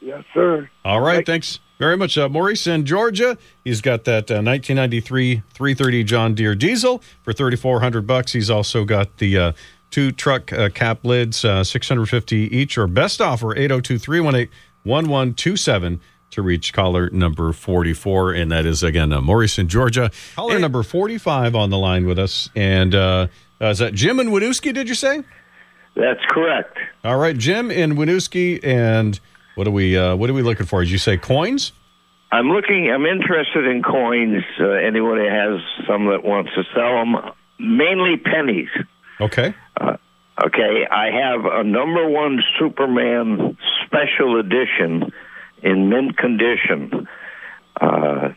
Yes, 0.00 0.24
sir. 0.32 0.70
All 0.84 1.00
right, 1.00 1.26
thanks 1.26 1.60
very 1.80 1.96
much. 1.96 2.16
Uh, 2.16 2.28
Maurice 2.28 2.68
in 2.68 2.84
Georgia, 2.84 3.36
he's 3.64 3.80
got 3.80 4.04
that 4.04 4.30
uh, 4.30 4.38
1993 4.44 5.42
330 5.52 6.04
John 6.04 6.34
Deere 6.34 6.54
diesel 6.54 7.02
for 7.22 7.32
3400 7.32 8.06
bucks. 8.06 8.32
He's 8.32 8.50
also 8.50 8.84
got 8.84 9.16
the 9.16 9.36
uh, 9.36 9.52
two 9.90 10.12
truck 10.12 10.52
uh, 10.52 10.68
cap 10.68 11.04
lids, 11.04 11.44
uh, 11.44 11.64
650 11.64 12.36
each, 12.56 12.78
or 12.78 12.86
best 12.86 13.20
offer 13.20 13.56
802 13.56 13.98
318 13.98 14.52
1127 14.84 16.00
to 16.30 16.42
reach 16.42 16.72
caller 16.72 17.10
number 17.10 17.52
44. 17.52 18.32
And 18.32 18.52
that 18.52 18.66
is, 18.66 18.82
again, 18.82 19.12
uh, 19.12 19.20
Maurice 19.20 19.58
in 19.58 19.68
Georgia. 19.68 20.10
Caller 20.36 20.58
number 20.58 20.82
45 20.82 21.56
on 21.56 21.70
the 21.70 21.78
line 21.78 22.06
with 22.06 22.18
us. 22.18 22.50
And 22.54 22.94
uh, 22.94 23.26
uh, 23.60 23.66
is 23.66 23.78
that 23.78 23.94
Jim 23.94 24.20
in 24.20 24.28
Winooski, 24.28 24.72
did 24.72 24.88
you 24.88 24.94
say? 24.94 25.22
That's 25.96 26.24
correct. 26.28 26.78
All 27.04 27.16
right, 27.16 27.36
Jim 27.36 27.70
in 27.70 27.96
Winooski. 27.96 28.62
And 28.64 29.18
what 29.60 29.66
are 29.66 29.72
we, 29.72 29.94
uh, 29.94 30.16
what 30.16 30.30
are 30.30 30.32
we 30.32 30.40
looking 30.40 30.64
for? 30.64 30.80
Did 30.80 30.90
you 30.90 30.96
say 30.96 31.18
coins? 31.18 31.72
I'm 32.32 32.48
looking. 32.48 32.90
I'm 32.90 33.04
interested 33.04 33.66
in 33.66 33.82
coins. 33.82 34.42
Uh, 34.58 34.70
anybody 34.70 35.28
has 35.28 35.60
some 35.86 36.06
that 36.06 36.24
wants 36.24 36.50
to 36.54 36.62
sell 36.74 36.94
them, 36.94 37.34
mainly 37.58 38.16
pennies. 38.16 38.70
Okay. 39.20 39.54
Uh, 39.78 39.98
okay. 40.42 40.86
I 40.90 41.10
have 41.10 41.44
a 41.44 41.62
number 41.62 42.08
one 42.08 42.40
Superman 42.58 43.58
special 43.84 44.40
edition 44.40 45.12
in 45.62 45.90
mint 45.90 46.16
condition 46.16 47.06
uh, 47.78 48.30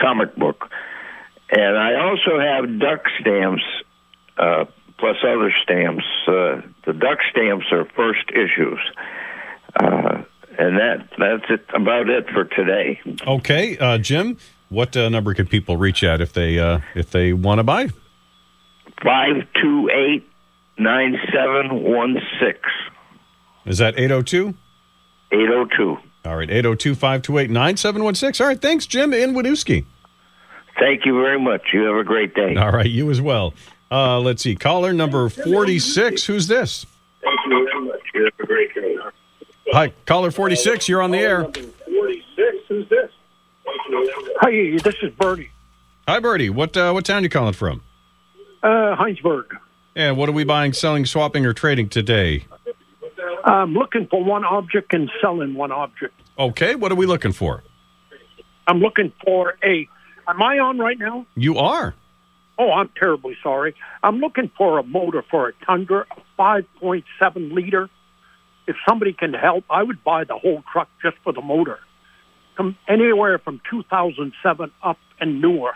comic 0.00 0.36
book, 0.36 0.68
and 1.50 1.76
I 1.76 1.96
also 1.96 2.38
have 2.38 2.78
duck 2.78 3.06
stamps 3.20 3.64
uh, 4.38 4.66
plus 5.00 5.16
other 5.26 5.52
stamps. 5.64 6.04
Uh, 6.28 6.60
the 6.86 6.92
duck 6.92 7.18
stamps 7.32 7.66
are 7.72 7.86
first 7.96 8.30
issues. 8.30 8.78
Uh, 9.76 10.22
and 10.58 10.76
that 10.78 11.08
that's 11.18 11.44
it 11.50 11.64
about 11.74 12.08
it 12.08 12.28
for 12.30 12.44
today. 12.44 13.00
Okay, 13.26 13.78
uh, 13.78 13.98
Jim, 13.98 14.36
what 14.68 14.96
uh, 14.96 15.08
number 15.08 15.34
could 15.34 15.50
people 15.50 15.76
reach 15.76 16.04
at 16.04 16.20
if 16.20 16.32
they 16.32 16.58
uh, 16.58 16.80
if 16.94 17.10
they 17.10 17.32
want 17.32 17.58
to 17.58 17.64
buy? 17.64 17.88
Five 19.02 19.46
two 19.60 19.88
eight 19.90 20.28
nine 20.78 21.16
seven 21.32 21.82
one 21.82 22.16
six. 22.40 22.58
Is 23.64 23.78
that 23.78 23.98
802? 23.98 24.54
802. 25.30 25.96
All 26.24 26.36
right, 26.36 26.50
802 26.50 26.94
528 26.94 27.50
9716. 27.50 28.44
All 28.44 28.48
right, 28.48 28.60
thanks, 28.60 28.86
Jim 28.86 29.12
in 29.12 29.34
Winooski. 29.34 29.84
Thank 30.78 31.06
you 31.06 31.14
very 31.14 31.38
much. 31.40 31.62
You 31.72 31.82
have 31.82 31.96
a 31.96 32.04
great 32.04 32.34
day. 32.34 32.56
All 32.56 32.72
right, 32.72 32.90
you 32.90 33.10
as 33.10 33.20
well. 33.20 33.54
Uh, 33.90 34.18
let's 34.20 34.42
see, 34.42 34.56
caller 34.56 34.92
number 34.92 35.28
46. 35.28 36.24
Who's 36.24 36.46
this? 36.48 36.86
Hi, 39.72 39.92
caller 40.04 40.30
46. 40.30 40.86
You're 40.88 41.00
on 41.00 41.12
the 41.12 41.18
air. 41.18 41.44
46. 41.44 41.76
Who's 42.68 42.88
this? 42.90 43.10
Hi, 43.66 44.76
this 44.82 44.94
is 45.02 45.12
Bertie. 45.18 45.50
Hi, 46.06 46.20
Bertie. 46.20 46.50
What 46.50 46.76
uh, 46.76 46.92
what 46.92 47.06
town 47.06 47.22
you 47.22 47.30
calling 47.30 47.54
from? 47.54 47.82
Uh, 48.62 48.96
Hinesburg. 48.96 49.44
And 49.96 50.16
what 50.18 50.28
are 50.28 50.32
we 50.32 50.44
buying, 50.44 50.74
selling, 50.74 51.06
swapping, 51.06 51.46
or 51.46 51.54
trading 51.54 51.88
today? 51.88 52.46
I'm 53.44 53.72
looking 53.72 54.06
for 54.08 54.22
one 54.22 54.44
object 54.44 54.92
and 54.92 55.10
selling 55.20 55.54
one 55.54 55.72
object. 55.72 56.14
Okay, 56.38 56.74
what 56.74 56.92
are 56.92 56.94
we 56.94 57.06
looking 57.06 57.32
for? 57.32 57.62
I'm 58.66 58.78
looking 58.78 59.12
for 59.24 59.54
a. 59.64 59.88
Am 60.28 60.42
I 60.42 60.58
on 60.58 60.78
right 60.78 60.98
now? 60.98 61.26
You 61.34 61.56
are. 61.58 61.94
Oh, 62.58 62.72
I'm 62.72 62.90
terribly 62.98 63.36
sorry. 63.42 63.74
I'm 64.02 64.18
looking 64.18 64.50
for 64.56 64.78
a 64.78 64.82
motor 64.82 65.24
for 65.30 65.48
a 65.48 65.52
Tundra, 65.64 66.04
a 66.16 66.40
5.7 66.40 67.52
liter. 67.52 67.88
If 68.66 68.76
somebody 68.88 69.12
can 69.12 69.34
help, 69.34 69.64
I 69.70 69.82
would 69.82 70.02
buy 70.04 70.24
the 70.24 70.36
whole 70.36 70.62
truck 70.72 70.88
just 71.02 71.16
for 71.24 71.32
the 71.32 71.42
motor. 71.42 71.78
From 72.56 72.76
anywhere 72.88 73.38
from 73.38 73.60
2007 73.70 74.70
up 74.82 74.98
and 75.20 75.40
newer. 75.40 75.72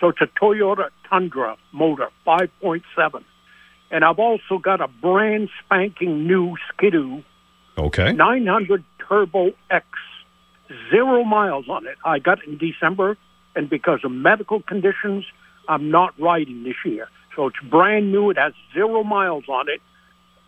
So 0.00 0.08
it's 0.08 0.20
a 0.20 0.26
Toyota 0.26 0.90
Tundra 1.08 1.56
motor, 1.72 2.08
5.7. 2.26 3.24
And 3.90 4.04
I've 4.04 4.18
also 4.18 4.58
got 4.58 4.80
a 4.80 4.88
brand 4.88 5.48
spanking 5.64 6.26
new 6.26 6.56
Ski-Doo 6.72 7.22
Okay. 7.76 8.12
900 8.12 8.84
Turbo 9.08 9.50
X, 9.70 9.86
zero 10.90 11.24
miles 11.24 11.68
on 11.68 11.86
it. 11.86 11.96
I 12.04 12.18
got 12.18 12.38
it 12.42 12.48
in 12.48 12.58
December, 12.58 13.16
and 13.56 13.68
because 13.68 14.00
of 14.04 14.12
medical 14.12 14.62
conditions, 14.62 15.24
I'm 15.68 15.90
not 15.90 16.14
riding 16.18 16.62
this 16.64 16.76
year. 16.84 17.08
So 17.34 17.48
it's 17.48 17.56
brand 17.70 18.12
new. 18.12 18.30
It 18.30 18.38
has 18.38 18.52
zero 18.72 19.02
miles 19.02 19.44
on 19.48 19.68
it. 19.68 19.80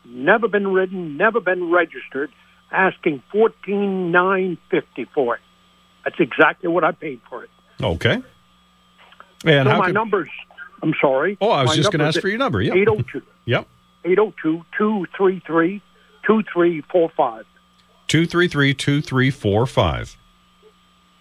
Never 0.08 0.48
been 0.48 0.68
ridden, 0.68 1.16
never 1.16 1.40
been 1.40 1.70
registered. 1.70 2.30
Asking 2.70 3.22
fourteen 3.30 4.10
nine 4.10 4.58
fifty 4.70 5.04
for 5.14 5.36
it. 5.36 5.40
That's 6.04 6.16
exactly 6.20 6.68
what 6.68 6.84
I 6.84 6.92
paid 6.92 7.20
for 7.28 7.44
it. 7.44 7.50
Okay. 7.82 8.22
And 9.44 9.66
so 9.66 9.70
how 9.70 9.78
my 9.78 9.86
could- 9.86 9.94
numbers. 9.94 10.30
I'm 10.82 10.94
sorry. 11.00 11.38
Oh, 11.40 11.48
I 11.50 11.62
was 11.62 11.70
My 11.70 11.76
just 11.76 11.90
going 11.90 12.00
to 12.00 12.06
ask 12.06 12.20
for 12.20 12.28
your 12.28 12.38
number. 12.38 12.60
Yeah. 12.60 12.74
802 12.74 13.22
Yep. 13.46 13.66
802 14.04 14.64
233 14.76 15.82
2345. 16.26 17.44
233 18.08 18.74
2345. 18.74 20.16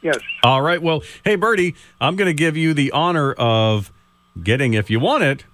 Yes. 0.01 0.17
All 0.43 0.61
right. 0.61 0.81
Well, 0.81 1.03
hey, 1.23 1.35
Bertie, 1.35 1.75
I'm 2.01 2.15
going 2.15 2.27
to 2.27 2.33
give 2.33 2.57
you 2.57 2.73
the 2.73 2.91
honor 2.91 3.31
of 3.33 3.91
getting, 4.43 4.73
if 4.73 4.89
you 4.89 4.99
want 4.99 5.23
it, 5.23 5.45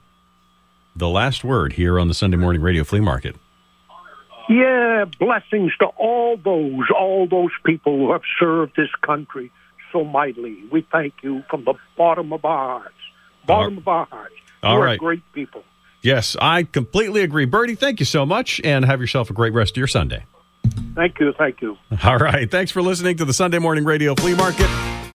the 0.95 1.09
last 1.09 1.43
word 1.43 1.73
here 1.73 1.99
on 1.99 2.07
the 2.07 2.13
Sunday 2.13 2.37
Morning 2.37 2.61
Radio 2.61 2.83
Flea 2.83 2.99
Market. 2.99 3.35
Yeah, 4.49 5.05
blessings 5.19 5.71
to 5.79 5.85
all 5.97 6.37
those, 6.37 6.89
all 6.97 7.27
those 7.27 7.51
people 7.65 7.97
who 7.97 8.11
have 8.11 8.23
served 8.39 8.75
this 8.75 8.89
country 9.01 9.51
so 9.91 10.03
mightily. 10.03 10.57
We 10.71 10.85
thank 10.91 11.13
you 11.21 11.43
from 11.49 11.63
the 11.63 11.75
bottom 11.97 12.33
of 12.33 12.43
our 12.43 12.79
hearts. 12.79 12.95
Bottom 13.45 13.77
of 13.77 13.87
our 13.87 14.05
hearts. 14.05 14.35
All 14.63 14.77
You're 14.77 14.97
great 14.97 15.33
people. 15.33 15.63
Yes, 16.01 16.35
I 16.41 16.63
completely 16.63 17.21
agree. 17.21 17.45
Bertie, 17.45 17.75
thank 17.75 17.99
you 17.99 18.05
so 18.05 18.25
much, 18.25 18.59
and 18.63 18.85
have 18.85 18.99
yourself 18.99 19.29
a 19.29 19.33
great 19.33 19.53
rest 19.53 19.73
of 19.73 19.77
your 19.77 19.87
Sunday. 19.87 20.25
Thank 20.95 21.19
you, 21.19 21.33
thank 21.37 21.61
you. 21.61 21.77
All 22.03 22.17
right. 22.17 22.49
Thanks 22.49 22.71
for 22.71 22.81
listening 22.81 23.17
to 23.17 23.25
the 23.25 23.33
Sunday 23.33 23.59
Morning 23.59 23.83
Radio 23.83 24.15
Flea 24.15 24.35
Market. 24.35 25.10